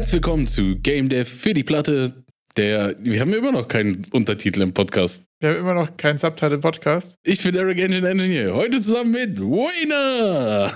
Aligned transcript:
Herzlich 0.00 0.14
willkommen 0.14 0.46
zu 0.46 0.76
Game 0.76 1.10
Dev 1.10 1.28
für 1.28 1.52
die 1.52 1.62
Platte. 1.62 2.24
Der, 2.56 2.96
wir 3.00 3.20
haben 3.20 3.34
immer 3.34 3.52
noch 3.52 3.68
keinen 3.68 4.06
Untertitel 4.12 4.62
im 4.62 4.72
Podcast. 4.72 5.26
Wir 5.40 5.50
haben 5.50 5.58
immer 5.58 5.74
noch 5.74 5.94
keinen 5.98 6.16
Subtitle 6.16 6.54
im 6.54 6.62
Podcast. 6.62 7.16
Ich 7.22 7.42
bin 7.42 7.54
Eric 7.54 7.78
Engine 7.78 8.08
Engineer. 8.08 8.54
Heute 8.54 8.80
zusammen 8.80 9.10
mit 9.10 9.38
Wayner. 9.38 10.74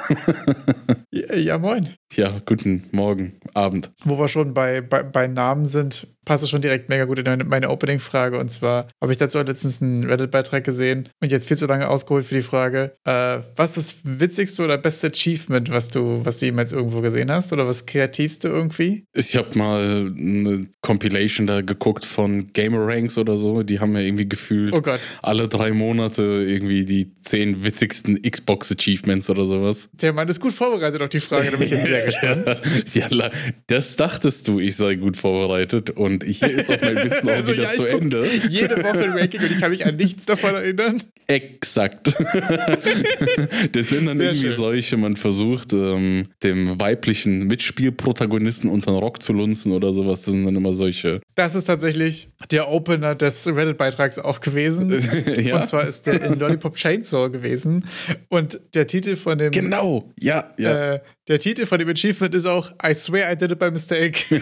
ja, 1.11 1.37
ja, 1.37 1.57
moin. 1.57 1.89
Ja, 2.17 2.41
guten 2.47 2.85
Morgen, 2.93 3.35
Abend. 3.55 3.91
Wo 4.05 4.19
wir 4.19 4.29
schon 4.29 4.55
bei, 4.55 4.81
bei, 4.81 5.03
bei 5.03 5.27
Namen 5.27 5.67
sind, 5.67 6.07
passt 6.25 6.45
es 6.45 6.51
schon 6.51 6.61
direkt 6.61 6.89
mega 6.89 7.05
gut 7.05 7.19
in 7.19 7.49
meine 7.49 7.71
Opening-Frage. 7.71 8.39
Und 8.39 8.51
zwar 8.51 8.89
habe 9.01 9.13
ich 9.13 9.19
dazu 9.19 9.39
letztens 9.39 9.83
einen 9.83 10.05
Reddit-Beitrag 10.05 10.65
gesehen 10.65 11.09
und 11.21 11.31
jetzt 11.31 11.47
viel 11.47 11.57
zu 11.57 11.67
lange 11.67 11.89
ausgeholt 11.89 12.27
für 12.27 12.35
die 12.35 12.43
Frage, 12.43 12.97
äh, 13.05 13.39
was 13.57 13.77
ist 13.77 14.05
das 14.05 14.21
witzigste 14.21 14.65
oder 14.65 14.79
beste 14.79 15.09
Achievement, 15.09 15.71
was 15.71 15.91
du, 15.91 16.21
was 16.25 16.39
du 16.39 16.47
jemals 16.47 16.73
irgendwo 16.73 17.01
gesehen 17.01 17.31
hast? 17.31 17.53
Oder 17.53 17.67
was 17.67 17.87
kreativste 17.87 18.49
irgendwie? 18.49 19.05
Ich 19.13 19.37
habe 19.37 19.57
mal 19.59 20.13
eine 20.17 20.69
Compilation 20.81 21.47
da 21.47 21.61
geguckt 21.61 22.05
von 22.05 22.53
Gamer 22.53 22.87
Ranks 22.87 23.19
oder 23.19 23.39
so. 23.39 23.63
Die 23.63 23.81
haben 23.81 23.93
mir 23.93 24.05
irgendwie 24.05 24.29
gefühlt 24.29 24.73
oh 24.73 24.83
alle 25.23 25.49
drei 25.49 25.73
Monate 25.73 26.23
irgendwie 26.23 26.85
die 26.85 27.13
zehn 27.23 27.65
witzigsten 27.65 28.23
Xbox-Achievements 28.23 29.31
oder 29.31 29.47
sowas. 29.47 29.89
Der 29.93 30.13
Mann 30.13 30.29
ist 30.29 30.41
gut 30.41 30.53
vorbereitet 30.53 31.03
auf 31.03 31.09
die 31.09 31.21
Frage, 31.21 31.51
da 31.51 31.57
bin 31.57 31.67
ich 31.67 31.71
jetzt 31.71 31.87
sehr 31.87 32.04
gespannt. 32.05 32.63
ja, 32.95 33.09
das 33.67 33.97
dachtest 33.97 34.49
du, 34.49 34.61
ich 34.61 34.77
sei 34.77 34.95
gut 34.97 35.17
vorbereitet 35.17 35.91
und 35.91 36.25
hier 36.25 36.51
ist 36.51 36.71
auch 36.71 36.81
mein 36.81 36.97
Wissen 36.97 37.29
auch 37.29 37.33
also, 37.35 37.53
wieder 37.53 37.63
ja, 37.63 37.71
zu 37.71 37.87
Ende. 37.87 38.27
Jede 38.49 38.83
Woche 38.83 39.05
ein 39.05 39.11
Ranking 39.11 39.41
und 39.41 39.51
ich 39.51 39.61
kann 39.61 39.71
mich 39.71 39.87
an 39.87 39.97
nichts 39.97 40.27
davon 40.27 40.55
erinnern. 40.55 41.03
Exakt. 41.27 42.09
das 43.73 43.89
sind 43.89 44.07
dann 44.07 44.19
sehr 44.19 44.27
irgendwie 44.27 44.49
schön. 44.49 44.57
solche, 44.57 44.97
man 44.97 45.17
versucht, 45.17 45.73
ähm, 45.73 46.27
dem 46.43 46.79
weiblichen 46.79 47.47
Mitspielprotagonisten 47.47 48.69
unter 48.69 48.93
den 48.93 48.99
Rock 48.99 49.23
zu 49.23 49.33
lunzen 49.33 49.73
oder 49.73 49.95
sowas. 49.95 50.23
Das 50.23 50.33
sind 50.33 50.45
dann 50.45 50.57
immer 50.57 50.75
solche. 50.75 51.21
Das 51.35 51.55
ist 51.55 51.65
tatsächlich 51.65 52.29
der 52.51 52.71
Opener 52.71 53.15
des 53.15 53.47
Reddit-Beitrags 53.47 54.19
auch 54.19 54.41
gewesen. 54.41 54.91
ja. 55.43 55.57
Und 55.57 55.67
zwar 55.67 55.87
ist 55.87 56.07
der 56.07 56.23
in 56.23 56.39
Lollipop 56.39 56.75
Chainsaw 56.77 57.31
gewesen. 57.31 57.87
Und 58.29 58.59
der 58.75 58.87
Titel 58.87 59.17
von 59.17 59.39
dem. 59.39 59.51
Genau, 59.51 60.13
ja, 60.19 60.53
ja. 60.59 60.95
Äh, 60.95 61.01
der 61.29 61.39
Titel 61.39 61.67
von 61.67 61.79
dem 61.79 61.89
Achievement 61.89 62.35
ist 62.35 62.47
auch 62.47 62.71
I 62.85 62.95
swear 62.95 63.33
I 63.33 63.37
did 63.37 63.51
it 63.51 63.59
by 63.59 63.71
mistake. 63.71 64.25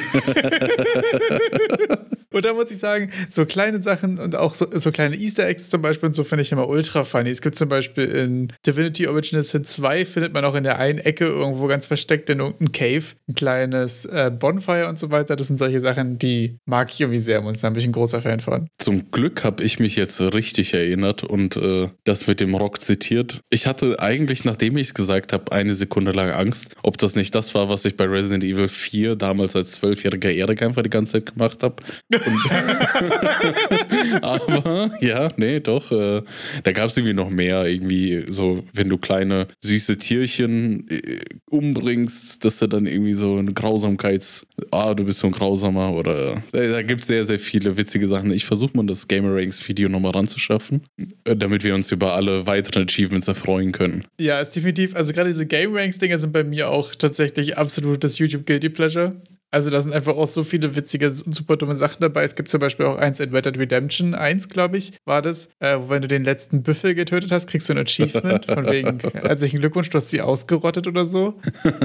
und 2.33 2.44
da 2.44 2.52
muss 2.52 2.70
ich 2.70 2.78
sagen, 2.78 3.11
so 3.28 3.47
kleine 3.47 3.80
Sachen 3.80 4.19
und 4.19 4.36
auch 4.36 4.55
so, 4.55 4.66
so 4.70 4.91
kleine 4.91 5.16
Easter 5.16 5.47
Eggs 5.47 5.69
zum 5.69 5.83
Beispiel 5.83 6.08
und 6.08 6.14
so 6.14 6.25
finde 6.25 6.42
ich 6.42 6.52
immer 6.52 6.69
ultra 6.69 7.05
funny. 7.05 7.30
Es 7.30 7.42
gibt 7.42 7.56
zum 7.56 7.69
Beispiel 7.69 8.05
in 8.05 8.52
Divinity 8.66 9.06
Original 9.06 9.42
Sin 9.42 9.64
2 9.64 10.06
findet 10.06 10.33
man 10.33 10.44
auch 10.44 10.55
in 10.55 10.64
der 10.64 10.78
einen 10.78 10.98
Ecke 10.98 11.27
irgendwo 11.27 11.66
ganz 11.66 11.86
versteckt 11.86 12.30
in 12.30 12.41
irgendeinem 12.41 12.72
Cave 12.72 13.05
ein 13.28 13.34
kleines 13.34 14.05
äh, 14.05 14.30
Bonfire 14.36 14.89
und 14.89 14.98
so 14.98 15.11
weiter. 15.11 15.36
Das 15.36 15.47
sind 15.47 15.58
solche 15.58 15.80
Sachen, 15.80 16.19
die 16.19 16.58
mag 16.66 16.91
ich 16.91 17.00
irgendwie 17.00 17.19
sehr 17.19 17.44
und 17.44 17.62
da 17.62 17.70
bin 17.70 17.78
ich 17.78 17.86
ein 17.86 17.92
großer 17.92 18.22
Fan 18.22 18.41
von. 18.41 18.69
Zum 18.78 19.11
Glück 19.11 19.44
habe 19.44 19.62
ich 19.62 19.78
mich 19.78 19.96
jetzt 19.96 20.20
richtig 20.20 20.74
erinnert 20.74 21.24
und 21.24 21.56
äh, 21.56 21.89
das 22.05 22.27
mit 22.27 22.41
dem 22.41 22.55
Rock 22.55 22.80
zitiert. 22.80 23.41
Ich 23.50 23.67
hatte 23.67 24.00
eigentlich, 24.00 24.44
nachdem 24.44 24.77
ich 24.77 24.89
es 24.89 24.94
gesagt 24.94 25.33
habe, 25.33 25.52
eine 25.52 25.74
Sekunde 25.74 26.12
lang 26.12 26.30
Angst, 26.30 26.74
ob 26.83 26.98
das 26.98 27.17
nicht 27.17 27.34
das 27.34 27.55
war, 27.55 27.69
was 27.69 27.84
ich 27.84 27.96
bei 27.96 28.05
Resident 28.05 28.44
Evil 28.44 28.69
4 28.69 29.17
damals 29.17 29.56
als 29.56 29.72
zwölfjähriger 29.72 30.30
Erik 30.30 30.62
einfach 30.62 30.83
die 30.83 30.91
ganze 30.91 31.12
Zeit 31.12 31.34
gemacht 31.34 31.62
habe. 31.62 31.77
Aber 34.23 34.91
ja, 35.01 35.31
nee, 35.37 35.61
doch. 35.61 35.91
Äh, 35.91 36.23
da 36.62 36.73
gab 36.73 36.87
es 36.87 36.97
irgendwie 36.97 37.14
noch 37.14 37.31
mehr. 37.31 37.67
Irgendwie 37.67 38.25
so, 38.29 38.64
wenn 38.73 38.89
du 38.89 38.98
kleine 38.98 39.48
süße 39.61 39.98
Tierchen 39.98 40.89
äh, 40.89 41.20
umbringst, 41.51 42.45
dass 42.45 42.59
du 42.59 42.67
dann 42.67 42.87
irgendwie 42.87 43.14
so 43.14 43.37
eine 43.37 43.53
Grausamkeits, 43.53 44.46
ah, 44.70 44.95
du 44.95 45.05
bist 45.05 45.20
so 45.20 45.29
ein 45.29 45.33
Grausamer 45.33 45.92
oder 45.92 46.42
äh, 46.52 46.69
da 46.69 46.83
gibt 46.83 47.02
es 47.02 47.08
sehr, 47.08 47.24
sehr 47.24 47.39
viele 47.39 47.77
witzige 47.77 48.08
Sachen. 48.08 48.33
Ich 48.33 48.45
versuche 48.45 48.77
mal 48.77 48.86
das 48.86 49.08
Gamer 49.08 49.35
Ranks 49.35 49.67
Video 49.69 49.89
nochmal 49.89 50.13
ranzuschaffen, 50.13 50.83
äh, 51.25 51.36
damit 51.36 51.64
wir 51.64 51.75
uns 51.75 51.91
über 51.92 52.14
alle 52.14 52.46
weiteren 52.46 52.85
Achievements 52.85 53.29
erfreuen 53.29 53.73
können. 53.73 54.05
Ja, 54.19 54.41
ist 54.41 54.57
definitiv, 54.57 54.96
also 54.96 55.13
gerade 55.13 55.30
diese 55.30 55.46
Game 55.46 55.75
Ranks 55.75 55.98
Dinger 55.98 56.19
sind 56.19 56.33
bei 56.33 56.45
mir 56.45 56.70
auch 56.70 56.95
tatsächlich 56.95 57.58
absolutes 57.58 58.19
YouTube 58.19 58.46
Guilty 58.46 58.69
Pleasure. 58.69 59.17
Also 59.52 59.68
da 59.68 59.83
sind 59.83 59.95
einfach 59.95 60.17
auch 60.17 60.27
so 60.27 60.45
viele 60.45 60.74
witzige, 60.74 61.11
super 61.11 61.58
dumme 61.58 61.77
Sachen 61.77 61.98
dabei. 62.01 62.24
Es 62.24 62.35
gibt 62.35 62.51
zum 62.51 62.58
Beispiel 62.58 62.86
auch 62.86 62.96
eins 62.96 63.20
in 63.20 63.35
Red 63.35 63.45
Dead 63.45 63.58
Redemption 63.58 64.14
1, 64.14 64.48
glaube 64.48 64.79
ich, 64.79 64.95
war 65.05 65.20
das, 65.20 65.51
äh, 65.61 65.77
wo 65.79 65.90
wenn 65.90 66.01
du 66.01 66.08
den 66.08 66.24
letzten 66.24 66.63
Büffel 66.63 66.95
getötet 66.95 67.30
hast, 67.30 67.48
kriegst 67.48 67.68
du 67.68 67.74
ein 67.74 67.79
Achievement 67.79 68.46
von 68.52 68.67
wegen 68.67 68.98
herzlichen 69.13 69.61
Glückwunsch, 69.61 69.90
du 69.90 69.98
hast 69.98 70.08
sie 70.08 70.23
ausgerottet 70.23 70.86
oder 70.86 71.05
so. 71.05 71.39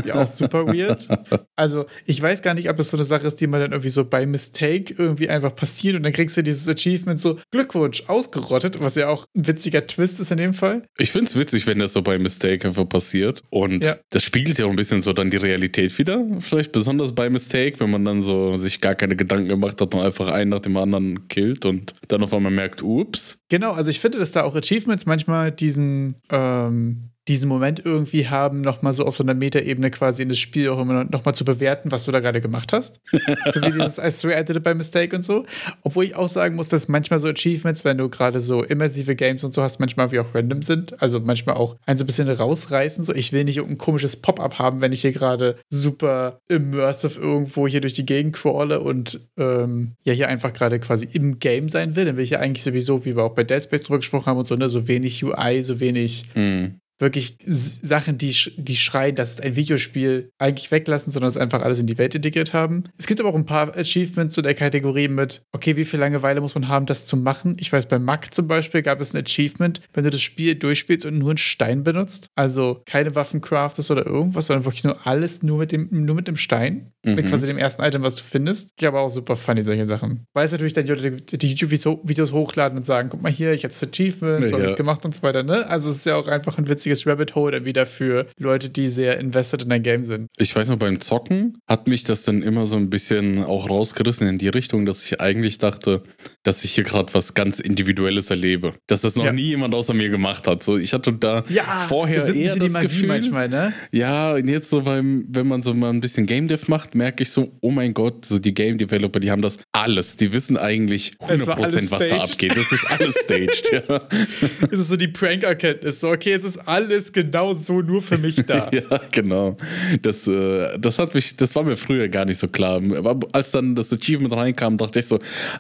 Ja, 0.06 0.16
auch 0.16 0.28
super 0.28 0.66
weird. 0.68 1.10
Also 1.58 1.88
ich 2.06 2.22
weiß 2.22 2.42
gar 2.42 2.54
nicht, 2.54 2.70
ob 2.70 2.78
das 2.78 2.90
so 2.90 2.96
eine 2.96 3.04
Sache 3.04 3.28
ist, 3.28 3.42
die 3.42 3.48
man 3.48 3.60
dann 3.60 3.72
irgendwie 3.72 3.90
so 3.90 4.06
bei 4.06 4.26
Mistake 4.26 4.96
irgendwie 4.98 5.28
einfach 5.28 5.54
passiert 5.54 5.98
und 5.98 6.04
dann 6.04 6.14
kriegst 6.14 6.38
du 6.38 6.44
dieses 6.44 6.70
Achievement 6.70 7.20
so 7.20 7.38
Glückwunsch, 7.52 8.04
ausgerottet, 8.08 8.80
was 8.80 8.96
ja 8.96 9.10
auch 9.10 9.26
ein 9.36 9.46
witziger 9.46 9.86
Twist 9.86 10.22
ist 10.22 10.32
in 10.32 10.38
dem 10.38 10.54
Fall. 10.54 10.84
Ich 10.98 11.12
finde 11.12 11.26
es 11.30 11.36
witzig, 11.36 11.68
wenn 11.68 11.80
das 11.80 11.92
so 11.92 12.02
bei 12.02 12.18
Mistake 12.18 12.66
einfach 12.66 12.88
passiert 12.88 13.44
und 13.50 13.84
ja. 13.84 13.98
das 14.10 14.24
spiegelt 14.24 14.58
ja 14.58 14.68
auch 14.68 14.70
ein 14.70 14.78
bisschen 14.78 15.02
so 15.02 15.12
dann 15.12 15.32
die 15.32 15.38
Realität 15.38 15.98
wieder, 15.98 16.26
vielleicht 16.40 16.72
besonders 16.72 17.14
bei 17.14 17.30
Mistake 17.30 17.57
Take, 17.58 17.80
wenn 17.80 17.90
man 17.90 18.06
dann 18.06 18.22
so 18.22 18.56
sich 18.58 18.82
gar 18.82 18.94
keine 18.94 19.16
Gedanken 19.16 19.50
gemacht 19.50 19.82
hat 19.82 19.94
und 19.94 20.02
einfach 20.02 20.28
einen 20.28 20.52
nach 20.52 20.60
dem 20.60 20.78
anderen 20.78 21.28
killt 21.28 21.66
und 21.66 21.96
dann 22.08 22.22
auf 22.22 22.34
einmal 22.34 22.52
merkt, 22.52 22.84
ups. 22.84 23.40
Genau, 23.50 23.72
also 23.72 23.90
ich 23.90 24.00
finde, 24.00 24.20
dass 24.20 24.32
da 24.32 24.44
auch 24.44 24.56
Achievements 24.56 25.08
manchmal 25.08 25.52
diesen 25.52 26.16
ähm, 26.32 27.07
diesen 27.28 27.50
Moment 27.50 27.82
irgendwie 27.84 28.28
haben, 28.30 28.62
nochmal 28.62 28.94
so 28.94 29.06
auf 29.06 29.18
so 29.18 29.24
einer 29.24 29.34
Metaebene 29.34 29.92
quasi 29.92 30.22
in 30.22 30.30
das 30.30 30.40
Spiel 30.40 30.70
auch 30.70 30.80
immer 30.80 31.04
nochmal 31.04 31.36
zu 31.36 31.44
bewerten, 31.44 31.92
was 31.92 32.06
du 32.06 32.12
da 32.12 32.20
gerade 32.20 32.42
gemacht 32.42 32.72
hast. 32.72 33.00
so 33.50 33.62
wie 33.62 33.72
dieses 33.72 33.98
I 33.98 34.12
swear 34.12 34.40
I 34.40 34.46
did 34.46 34.56
it 34.56 34.64
by 34.64 34.74
mistake 34.74 35.16
und 35.16 35.24
so. 35.24 35.46
Obwohl 35.84 36.06
ich 36.06 36.16
auch 36.16 36.30
sagen 36.30 36.56
muss, 36.56 36.70
dass 36.70 36.88
manchmal 36.88 37.20
so 37.20 37.28
Achievements, 37.28 37.84
wenn 37.84 37.98
du 37.98 38.10
gerade 38.10 38.40
so 38.40 38.64
immersive 38.64 39.16
Games 39.16 39.44
und 39.44 39.54
so 39.54 39.62
hast, 39.62 39.80
manchmal 39.80 40.12
wie 40.12 40.20
auch 40.20 40.34
random 40.34 40.62
sind. 40.62 41.02
Also 41.02 41.20
manchmal 41.20 41.56
auch 41.56 41.76
ein 41.86 41.98
so 41.98 42.04
ein 42.04 42.08
bisschen 42.08 42.30
rausreißen. 42.30 43.04
So, 43.04 43.14
ich 43.14 43.34
will 43.34 43.44
nicht 43.44 43.58
irgendein 43.58 43.78
komisches 43.78 44.16
Pop-up 44.16 44.60
haben, 44.60 44.82
wenn 44.82 44.94
ich 44.94 45.02
hier 45.02 45.12
gerade 45.12 45.58
super 45.70 46.40
immersive 46.48 47.20
irgendwo 47.20 47.68
hier 47.68 47.82
durch 47.82 47.94
die 47.94 48.06
Gegend 48.06 48.36
crawle 48.36 48.80
und 48.80 49.20
ähm, 49.38 49.94
ja, 50.04 50.14
hier 50.14 50.30
einfach 50.30 50.54
gerade 50.54 50.80
quasi 50.80 51.08
im 51.12 51.40
Game 51.40 51.70
sein 51.70 51.96
will. 51.96 52.06
Dann 52.06 52.16
will 52.16 52.24
ich 52.24 52.32
ja 52.32 52.40
eigentlich 52.40 52.64
sowieso, 52.64 53.04
wie 53.06 53.16
wir 53.16 53.24
auch 53.24 53.34
bei 53.34 53.44
Dead 53.44 53.62
Space 53.62 53.84
drüber 53.84 53.98
gesprochen 53.98 54.28
haben 54.28 54.38
und 54.38 54.48
so, 54.48 54.56
ne, 54.56 54.70
so 54.70 54.88
wenig 54.88 55.24
UI, 55.24 55.64
so 55.64 55.80
wenig 55.80 56.26
mhm 56.36 56.80
wirklich 57.00 57.38
Sachen, 57.46 58.18
die, 58.18 58.36
die 58.58 58.76
schreien, 58.76 59.16
das 59.16 59.32
ist 59.32 59.44
ein 59.44 59.56
Videospiel, 59.56 60.32
eigentlich 60.40 60.72
weglassen, 60.72 61.12
sondern 61.12 61.30
es 61.30 61.38
einfach 61.38 61.62
alles 61.62 61.80
in 61.80 61.88
die 61.88 61.98
Welt 61.98 62.16
integriert 62.16 62.54
haben. 62.54 62.86
Es 62.98 63.08
gibt 63.08 63.20
aber 63.20 63.30
auch 63.30 63.36
ein 63.36 63.46
paar 63.46 63.76
Achievements 63.78 64.34
zu 64.34 64.42
der 64.42 64.56
Kategorie 64.56 65.08
mit, 65.08 65.42
okay, 65.52 65.76
wie 65.78 65.86
viel 65.86 66.00
Langeweile 66.00 66.42
muss 66.42 66.56
man 66.56 66.68
haben, 66.68 66.86
das 66.86 67.06
zu 67.06 67.18
machen? 67.18 67.56
Ich 67.60 67.72
weiß, 67.72 67.88
bei 67.88 68.00
Mac 68.00 68.34
zum 68.34 68.48
Beispiel 68.48 68.82
gab 68.82 69.00
es 69.00 69.14
ein 69.14 69.24
Achievement, 69.24 69.82
wenn 69.94 70.04
du 70.04 70.10
das 70.10 70.22
Spiel 70.22 70.56
durchspielst 70.56 71.06
und 71.06 71.18
nur 71.18 71.32
einen 71.32 71.38
Stein 71.38 71.84
benutzt, 71.84 72.30
also 72.36 72.82
keine 72.86 73.16
Waffen 73.16 73.42
craftest 73.42 73.92
oder 73.92 74.06
irgendwas, 74.06 74.48
sondern 74.48 74.66
wirklich 74.66 74.84
nur 74.84 75.06
alles 75.06 75.44
nur 75.44 75.60
mit 75.60 75.72
dem, 75.72 75.88
nur 75.92 76.16
mit 76.16 76.28
dem 76.28 76.38
Stein, 76.38 76.92
mhm. 77.10 77.16
mit 77.16 77.28
quasi 77.28 77.46
dem 77.46 77.58
ersten 77.58 77.84
Item, 77.84 78.04
was 78.04 78.16
du 78.16 78.24
findest. 78.24 78.72
Ich 78.78 78.86
habe 78.86 79.00
auch 79.00 79.10
super 79.10 79.36
funny 79.36 79.64
solche 79.64 79.86
Sachen. 79.86 80.26
Weil 80.34 80.46
es 80.46 80.52
natürlich 80.52 80.74
dann 80.74 80.86
die, 80.86 81.38
die 81.38 81.48
YouTube-Videos 81.48 82.32
hochladen 82.32 82.78
und 82.78 82.84
sagen, 82.84 83.10
guck 83.10 83.22
mal 83.22 83.32
hier, 83.32 83.54
ich 83.54 83.64
habe 83.64 83.74
das 83.74 83.84
Achievement, 83.84 84.50
so 84.50 84.56
ja. 84.56 84.62
alles 84.62 84.76
gemacht 84.76 85.06
und 85.06 85.14
so 85.14 85.24
weiter, 85.24 85.44
ne? 85.44 85.68
Also 85.70 85.90
es 85.90 85.98
ist 85.98 86.06
ja 86.06 86.16
auch 86.16 86.28
einfach 86.28 86.58
ein 86.58 86.68
witziges 86.68 86.88
witziges 86.88 87.08
Rabbit 87.08 87.36
Hole 87.36 87.52
dann 87.52 87.66
wieder 87.66 87.86
für 87.86 88.28
Leute, 88.38 88.70
die 88.70 88.88
sehr 88.88 89.20
invested 89.20 89.64
in 89.64 89.72
ein 89.72 89.84
Game 89.84 90.06
sind. 90.06 90.28
Ich 90.38 90.56
weiß 90.56 90.70
noch, 90.70 90.78
beim 90.78 91.00
Zocken 91.00 91.58
hat 91.68 91.88
mich 91.88 92.04
das 92.04 92.24
dann 92.24 92.42
immer 92.42 92.66
so 92.66 92.78
ein 92.78 92.90
bisschen 92.90 93.44
auch 93.44 93.70
rausgerissen 93.70 94.28
in 94.28 94.38
die 94.38 94.50
Richtung, 94.50 94.86
dass 94.86 95.06
ich 95.06 95.20
eigentlich 95.20 95.58
dachte, 95.58 96.04
dass 96.44 96.64
ich 96.64 96.72
hier 96.72 96.84
gerade 96.84 97.14
was 97.14 97.34
ganz 97.34 97.60
Individuelles 97.60 98.30
erlebe. 98.30 98.74
Dass 98.88 99.02
das 99.02 99.16
noch 99.16 99.26
ja. 99.26 99.34
nie 99.34 99.44
jemand 99.44 99.74
außer 99.76 99.94
mir 99.94 100.10
gemacht 100.10 100.48
hat. 100.48 100.64
So, 100.64 100.78
ich 100.78 100.94
hatte 100.94 101.14
da 101.14 101.44
ja, 101.50 101.86
vorher 101.88 102.26
das 102.26 102.30
eher 102.30 102.56
das 102.56 102.74
Gefühl, 102.74 103.08
manchmal, 103.08 103.50
ne? 103.50 103.74
Ja, 103.92 104.34
und 104.34 104.48
jetzt 104.48 104.70
so 104.70 104.82
beim, 104.82 105.26
wenn 105.30 105.48
man 105.48 105.62
so 105.62 105.74
mal 105.74 105.90
ein 105.90 106.02
bisschen 106.02 106.26
Game 106.26 106.48
Dev 106.48 106.66
macht, 106.68 106.96
merke 106.98 107.24
ich 107.24 107.30
so, 107.30 107.52
oh 107.62 107.72
mein 107.72 107.94
Gott, 107.94 108.26
so 108.26 108.40
die 108.40 108.54
Game 108.54 108.78
Developer, 108.78 109.20
die 109.20 109.32
haben 109.32 109.42
das 109.42 109.58
alles. 109.72 110.18
Die 110.18 110.34
wissen 110.34 110.58
eigentlich 110.58 111.14
100% 111.20 111.92
was 111.92 112.08
da 112.10 112.18
abgeht. 112.22 112.58
Das 112.58 112.72
ist 112.72 112.86
alles 112.92 113.16
staged, 113.24 113.72
ja. 113.72 114.02
Es 114.72 114.80
ist 114.80 114.90
so 114.90 114.98
die 114.98 115.08
Prank-Erkenntnis. 115.08 116.00
So, 116.00 116.10
okay, 116.10 116.34
es 116.34 116.44
ist 116.44 116.58
alles 116.68 117.14
genau 117.14 117.54
so 117.54 117.82
nur 117.82 118.02
für 118.02 118.18
mich 118.18 118.36
da. 118.46 118.70
ja, 118.74 119.00
genau. 119.12 119.56
Das, 120.02 120.28
äh, 120.28 120.78
das 120.78 121.00
hat 121.00 121.14
mich, 121.14 121.38
das 121.38 121.56
war 121.56 121.64
mir 121.64 121.78
früher 121.78 122.08
gar 122.08 122.26
nicht 122.26 122.40
so 122.40 122.48
klar. 122.48 122.82
Aber 122.96 123.20
als 123.32 123.52
dann 123.52 123.76
das 123.76 123.94
Achievement 123.94 124.34
reinkam, 124.34 124.78
dachte 124.78 125.00
ich 125.00 125.06
so, 125.06 125.20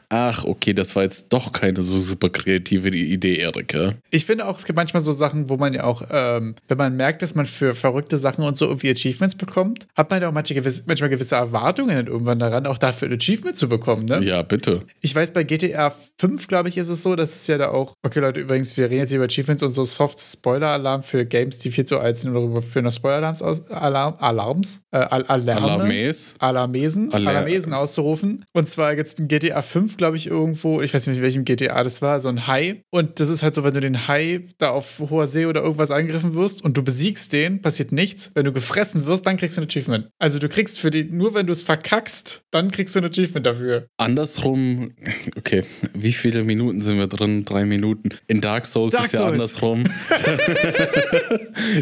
ach, 0.09 0.43
okay, 0.43 0.73
das 0.73 0.95
war 0.95 1.03
jetzt 1.03 1.31
doch 1.31 1.51
keine 1.51 1.81
so 1.81 1.99
super 1.99 2.29
kreative 2.29 2.89
Idee, 2.89 3.37
Erik. 3.37 3.73
Ja? 3.73 3.93
Ich 4.09 4.25
finde 4.25 4.47
auch, 4.47 4.57
es 4.57 4.65
gibt 4.65 4.77
manchmal 4.77 5.01
so 5.01 5.13
Sachen, 5.13 5.49
wo 5.49 5.57
man 5.57 5.73
ja 5.73 5.83
auch, 5.83 6.03
ähm, 6.11 6.55
wenn 6.67 6.77
man 6.77 6.95
merkt, 6.95 7.21
dass 7.21 7.35
man 7.35 7.45
für 7.45 7.75
verrückte 7.75 8.17
Sachen 8.17 8.43
und 8.43 8.57
so 8.57 8.65
irgendwie 8.65 8.89
Achievements 8.89 9.35
bekommt, 9.35 9.87
hat 9.95 10.09
man 10.09 10.21
ja 10.21 10.29
auch 10.29 10.33
manche 10.33 10.53
gewisse, 10.53 10.83
manchmal 10.87 11.09
gewisse 11.09 11.26
gewisse 11.27 11.35
Erwartungen 11.35 12.07
irgendwann 12.07 12.39
daran, 12.39 12.65
auch 12.65 12.77
dafür 12.77 13.09
ein 13.09 13.13
Achievement 13.13 13.57
zu 13.57 13.67
bekommen, 13.69 14.05
ne? 14.05 14.23
Ja, 14.23 14.41
bitte. 14.43 14.81
Ich 15.01 15.13
weiß, 15.13 15.31
bei 15.33 15.43
GTA 15.43 15.93
5, 16.19 16.47
glaube 16.47 16.69
ich, 16.69 16.77
ist 16.77 16.87
es 16.87 17.01
so, 17.01 17.15
dass 17.15 17.35
es 17.35 17.47
ja 17.47 17.57
da 17.57 17.69
auch, 17.69 17.93
okay 18.05 18.19
Leute, 18.19 18.39
übrigens, 18.39 18.75
wir 18.77 18.85
reden 18.85 18.99
jetzt 19.01 19.13
über 19.13 19.25
Achievements 19.25 19.63
und 19.63 19.71
so 19.71 19.83
Soft-Spoiler-Alarm 19.85 21.03
für 21.03 21.25
Games, 21.25 21.59
die 21.59 21.71
viel 21.71 21.85
zu 21.85 21.99
alt 21.99 22.17
sind 22.17 22.35
oder 22.35 22.61
für 22.61 22.81
noch 22.81 22.91
Spoiler-Alarms, 22.93 23.41
aus, 23.41 23.69
Alarm, 23.69 24.15
Alarms, 24.19 24.81
äh, 24.91 24.97
Al 24.97 25.23
Alarme, 25.27 25.61
Alarmes. 25.67 26.35
Alarmesen, 26.39 27.13
Alar- 27.13 27.31
Alarmesen 27.31 27.73
auszurufen. 27.73 28.45
Und 28.53 28.69
zwar 28.69 28.95
gibt 28.95 29.07
es 29.07 29.13
in 29.13 29.27
GTA 29.27 29.61
5, 29.61 29.97
glaube 29.97 30.17
ich, 30.17 30.27
irgendwo, 30.27 30.81
ich 30.81 30.93
weiß 30.93 31.07
nicht, 31.07 31.17
in 31.17 31.23
welchem 31.23 31.45
GTA 31.45 31.83
das 31.83 32.01
war, 32.01 32.19
so 32.19 32.29
ein 32.29 32.47
Hai. 32.47 32.81
Und 32.89 33.19
das 33.19 33.29
ist 33.29 33.43
halt 33.43 33.55
so, 33.55 33.63
wenn 33.63 33.73
du 33.73 33.81
den 33.81 34.07
Hai 34.07 34.45
da 34.57 34.69
auf 34.69 34.99
hoher 35.09 35.27
See 35.27 35.45
oder 35.45 35.61
irgendwas 35.61 35.91
angegriffen 35.91 36.35
wirst 36.35 36.63
und 36.63 36.77
du 36.77 36.83
besiegst 36.83 37.33
den, 37.33 37.61
passiert 37.61 37.91
nichts. 37.91 38.31
Wenn 38.33 38.45
du 38.45 38.51
gefressen 38.51 39.05
wirst, 39.05 39.25
dann 39.25 39.37
kriegst 39.37 39.57
du 39.57 39.61
ein 39.61 39.67
Achievement. 39.67 40.07
Also 40.19 40.39
du 40.39 40.49
kriegst 40.49 40.79
für 40.79 40.89
die, 40.89 41.06
nur 41.11 41.33
wenn 41.33 41.47
du 41.47 41.53
es 41.53 41.63
verkackst, 41.63 42.43
dann 42.51 42.71
kriegst 42.71 42.95
du 42.95 42.99
ein 42.99 43.05
Achievement 43.05 43.45
dafür. 43.45 43.87
Andersrum, 43.97 44.91
okay, 45.35 45.63
wie 45.93 46.13
viele 46.13 46.43
Minuten 46.43 46.81
sind 46.81 46.97
wir 46.97 47.07
drin? 47.07 47.45
Drei 47.45 47.65
Minuten. 47.65 48.09
In 48.27 48.41
Dark 48.41 48.65
Souls 48.65 48.93
Dark 48.93 49.05
ist 49.05 49.13
ja 49.13 49.19
Souls. 49.19 49.33
andersrum, 49.33 49.83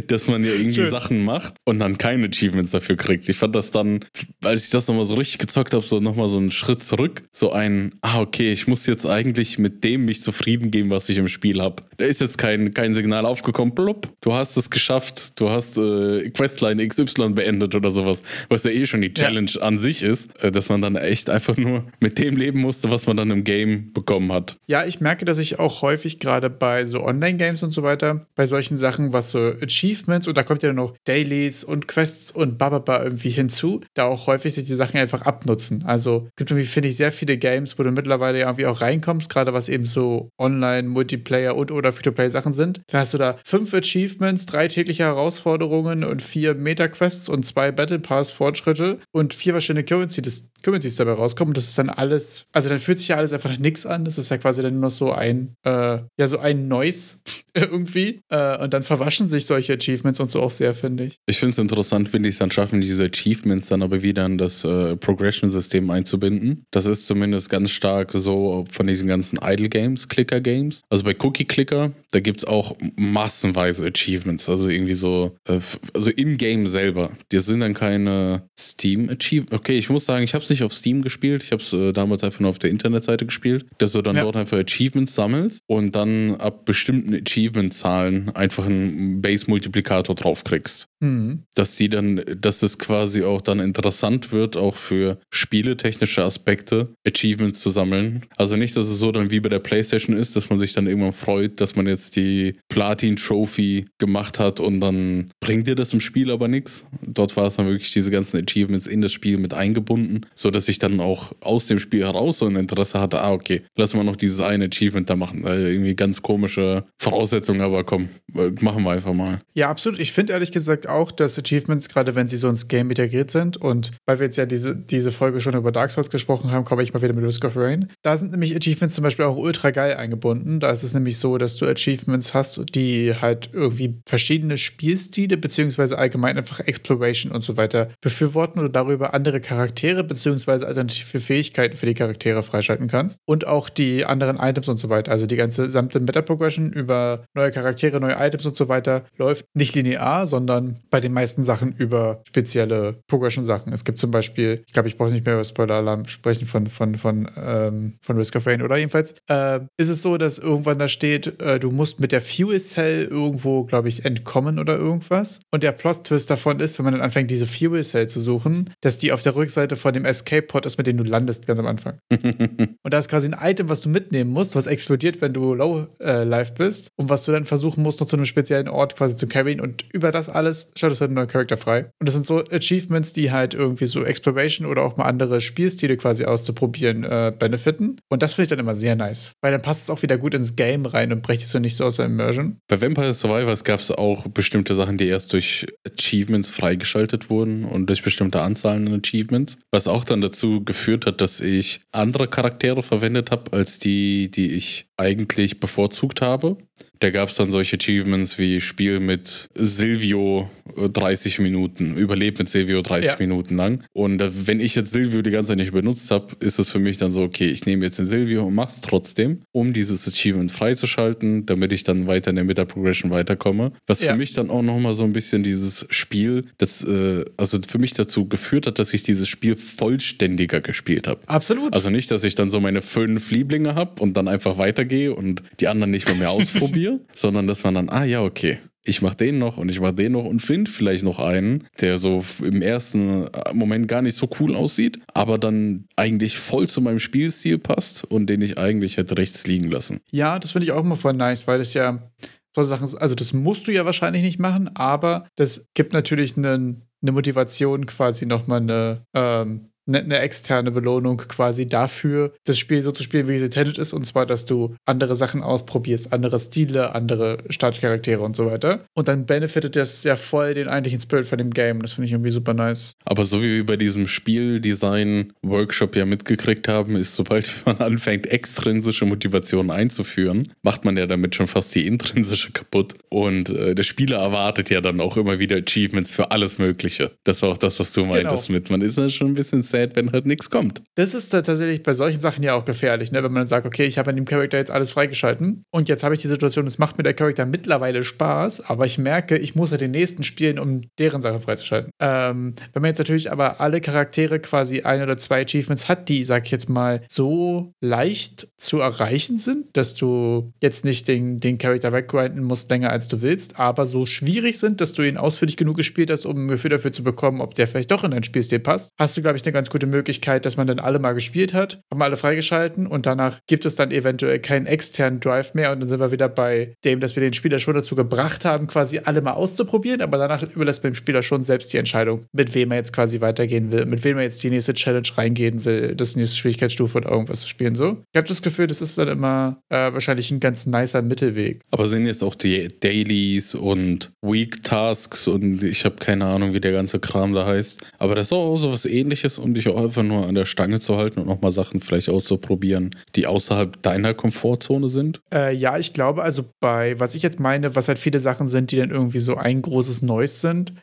dass 0.08 0.28
man 0.28 0.44
ja 0.44 0.52
irgendwie 0.52 0.76
Schön. 0.76 0.92
Sachen 0.92 1.24
macht 1.24 1.56
und 1.66 1.80
dann 1.80 1.98
keine 1.98 2.28
Achievements 2.28 2.72
dafür 2.72 2.98
kriegt. 2.98 3.28
Ich 3.30 3.38
fand 3.38 3.56
das 3.56 3.72
dann, 3.72 4.06
als 4.44 4.66
ich 4.66 4.70
das 4.70 4.88
nochmal 4.88 5.06
so 5.06 5.16
richtig 5.16 5.40
gezockt 5.40 5.74
habe, 5.74 5.86
so 5.86 6.00
nochmal 6.00 6.30
so 6.30 6.38
einen 6.38 6.52
Schritt 6.52 6.84
zurück. 6.84 7.24
So 7.32 7.52
ein, 7.52 7.96
ah, 8.02 8.22
okay, 8.22 8.52
ich 8.52 8.68
muss 8.68 8.86
jetzt 8.88 9.06
eigentlich 9.06 9.58
mit 9.58 9.84
dem 9.84 10.06
mich 10.06 10.22
zufrieden 10.22 10.72
geben, 10.72 10.90
was 10.90 11.10
ich 11.10 11.18
im 11.18 11.28
Spiel 11.28 11.62
habe. 11.62 11.84
Da 11.98 12.06
ist 12.06 12.22
jetzt 12.22 12.38
kein, 12.38 12.74
kein 12.74 12.94
Signal 12.94 13.26
aufgekommen, 13.26 13.76
plupp, 13.76 14.08
du 14.22 14.34
hast 14.34 14.58
es 14.58 14.70
geschafft, 14.70 15.40
du 15.40 15.50
hast 15.50 15.78
äh, 15.78 16.30
Questline 16.30 16.86
XY 16.88 17.30
beendet 17.30 17.76
oder 17.76 17.92
sowas, 17.92 18.24
was 18.50 18.64
ja 18.64 18.72
eh 18.72 18.86
schon 18.86 19.02
die 19.02 19.14
Ja. 19.18 19.26
Challenge 19.26 19.52
an 19.62 19.78
sich 19.78 20.04
ist, 20.04 20.38
äh, 20.42 20.52
dass 20.52 20.70
man 20.70 20.82
dann 20.82 20.96
echt 20.96 21.30
einfach 21.30 21.58
nur 21.58 21.84
mit 22.00 22.18
dem 22.18 22.36
leben 22.36 22.62
musste, 22.62 22.92
was 22.92 23.08
man 23.08 23.18
dann 23.18 23.32
im 23.32 23.44
Game 23.44 23.92
bekommen 23.94 24.32
hat. 24.32 24.58
Ja, 24.68 24.86
ich 24.86 25.00
merke, 25.00 25.26
dass 25.26 25.40
ich 25.40 25.60
auch 25.60 25.82
häufig 25.82 26.20
gerade 26.20 26.50
bei 26.50 26.86
so 26.86 27.04
Online-Games 27.04 27.64
und 27.64 27.72
so 27.72 27.84
weiter, 27.84 28.28
bei 28.36 28.48
solchen 28.48 28.78
Sachen, 28.78 29.14
was 29.14 29.32
so 29.32 29.54
Achievements 29.62 30.28
und 30.28 30.38
da 30.38 30.44
kommt 30.44 30.64
ja 30.64 30.70
dann 30.70 30.78
noch 30.78 30.96
Dailies 31.06 31.64
und 31.64 31.88
Quests 31.88 32.32
und 32.32 32.58
bababa 32.58 33.04
irgendwie 33.04 33.30
hinzu, 33.30 33.82
da 33.94 34.06
auch 34.06 34.28
häufig 34.28 34.54
sich 34.54 34.66
die 34.66 34.76
Sachen 34.76 35.00
einfach 35.00 35.24
abnutzen. 35.24 35.84
Also 35.86 36.28
es 36.30 36.36
gibt 36.38 36.52
irgendwie, 36.52 36.68
finde 36.68 36.90
ich, 36.90 36.98
sehr 36.98 37.12
viele 37.12 37.38
Games, 37.38 37.78
wo 37.78 37.84
du 37.84 37.92
mittlerweile 37.92 38.40
irgendwie 38.40 38.66
auch 38.66 38.82
reinkommst, 38.82 39.30
gerade 39.30 39.54
was 39.54 39.70
eben 39.70 39.86
so 39.86 40.30
Online, 40.38 40.88
Multiplayer 40.88 41.56
und 41.56 41.72
oder 41.72 41.92
Free-to-Play-Sachen 41.94 42.54
sind. 42.54 42.82
Dann 42.88 43.02
hast 43.02 43.14
du 43.14 43.18
da 43.18 43.38
fünf 43.44 43.74
Achievements, 43.74 44.46
drei 44.46 44.68
tägliche 44.68 45.04
Herausforderungen 45.04 46.04
und 46.04 46.22
vier 46.22 46.56
Meta-Quests 46.56 47.30
und 47.30 47.46
zwei 47.46 47.72
Battle 47.72 48.00
Pass-Fortschritte 48.00 49.00
und 49.16 49.34
vier 49.34 49.54
verschiedene 49.54 49.86
Currency 49.86 50.22
Currencies 50.66 50.96
dabei 50.96 51.14
rauskommen. 51.14 51.54
Das 51.54 51.66
ist 51.66 51.78
dann 51.78 51.90
alles, 51.90 52.46
also 52.52 52.70
dann 52.70 52.80
fühlt 52.80 52.98
sich 52.98 53.10
ja 53.10 53.18
alles 53.18 53.32
einfach 53.32 53.52
nach 53.52 53.60
nix 53.60 53.86
an. 53.86 54.04
Das 54.04 54.18
ist 54.18 54.30
ja 54.30 54.38
quasi 54.38 54.62
dann 54.62 54.74
nur 54.74 54.82
noch 54.84 54.90
so 54.90 55.12
ein, 55.12 55.56
äh, 55.64 56.00
ja, 56.20 56.28
so 56.28 56.40
ein 56.40 56.68
Noise 56.68 57.18
irgendwie. 57.54 58.22
Äh, 58.30 58.58
und 58.58 58.74
dann 58.74 58.84
verwaschen 58.84 59.30
sich 59.30 59.46
solche 59.46 59.74
Achievements 59.74 60.20
und 60.20 60.32
so 60.32 60.42
auch 60.42 60.50
sehr, 60.50 60.74
finde 60.74 61.06
ich. 61.06 61.20
Ich 61.28 61.38
finde 61.38 61.52
es 61.52 61.58
interessant, 61.60 62.12
wenn 62.14 62.24
die 62.24 62.30
es 62.30 62.40
dann 62.40 62.52
schaffen, 62.52 62.82
diese 62.82 63.06
Achievements 63.06 63.68
dann 63.68 63.84
aber 63.84 64.02
wieder 64.02 64.26
in 64.26 64.38
das 64.38 64.64
äh, 64.64 64.96
Progression-System 64.96 65.90
einzubinden. 65.90 66.66
Das 66.72 66.86
ist 66.86 67.06
zumindest 67.06 67.50
ganz 67.50 67.70
stark 67.72 68.12
so 68.14 68.66
von 68.72 68.88
diesen 68.88 69.08
ganzen 69.08 69.40
Idle-Games, 69.42 70.10
Clicker-Games. 70.10 70.82
Also 70.90 71.04
bei 71.04 71.16
Cookie-Clicker, 71.18 71.92
da 72.12 72.20
gibt 72.20 72.40
es 72.40 72.46
auch 72.46 72.76
massenweise 72.96 73.86
Achievements. 73.86 74.50
Also 74.50 74.68
irgendwie 74.68 74.94
so, 74.94 75.36
äh, 75.48 75.60
also 75.94 76.10
im 76.10 76.38
Game 76.38 76.66
selber. 76.66 77.12
Die 77.32 77.40
sind 77.40 77.60
dann 77.60 77.76
keine 77.76 78.50
Steam-Achievements. 78.58 79.54
Okay, 79.54 79.78
ich 79.78 79.90
muss 79.90 80.06
sagen, 80.06 80.24
ich 80.24 80.34
habe 80.34 80.44
es 80.44 80.50
nicht 80.50 80.55
auf 80.64 80.74
Steam 80.74 81.02
gespielt. 81.02 81.44
Ich 81.44 81.52
habe 81.52 81.62
es 81.62 81.72
äh, 81.74 81.92
damals 81.94 82.24
einfach 82.24 82.40
nur 82.40 82.50
auf 82.50 82.60
der 82.60 82.70
Internetseite 82.70 83.26
gespielt, 83.26 83.66
dass 83.78 83.92
du 83.94 84.02
dann 84.02 84.16
Ja. 84.16 84.24
dort 84.24 84.36
einfach 84.38 84.58
Achievements 84.58 85.16
sammelst 85.16 85.62
und 85.68 85.96
dann 85.96 86.36
ab 86.36 86.66
bestimmten 86.66 87.14
Achievement-Zahlen 87.16 88.30
einfach 88.36 88.66
einen 88.66 89.22
Base-Multiplikator 89.22 90.16
draufkriegst 90.16 90.88
Mhm. 91.02 91.44
dass 91.56 91.76
die 91.76 91.90
dann, 91.90 92.22
dass 92.40 92.64
es 92.64 92.80
quasi 92.80 93.24
auch 93.24 93.42
dann 93.42 93.60
interessant 93.60 94.32
wird, 94.32 94.56
auch 94.58 94.76
für 94.76 95.20
spieletechnische 95.30 96.24
Aspekte 96.24 96.90
Achievements 97.06 97.62
zu 97.62 97.70
sammeln. 97.70 98.24
Also 98.38 98.56
nicht, 98.56 98.76
dass 98.78 98.88
es 98.88 98.98
so 99.00 99.12
dann 99.12 99.30
wie 99.30 99.40
bei 99.40 99.50
der 99.50 99.60
PlayStation 99.60 100.16
ist, 100.18 100.36
dass 100.36 100.50
man 100.50 100.58
sich 100.58 100.74
dann 100.74 100.88
irgendwann 100.88 101.14
freut, 101.14 101.60
dass 101.62 101.76
man 101.76 101.86
jetzt 101.88 102.16
die 102.16 102.56
Platin 102.70 103.18
Trophy 103.18 103.86
gemacht 104.00 104.40
hat 104.40 104.60
und 104.60 104.80
dann 104.80 105.30
bringt 105.42 105.68
dir 105.68 105.76
das 105.76 105.94
im 105.94 106.00
Spiel 106.02 106.32
aber 106.32 106.48
nichts. 106.48 106.86
Dort 107.06 107.36
war 107.38 107.48
es 107.48 107.58
dann 107.58 107.68
wirklich 107.68 107.92
diese 107.92 108.10
ganzen 108.10 108.42
Achievements 108.42 108.88
in 108.88 109.02
das 109.02 109.12
Spiel 109.14 109.38
mit 109.38 109.54
eingebunden, 109.54 110.22
so 110.46 110.52
dass 110.52 110.70
ich 110.70 110.78
dann 110.78 111.00
auch 111.00 111.32
aus 111.42 111.66
dem 111.66 111.80
Spiel 111.80 112.04
heraus 112.04 112.38
so 112.38 112.46
ein 112.46 112.56
Interesse 112.56 113.00
hatte, 113.00 113.20
ah 113.20 113.32
okay, 113.32 113.64
lass 113.76 113.96
mal 113.96 114.04
noch 114.04 114.16
dieses 114.16 114.42
eine 114.42 114.66
Achievement 114.66 115.10
da 115.10 115.16
machen, 115.16 115.44
weil 115.44 115.66
irgendwie 115.66 115.96
ganz 115.96 116.22
komische 116.22 116.86
Voraussetzungen, 117.00 117.62
aber 117.62 117.84
komm, 117.84 118.10
äh, 118.36 118.52
machen 118.62 118.84
wir 118.84 118.92
einfach 118.92 119.14
mal. 119.14 119.40
Ja, 119.56 119.72
absolut. 119.72 120.00
Ich 120.00 120.12
finde 120.12 120.34
ehrlich 120.34 120.52
gesagt 120.52 120.88
auch, 120.88 121.12
dass 121.12 121.40
Achievements, 121.40 121.90
gerade 121.90 122.14
wenn 122.14 122.28
sie 122.28 122.38
so 122.38 122.48
ins 122.48 122.68
Game 122.68 122.92
integriert 122.92 123.32
sind, 123.32 123.58
und 123.58 123.94
weil 124.06 124.20
wir 124.20 124.28
jetzt 124.28 124.38
ja 124.38 124.46
diese, 124.46 124.76
diese 124.76 125.12
Folge 125.12 125.42
schon 125.42 125.56
über 125.56 125.72
Dark 125.72 125.90
Souls 125.90 126.12
gesprochen 126.12 126.52
haben, 126.52 126.64
komme 126.64 126.84
ich 126.84 126.94
mal 126.94 127.02
wieder 127.02 127.14
mit 127.14 127.26
Risk 127.26 127.44
of 127.44 127.58
Rain. 127.58 127.92
Da 128.04 128.16
sind 128.16 128.30
nämlich 128.30 128.56
Achievements 128.56 128.94
zum 128.94 129.04
Beispiel 129.04 129.26
auch 129.26 129.38
ultra 129.38 129.72
geil 129.72 129.96
eingebunden. 129.96 130.60
Da 130.60 130.70
ist 130.70 130.84
es 130.84 130.94
nämlich 130.94 131.18
so, 131.18 131.40
dass 131.40 131.56
du 131.56 131.66
Achievements 131.66 132.36
hast, 132.36 132.62
die 132.76 133.16
halt 133.20 133.50
irgendwie 133.52 134.00
verschiedene 134.06 134.60
Spielstile, 134.60 135.38
beziehungsweise 135.38 135.98
allgemein 135.98 136.38
einfach 136.38 136.60
Exploration 136.60 137.32
und 137.32 137.44
so 137.44 137.58
weiter 137.58 137.90
befürworten 138.00 138.60
oder 138.60 138.70
darüber 138.70 139.16
andere 139.16 139.42
Charaktere, 139.42 140.04
beziehungsweise 140.36 140.68
alternative 140.68 141.20
Fähigkeiten 141.20 141.78
für 141.78 141.86
die 141.86 141.94
Charaktere 141.94 142.44
freischalten 142.44 142.88
kannst. 142.88 143.20
Und 143.26 143.48
auch 143.48 143.70
die 143.70 144.06
anderen 144.06 144.38
Items 144.38 144.68
und 144.68 144.80
so 144.80 144.90
weiter. 144.90 145.12
Also 145.12 145.26
die 145.26 145.36
ganze 145.36 145.64
gesamte 145.64 146.00
Meta-Progression 146.00 146.72
über 146.72 147.26
neue 147.34 147.52
Charaktere, 147.52 148.00
neue 148.00 148.16
Items 148.20 148.46
und 148.46 148.56
so 148.56 148.68
weiter 148.68 149.04
läuft 149.18 149.46
nicht 149.54 149.76
linear, 149.76 150.28
sondern 150.28 150.80
bei 150.90 151.00
den 151.00 151.14
meisten 151.14 151.44
Sachen 151.44 151.74
über 151.74 152.22
spezielle 152.28 152.98
Progression-Sachen. 153.08 153.72
Es 153.74 153.86
gibt 153.86 154.00
zum 154.00 154.12
Beispiel, 154.12 154.64
ich 154.68 154.74
glaube, 154.74 154.88
ich 154.88 154.98
brauche 154.98 155.12
nicht 155.12 155.26
mehr 155.26 155.36
über 155.36 155.44
Spoiler-Alarm 155.44 156.08
sprechen 156.08 156.46
von, 156.46 156.68
von, 156.68 156.96
von, 156.96 157.30
ähm, 157.44 157.94
von 158.02 158.18
Risk 158.18 158.36
of 158.36 158.46
Rain 158.48 158.62
oder 158.62 158.78
jedenfalls 158.78 159.16
äh, 159.30 159.60
ist 159.78 159.90
es 159.90 160.02
so, 160.02 160.18
dass 160.18 160.38
irgendwann 160.38 160.80
da 160.80 160.88
steht, 160.88 161.42
äh, 161.42 161.60
du 161.60 161.72
musst 161.72 162.00
mit 162.00 162.12
der 162.12 162.22
Fuel 162.22 162.62
Cell 162.62 163.08
irgendwo, 163.10 163.64
glaube 163.64 163.90
ich, 163.90 164.06
entkommen 164.06 164.60
oder 164.60 164.78
irgendwas. 164.78 165.40
Und 165.52 165.64
der 165.64 165.72
Plot-Twist 165.72 166.30
davon 166.30 166.60
ist, 166.60 166.78
wenn 166.78 166.86
man 166.86 166.94
dann 166.94 167.02
anfängt, 167.02 167.32
diese 167.32 167.48
Fuel 167.48 167.84
Cell 167.84 168.08
zu 168.08 168.20
suchen, 168.20 168.72
dass 168.82 168.98
die 168.98 169.12
auf 169.12 169.22
der 169.22 169.36
Rückseite 169.36 169.76
von 169.76 169.94
dem 169.94 170.06
Escape-Pod 170.16 170.66
ist, 170.66 170.78
mit 170.78 170.88
dem 170.88 170.98
du 170.98 171.04
landest, 171.04 171.48
ganz 171.48 171.60
am 171.60 171.66
Anfang. 171.66 172.00
Und 172.12 172.94
da 172.94 173.00
ist 173.00 173.10
quasi 173.10 173.28
ein 173.28 173.38
Item, 173.42 173.70
was 173.70 173.82
du 173.82 173.90
mitnehmen 173.90 174.32
musst, 174.32 174.56
was 174.56 174.66
explodiert, 174.66 175.22
wenn 175.22 175.34
du 175.34 175.54
low 175.54 175.88
äh, 176.00 176.24
life 176.24 176.54
bist 176.58 176.90
und 176.96 177.10
was 177.10 177.26
du 177.26 177.32
dann 177.32 177.46
versuchen 177.46 177.84
musst, 177.84 178.00
noch 178.00 178.08
zu 178.08 178.16
einem 178.16 178.26
speziellen 178.26 178.68
Ort 178.68 178.96
quasi 178.96 179.18
zu 179.18 179.28
carryen 179.28 179.60
und 179.60 179.86
über 179.94 180.12
das 180.12 180.30
alles 180.30 180.72
schaltest 180.76 181.02
du 181.02 181.04
halt 181.04 181.10
einen 181.10 181.16
neuen 181.16 181.28
Charakter 181.28 181.58
frei. 181.58 181.86
Und 182.00 182.08
das 182.08 182.14
sind 182.14 182.26
so 182.26 182.44
Achievements, 182.52 183.14
die 183.14 183.32
halt 183.32 183.54
irgendwie 183.54 183.86
so 183.86 184.04
Exploration 184.04 184.68
oder 184.68 184.84
auch 184.84 184.98
mal 184.98 185.06
andere 185.06 185.42
Spielstile 185.42 185.98
quasi 185.98 186.26
auszuprobieren 186.26 187.04
äh, 187.04 187.34
benefiten. 187.38 188.00
Und 188.10 188.22
das 188.22 188.34
finde 188.34 188.44
ich 188.44 188.50
dann 188.50 188.60
immer 188.60 188.76
sehr 188.76 188.96
nice, 188.96 189.34
weil 189.42 189.52
dann 189.52 189.62
passt 189.62 189.84
es 189.84 189.90
auch 189.90 190.02
wieder 190.02 190.18
gut 190.18 190.34
ins 190.34 190.56
Game 190.56 190.86
rein 190.86 191.12
und 191.12 191.22
bricht 191.22 191.44
es 191.44 191.52
so 191.52 191.60
nicht 191.60 191.76
so 191.76 191.84
aus 191.84 191.98
der 191.98 192.06
Immersion. 192.06 192.58
Bei 192.68 192.82
Vampire 192.82 193.14
Survivors 193.14 193.64
gab 193.64 193.80
es 193.80 193.92
auch 193.92 194.28
bestimmte 194.28 194.76
Sachen, 194.76 194.98
die 194.98 195.08
erst 195.08 195.34
durch 195.34 195.66
Achievements 195.86 196.50
freigeschaltet 196.50 197.30
wurden 197.30 197.66
und 197.66 197.88
durch 197.88 198.04
bestimmte 198.04 198.42
Anzahlen 198.42 198.88
an 198.88 199.02
Achievements, 199.04 199.60
was 199.72 199.88
auch 199.88 200.04
dann 200.06 200.22
dazu 200.22 200.64
geführt 200.64 201.06
hat, 201.06 201.22
dass 201.22 201.42
ich 201.42 201.82
andere 201.92 202.28
Charaktere 202.28 202.84
verwendet 202.84 203.32
habe 203.32 203.52
als 203.54 203.80
die, 203.80 204.30
die 204.32 204.52
ich 204.54 204.88
eigentlich 204.98 205.60
bevorzugt 205.60 206.22
habe. 206.22 206.58
Da 207.00 207.10
gab 207.10 207.28
es 207.30 207.36
dann 207.36 207.52
solche 207.52 207.76
Achievements 207.76 208.38
wie 208.38 208.62
Spiel 208.62 209.02
mit 209.02 209.50
Silvio 209.54 210.50
äh, 210.78 210.90
30 210.90 211.40
Minuten, 211.40 211.98
Überleb 211.98 212.40
mit 212.40 212.48
Silvio 212.48 212.82
30 212.82 213.12
Ja. 213.12 213.16
Minuten 213.20 213.58
lang. 213.58 213.84
Und 213.92 214.22
äh, 214.22 214.30
wenn 214.48 214.62
ich 214.62 214.76
jetzt 214.76 214.92
Silvio 214.92 215.22
die 215.22 215.30
ganze 215.32 215.50
Zeit 215.50 215.58
nicht 215.58 215.74
benutzt 215.74 216.10
habe, 216.12 216.36
ist 216.40 216.58
es 216.58 216.70
für 216.70 216.80
mich 216.80 216.98
dann 216.98 217.12
so, 217.12 217.22
okay, 217.24 217.48
ich 217.50 217.66
nehme 217.66 217.84
jetzt 217.84 218.00
den 218.00 218.06
Silvio 218.06 218.46
und 218.46 218.56
mach's 218.56 218.80
trotzdem, 218.80 219.42
um 219.52 219.74
dieses 219.74 220.08
Achievement 220.08 220.54
freizuschalten, 220.54 221.46
damit 221.46 221.74
ich 221.74 221.84
dann 221.84 222.08
weiter 222.08 222.30
in 222.30 222.38
der 222.38 222.46
Meta-Progression 222.46 223.12
weiterkomme. 223.12 223.74
Was 223.88 224.02
Ja. 224.02 224.14
für 224.14 224.18
mich 224.18 224.32
dann 224.34 224.50
auch 224.50 224.62
nochmal 224.62 224.94
so 224.94 225.04
ein 225.04 225.12
bisschen 225.14 225.44
dieses 225.44 225.86
Spiel, 225.90 226.46
das 226.58 226.84
äh, 226.86 227.26
also 227.36 227.60
für 227.68 227.78
mich 227.80 227.94
dazu 227.94 228.28
geführt 228.28 228.68
hat, 228.68 228.80
dass 228.80 228.94
ich 228.94 229.04
dieses 229.04 229.28
Spiel 229.28 229.56
vollständiger 229.96 230.62
gespielt 230.62 231.08
habe. 231.08 231.22
Absolut. 231.28 231.74
Also 231.74 231.90
nicht, 231.90 232.12
dass 232.12 232.24
ich 232.24 232.36
dann 232.36 232.50
so 232.50 232.60
meine 232.60 232.82
fünf 232.82 233.32
Lieblinge 233.32 233.76
habe 233.76 234.02
und 234.02 234.18
dann 234.18 234.28
einfach 234.28 234.58
weitergehe 234.58 235.16
und 235.16 235.42
die 235.60 235.68
anderen 235.68 235.92
nicht 235.92 236.08
mehr, 236.08 236.16
mehr 236.16 236.32
ausprobiere, 236.32 237.00
sondern 237.14 237.48
dass 237.48 237.64
man 237.64 237.76
dann, 237.76 237.90
ah 237.90 238.04
ja, 238.04 238.22
okay, 238.22 238.60
ich 238.84 239.02
mache 239.02 239.16
den 239.16 239.40
noch 239.40 239.58
und 239.58 239.72
ich 239.72 239.80
mache 239.80 239.96
den 239.96 240.12
noch 240.12 240.26
und 240.26 240.42
finde 240.42 240.70
vielleicht 240.70 241.04
noch 241.04 241.18
einen, 241.18 241.68
der 241.82 241.98
so 241.98 242.24
im 242.44 242.62
ersten 242.62 243.28
Moment 243.54 243.88
gar 243.88 244.04
nicht 244.04 244.16
so 244.16 244.30
cool 244.40 244.56
aussieht, 244.56 245.00
aber 245.14 245.40
dann 245.40 245.86
eigentlich 245.96 246.38
voll 246.38 246.68
zu 246.68 246.82
meinem 246.82 247.00
Spielstil 247.00 247.58
passt 247.58 248.04
und 248.04 248.28
den 248.28 248.42
ich 248.42 248.60
eigentlich 248.60 248.98
hätte 248.98 249.18
rechts 249.18 249.48
liegen 249.48 249.72
lassen. 249.72 250.02
Ja, 250.12 250.38
das 250.38 250.52
finde 250.52 250.68
ich 250.68 250.72
auch 250.72 250.84
immer 250.84 250.98
voll 250.98 251.14
nice, 251.14 251.48
weil 251.48 251.58
das 251.58 251.74
ja 251.74 252.12
so 252.54 252.64
Sachen, 252.64 252.88
also 253.00 253.16
das 253.16 253.34
musst 253.34 253.68
du 253.68 253.74
ja 253.74 253.86
wahrscheinlich 253.86 254.22
nicht 254.22 254.40
machen, 254.40 254.70
aber 254.76 255.28
das 255.36 255.68
gibt 255.74 255.94
natürlich 255.94 256.38
einen, 256.38 256.84
eine 257.02 257.12
Motivation 257.12 257.88
quasi 257.88 258.28
nochmal 258.28 258.62
eine 258.62 259.06
ähm, 259.16 259.70
eine, 259.88 260.00
eine 260.00 260.20
externe 260.20 260.72
Belohnung 260.72 261.18
quasi 261.18 261.68
dafür, 261.68 262.34
das 262.46 262.58
Spiel 262.58 262.82
so 262.82 262.92
zu 262.92 263.04
spielen, 263.04 263.28
wie 263.28 263.36
es 263.36 263.44
intended 263.44 263.78
ist. 263.78 263.94
Und 263.94 264.06
zwar, 264.06 264.26
dass 264.26 264.46
du 264.46 264.76
andere 264.86 265.16
Sachen 265.16 265.42
ausprobierst, 265.44 266.14
andere 266.14 266.40
Stile, 266.40 266.96
andere 266.96 267.38
Startcharaktere 267.50 268.22
und 268.22 268.36
so 268.36 268.46
weiter. 268.46 268.86
Und 268.94 269.08
dann 269.08 269.26
benefitet 269.26 269.76
das 269.76 270.04
ja 270.04 270.16
voll 270.16 270.54
den 270.54 270.68
eigentlichen 270.68 271.00
Spirit 271.02 271.26
von 271.26 271.38
dem 271.38 271.52
Game. 271.52 271.82
Das 271.82 271.94
finde 271.94 272.08
ich 272.08 272.12
irgendwie 272.14 272.32
super 272.32 272.54
nice. 272.54 272.94
Aber 273.06 273.26
so 273.26 273.42
wie 273.42 273.58
wir 273.58 273.66
bei 273.66 273.78
diesem 273.78 274.08
Spieldesign-Workshop 274.08 275.96
ja 275.96 276.06
mitgekriegt 276.06 276.68
haben, 276.68 276.96
ist, 276.96 277.16
sobald 277.16 277.50
man 277.66 277.78
anfängt, 277.78 278.28
extrinsische 278.28 279.06
Motivationen 279.06 279.72
einzuführen, 279.72 280.52
macht 280.64 280.86
man 280.86 280.98
ja 280.98 281.06
damit 281.06 281.36
schon 281.36 281.48
fast 281.48 281.74
die 281.76 281.86
intrinsische 281.88 282.52
kaputt. 282.52 282.94
Und 283.10 283.50
äh, 283.50 283.76
der 283.76 283.84
Spieler 283.84 284.18
erwartet 284.18 284.70
ja 284.70 284.82
dann 284.82 285.00
auch 285.02 285.18
immer 285.18 285.40
wieder 285.40 285.58
Achievements 285.58 286.12
für 286.12 286.32
alles 286.32 286.58
Mögliche. 286.58 287.12
Das 287.24 287.42
war 287.42 287.50
auch 287.50 287.58
das, 287.58 287.80
was 287.80 287.94
du 287.94 288.06
meintest 288.06 288.48
genau. 288.48 288.60
mit. 288.60 288.70
Man 288.70 288.82
ist 288.82 288.98
ja 288.98 289.10
schon 289.10 289.28
ein 289.28 289.34
bisschen 289.36 289.64
sad, 289.76 289.96
wenn 289.96 290.12
halt 290.12 290.26
nichts 290.26 290.50
kommt. 290.50 290.82
Das 290.96 291.14
ist 291.14 291.34
da 291.34 291.42
tatsächlich 291.42 291.84
bei 291.84 291.94
solchen 291.94 292.20
Sachen 292.20 292.44
ja 292.44 292.56
auch 292.56 292.66
gefährlich, 292.66 293.12
ne? 293.12 293.24
wenn 293.24 293.32
man 293.32 293.42
dann 293.42 293.48
sagt, 293.48 293.66
okay, 293.66 293.86
ich 293.86 293.98
habe 293.98 294.10
an 294.10 294.16
dem 294.16 294.26
Charakter 294.26 294.58
jetzt 294.58 294.72
alles 294.72 294.92
freigeschalten 294.92 295.64
und 295.72 295.90
jetzt 295.90 296.04
habe 296.04 296.16
ich 296.16 296.22
die 296.22 296.28
Situation, 296.28 296.68
es 296.68 296.78
macht 296.78 296.98
mir 296.98 297.04
der 297.04 297.14
Charakter 297.14 297.46
mittlerweile 297.46 298.04
Spaß, 298.04 298.70
aber 298.70 298.86
ich 298.86 298.98
merke, 298.98 299.38
ich 299.38 299.56
muss 299.56 299.72
ja 299.72 299.78
den 299.78 299.92
nächsten 299.92 300.24
spielen, 300.24 300.60
um 300.60 300.82
deren 301.00 301.22
Sache 301.22 301.40
freizuschalten. 301.40 301.92
Ähm, 302.00 302.56
wenn 302.74 302.82
man 302.82 302.90
jetzt 302.90 303.00
natürlich 303.00 303.32
aber 303.32 303.60
alle 303.62 303.82
Charaktere 303.82 304.40
quasi 304.40 304.82
ein 304.82 305.02
oder 305.02 305.18
zwei 305.18 305.42
Achievements 305.42 305.88
hat, 305.88 306.10
die, 306.10 306.24
sag 306.24 306.46
ich 306.46 306.52
jetzt 306.52 306.70
mal, 306.70 307.02
so 307.08 307.74
leicht 307.82 308.48
zu 308.58 308.80
erreichen 308.80 309.38
sind, 309.38 309.76
dass 309.76 309.96
du 309.96 310.54
jetzt 310.62 310.86
nicht 310.86 311.08
den, 311.08 311.38
den 311.38 311.58
Charakter 311.58 311.92
weggrinden 311.92 312.44
musst 312.44 312.70
länger 312.70 312.92
als 312.92 313.08
du 313.08 313.22
willst, 313.22 313.60
aber 313.60 313.86
so 313.86 314.06
schwierig 314.06 314.60
sind, 314.60 314.82
dass 314.82 314.94
du 314.94 315.02
ihn 315.02 315.18
ausführlich 315.18 315.58
genug 315.58 315.78
gespielt 315.78 316.10
hast, 316.10 316.26
um 316.26 316.46
ein 316.46 316.48
Gefühl 316.48 316.72
dafür 316.72 316.94
zu 316.94 317.04
bekommen, 317.04 317.42
ob 317.42 317.56
der 317.56 317.68
vielleicht 317.68 317.92
doch 317.92 318.04
in 318.04 318.12
dein 318.12 318.24
Spielstil 318.24 318.60
passt, 318.60 318.92
hast 318.98 319.18
du, 319.18 319.22
glaube 319.22 319.38
ich, 319.38 319.44
eine 319.44 319.54
ganz 319.54 319.65
ganz 319.66 319.72
gute 319.72 319.88
Möglichkeit, 319.88 320.46
dass 320.46 320.58
man 320.58 320.68
dann 320.68 320.78
alle 320.78 321.00
mal 321.00 321.14
gespielt 321.14 321.56
hat, 321.56 321.82
haben 321.90 322.02
alle 322.02 322.18
freigeschalten 322.18 322.86
und 322.86 323.08
danach 323.08 323.40
gibt 323.48 323.66
es 323.66 323.76
dann 323.76 323.90
eventuell 323.90 324.38
keinen 324.38 324.68
externen 324.68 325.20
Drive 325.20 325.56
mehr 325.56 325.72
und 325.72 325.80
dann 325.80 325.90
sind 325.90 326.00
wir 326.00 326.12
wieder 326.12 326.30
bei 326.30 326.76
dem, 326.84 327.00
dass 327.00 327.16
wir 327.16 327.22
den 327.22 327.34
Spieler 327.34 327.58
schon 327.58 327.74
dazu 327.74 327.96
gebracht 327.96 328.46
haben, 328.46 328.68
quasi 328.68 329.02
alle 329.04 329.22
mal 329.22 329.32
auszuprobieren, 329.32 330.02
aber 330.02 330.20
danach 330.20 330.44
überlässt 330.44 330.84
man 330.84 330.94
dem 330.94 330.96
Spieler 330.96 331.24
schon 331.24 331.42
selbst 331.42 331.74
die 331.74 331.78
Entscheidung, 331.78 332.26
mit 332.32 332.54
wem 332.54 332.70
er 332.70 332.78
jetzt 332.78 332.94
quasi 332.94 333.22
weitergehen 333.22 333.72
will, 333.72 333.88
mit 333.88 334.04
wem 334.04 334.18
er 334.18 334.24
jetzt 334.24 334.44
die 334.44 334.52
nächste 334.52 334.76
Challenge 334.76 335.08
reingehen 335.18 335.66
will, 335.66 335.96
das 335.96 336.16
nächste 336.16 336.36
Schwierigkeitsstufe 336.36 337.00
oder 337.00 337.10
irgendwas 337.10 337.42
zu 337.42 337.48
spielen. 337.48 337.76
So. 337.76 338.04
Ich 338.14 338.18
habe 338.18 338.28
das 338.28 338.44
Gefühl, 338.44 338.68
das 338.68 338.84
ist 338.84 339.00
dann 339.00 339.08
immer 339.08 339.64
äh, 339.70 339.92
wahrscheinlich 339.94 340.30
ein 340.30 340.40
ganz 340.40 340.68
nicer 340.68 341.02
Mittelweg. 341.02 341.62
Aber 341.72 341.88
sind 341.88 342.06
jetzt 342.06 342.24
auch 342.24 342.36
die 342.36 342.68
Dailies 342.68 343.56
und 343.56 344.12
Week 344.22 344.62
Tasks 344.62 345.28
und 345.28 345.64
ich 345.64 345.86
habe 345.86 345.96
keine 345.96 346.26
Ahnung, 346.26 346.54
wie 346.54 346.62
der 346.62 346.72
ganze 346.72 347.00
Kram 347.00 347.34
da 347.34 347.48
heißt. 347.48 347.84
Aber 347.98 348.14
das 348.14 348.28
ist 348.28 348.34
auch 348.34 348.58
so 348.58 348.72
was 348.72 348.86
ähnliches 348.86 349.40
und 349.40 349.55
dich 349.56 349.68
auch 349.68 349.82
einfach 349.82 350.04
nur 350.04 350.28
an 350.28 350.36
der 350.36 350.46
Stange 350.46 350.80
zu 350.80 350.98
halten 350.98 351.20
und 351.20 351.28
nochmal 351.28 351.52
Sachen 351.52 351.82
vielleicht 351.82 352.10
auszuprobieren, 352.10 352.96
die 353.16 353.28
außerhalb 353.28 353.82
deiner 353.82 354.14
Komfortzone 354.14 354.90
sind? 354.90 355.22
Äh, 355.34 355.56
ja, 355.56 355.78
ich 355.78 355.94
glaube, 355.94 356.24
also 356.24 356.46
bei, 356.60 357.00
was 357.00 357.16
ich 357.16 357.24
jetzt 357.24 357.40
meine, 357.40 357.76
was 357.76 357.88
halt 357.88 358.00
viele 358.00 358.20
Sachen 358.20 358.48
sind, 358.48 358.72
die 358.72 358.78
dann 358.78 358.92
irgendwie 358.92 359.20
so 359.20 359.36
ein 359.36 359.62
großes 359.62 360.02
Neues 360.02 360.42
sind, 360.42 360.74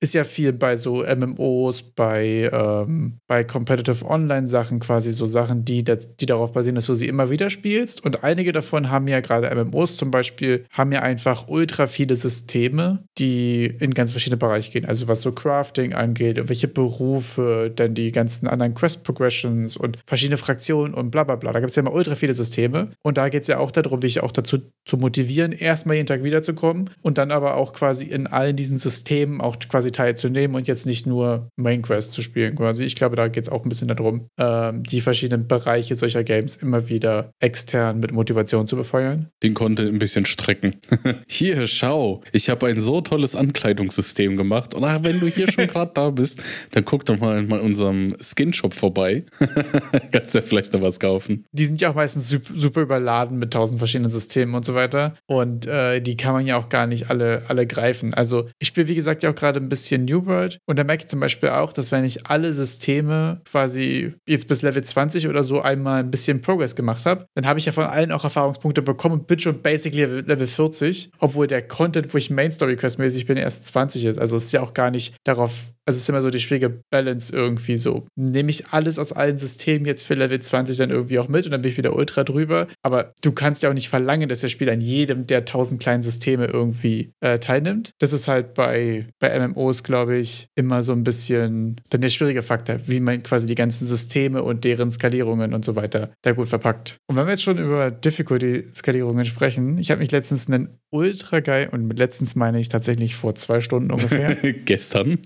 ist 0.00 0.14
ja 0.14 0.24
viel 0.24 0.52
bei 0.52 0.76
so 0.76 1.04
MMOs, 1.04 1.82
bei, 1.82 2.48
ähm, 2.52 3.18
bei 3.26 3.42
Competitive 3.42 4.04
Online-Sachen 4.04 4.78
quasi 4.78 5.10
so 5.10 5.26
Sachen, 5.26 5.64
die, 5.64 5.82
die 5.82 6.26
darauf 6.26 6.52
basieren, 6.52 6.76
dass 6.76 6.86
du 6.86 6.94
sie 6.94 7.08
immer 7.08 7.30
wieder 7.30 7.50
spielst. 7.50 8.04
Und 8.04 8.22
einige 8.22 8.52
davon 8.52 8.90
haben 8.90 9.08
ja 9.08 9.20
gerade 9.20 9.52
MMOs 9.52 9.96
zum 9.96 10.10
Beispiel, 10.10 10.64
haben 10.70 10.92
ja 10.92 11.02
einfach 11.02 11.48
ultra 11.48 11.88
viele 11.88 12.14
Systeme, 12.14 13.04
die 13.18 13.66
in 13.66 13.92
ganz 13.92 14.12
verschiedene 14.12 14.38
Bereiche 14.38 14.70
gehen. 14.70 14.84
Also 14.84 15.08
was 15.08 15.20
so 15.22 15.32
Crafting 15.32 15.94
angeht 15.94 16.38
und 16.38 16.48
welche 16.48 16.68
Berufe, 16.68 17.72
dann 17.74 17.94
die 17.94 18.12
ganzen 18.12 18.46
anderen 18.46 18.74
Quest-Progressions 18.74 19.76
und 19.76 19.98
verschiedene 20.06 20.36
Fraktionen 20.36 20.94
und 20.94 21.10
bla 21.10 21.24
bla 21.24 21.34
bla. 21.34 21.52
Da 21.52 21.58
gibt 21.58 21.70
es 21.70 21.76
ja 21.76 21.82
immer 21.82 21.92
ultra 21.92 22.14
viele 22.14 22.34
Systeme. 22.34 22.90
Und 23.02 23.18
da 23.18 23.28
geht 23.28 23.42
es 23.42 23.48
ja 23.48 23.58
auch 23.58 23.72
darum, 23.72 24.00
dich 24.00 24.22
auch 24.22 24.32
dazu 24.32 24.58
zu 24.84 24.96
motivieren, 24.96 25.52
erstmal 25.52 25.96
jeden 25.96 26.06
Tag 26.06 26.22
wiederzukommen 26.22 26.90
und 27.02 27.18
dann 27.18 27.30
aber 27.30 27.56
auch 27.56 27.72
quasi 27.72 28.06
in 28.06 28.26
allen 28.26 28.56
diesen 28.56 28.78
Systemen 28.78 29.40
auch 29.40 29.58
quasi 29.68 29.87
quasi 29.88 29.92
teilzunehmen 29.92 30.56
und 30.56 30.66
jetzt 30.66 30.86
nicht 30.86 31.06
nur 31.06 31.50
Main 31.56 31.82
Quest 31.82 32.12
zu 32.12 32.22
spielen 32.22 32.54
quasi. 32.54 32.84
Ich 32.84 32.96
glaube, 32.96 33.16
da 33.16 33.28
geht 33.28 33.44
es 33.44 33.48
auch 33.48 33.64
ein 33.64 33.68
bisschen 33.68 33.88
darum, 33.88 34.28
ähm, 34.38 34.82
die 34.82 35.00
verschiedenen 35.00 35.46
Bereiche 35.46 35.94
solcher 35.94 36.24
Games 36.24 36.56
immer 36.56 36.88
wieder 36.88 37.32
extern 37.40 38.00
mit 38.00 38.12
Motivation 38.12 38.66
zu 38.66 38.76
befeuern. 38.76 39.28
Den 39.42 39.54
konnte 39.54 39.82
ein 39.82 39.98
bisschen 39.98 40.26
strecken. 40.26 40.76
hier, 41.28 41.66
schau, 41.66 42.22
ich 42.32 42.48
habe 42.48 42.66
ein 42.66 42.80
so 42.80 43.00
tolles 43.00 43.34
Ankleidungssystem 43.34 44.36
gemacht 44.36 44.74
und 44.74 44.84
ach, 44.84 45.02
wenn 45.02 45.20
du 45.20 45.26
hier 45.26 45.50
schon 45.50 45.66
gerade 45.68 45.92
da 45.94 46.10
bist, 46.10 46.42
dann 46.72 46.84
guck 46.84 47.04
doch 47.04 47.18
mal 47.18 47.38
in 47.38 47.50
unserem 47.52 48.16
Skin-Shop 48.20 48.74
vorbei. 48.74 49.24
Kannst 50.12 50.34
ja 50.34 50.42
vielleicht 50.42 50.72
noch 50.72 50.82
was 50.82 51.00
kaufen. 51.00 51.44
Die 51.52 51.64
sind 51.64 51.80
ja 51.80 51.90
auch 51.90 51.94
meistens 51.94 52.28
super 52.28 52.82
überladen 52.82 53.38
mit 53.38 53.52
tausend 53.52 53.78
verschiedenen 53.78 54.10
Systemen 54.10 54.54
und 54.54 54.64
so 54.64 54.74
weiter 54.74 55.14
und 55.26 55.66
äh, 55.66 56.00
die 56.00 56.16
kann 56.16 56.32
man 56.32 56.46
ja 56.46 56.58
auch 56.58 56.68
gar 56.68 56.86
nicht 56.86 57.10
alle, 57.10 57.42
alle 57.48 57.66
greifen. 57.66 58.14
Also 58.14 58.48
ich 58.58 58.68
spiele, 58.68 58.88
wie 58.88 58.94
gesagt, 58.94 59.22
ja 59.22 59.30
auch 59.30 59.34
gerade 59.34 59.60
ein 59.60 59.68
bisschen 59.68 59.77
bisschen 59.78 60.04
New 60.04 60.26
World. 60.26 60.58
Und 60.66 60.78
da 60.78 60.84
merke 60.84 61.04
ich 61.04 61.08
zum 61.08 61.20
Beispiel 61.20 61.50
auch, 61.50 61.72
dass 61.72 61.92
wenn 61.92 62.04
ich 62.04 62.26
alle 62.26 62.52
Systeme 62.52 63.40
quasi 63.44 64.14
jetzt 64.26 64.48
bis 64.48 64.62
Level 64.62 64.82
20 64.82 65.28
oder 65.28 65.44
so 65.44 65.60
einmal 65.60 66.00
ein 66.00 66.10
bisschen 66.10 66.42
Progress 66.42 66.76
gemacht 66.76 67.06
habe, 67.06 67.26
dann 67.34 67.46
habe 67.46 67.58
ich 67.58 67.66
ja 67.66 67.72
von 67.72 67.84
allen 67.84 68.12
auch 68.12 68.24
Erfahrungspunkte 68.24 68.82
bekommen 68.82 69.20
und 69.20 69.26
bin 69.26 69.38
schon 69.38 69.62
basically 69.62 70.04
Level 70.04 70.46
40, 70.46 71.12
obwohl 71.18 71.46
der 71.46 71.66
Content, 71.66 72.12
wo 72.12 72.18
ich 72.18 72.30
Main 72.30 72.52
Story 72.52 72.76
Quest 72.76 72.98
mäßig 72.98 73.26
bin, 73.26 73.36
erst 73.36 73.66
20 73.66 74.04
ist. 74.04 74.18
Also 74.18 74.36
es 74.36 74.46
ist 74.46 74.52
ja 74.52 74.62
auch 74.62 74.74
gar 74.74 74.90
nicht 74.90 75.16
darauf 75.24 75.70
also 75.88 75.96
es 75.96 76.02
ist 76.02 76.08
immer 76.10 76.20
so 76.20 76.28
die 76.28 76.38
schwierige 76.38 76.82
Balance 76.90 77.34
irgendwie 77.34 77.78
so. 77.78 78.06
Nehme 78.14 78.50
ich 78.50 78.66
alles 78.72 78.98
aus 78.98 79.10
allen 79.10 79.38
Systemen 79.38 79.86
jetzt 79.86 80.04
für 80.04 80.12
Level 80.12 80.38
20 80.38 80.76
dann 80.76 80.90
irgendwie 80.90 81.18
auch 81.18 81.28
mit 81.28 81.46
und 81.46 81.52
dann 81.52 81.62
bin 81.62 81.70
ich 81.70 81.78
wieder 81.78 81.96
ultra 81.96 82.24
drüber. 82.24 82.68
Aber 82.82 83.14
du 83.22 83.32
kannst 83.32 83.62
ja 83.62 83.70
auch 83.70 83.74
nicht 83.74 83.88
verlangen, 83.88 84.28
dass 84.28 84.40
der 84.40 84.48
Spieler 84.48 84.72
an 84.72 84.82
jedem 84.82 85.26
der 85.26 85.46
tausend 85.46 85.80
kleinen 85.80 86.02
Systeme 86.02 86.44
irgendwie 86.44 87.12
äh, 87.20 87.38
teilnimmt. 87.38 87.92
Das 88.00 88.12
ist 88.12 88.28
halt 88.28 88.52
bei, 88.52 89.06
bei 89.18 89.48
MMOs, 89.48 89.82
glaube 89.82 90.16
ich, 90.18 90.48
immer 90.54 90.82
so 90.82 90.92
ein 90.92 91.04
bisschen 91.04 91.80
dann 91.88 92.02
der 92.02 92.10
schwierige 92.10 92.42
Faktor, 92.42 92.80
wie 92.84 93.00
man 93.00 93.22
quasi 93.22 93.46
die 93.46 93.54
ganzen 93.54 93.86
Systeme 93.86 94.42
und 94.42 94.64
deren 94.64 94.92
Skalierungen 94.92 95.54
und 95.54 95.64
so 95.64 95.74
weiter 95.74 96.10
da 96.20 96.32
gut 96.32 96.48
verpackt. 96.48 96.98
Und 97.06 97.16
wenn 97.16 97.24
wir 97.24 97.30
jetzt 97.30 97.44
schon 97.44 97.56
über 97.56 97.90
Difficulty-Skalierungen 97.90 99.24
sprechen, 99.24 99.78
ich 99.78 99.90
habe 99.90 100.02
mich 100.02 100.10
letztens 100.10 100.48
einen 100.48 100.68
ultra 100.90 101.40
geil, 101.40 101.68
und 101.72 101.86
mit 101.86 101.98
letztens 101.98 102.36
meine 102.36 102.60
ich 102.60 102.68
tatsächlich 102.68 103.16
vor 103.16 103.34
zwei 103.34 103.62
Stunden 103.62 103.90
ungefähr. 103.90 104.34
Gestern 104.64 105.18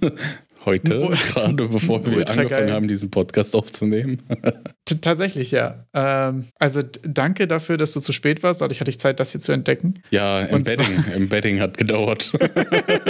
heute, 0.67 1.11
gerade 1.33 1.69
bevor 1.69 2.05
wir 2.05 2.29
angefangen 2.29 2.49
geil. 2.49 2.73
haben, 2.73 2.89
diesen 2.89 3.11
Podcast 3.11 3.55
aufzunehmen. 3.55 4.23
Tatsächlich, 5.01 5.51
ja. 5.51 5.87
Ähm, 5.95 6.47
also 6.59 6.81
danke 7.05 7.47
dafür, 7.47 7.77
dass 7.77 7.93
du 7.93 8.01
zu 8.01 8.13
spät 8.13 8.43
warst. 8.43 8.61
Dadurch 8.61 8.81
hatte 8.81 8.91
ich 8.91 8.99
Zeit, 8.99 9.21
das 9.21 9.33
hier 9.33 9.41
zu 9.41 9.53
entdecken. 9.53 9.95
Ja, 10.11 10.41
Embedding, 10.41 11.05
Embedding 11.15 11.61
hat 11.61 11.79
gedauert. 11.79 12.33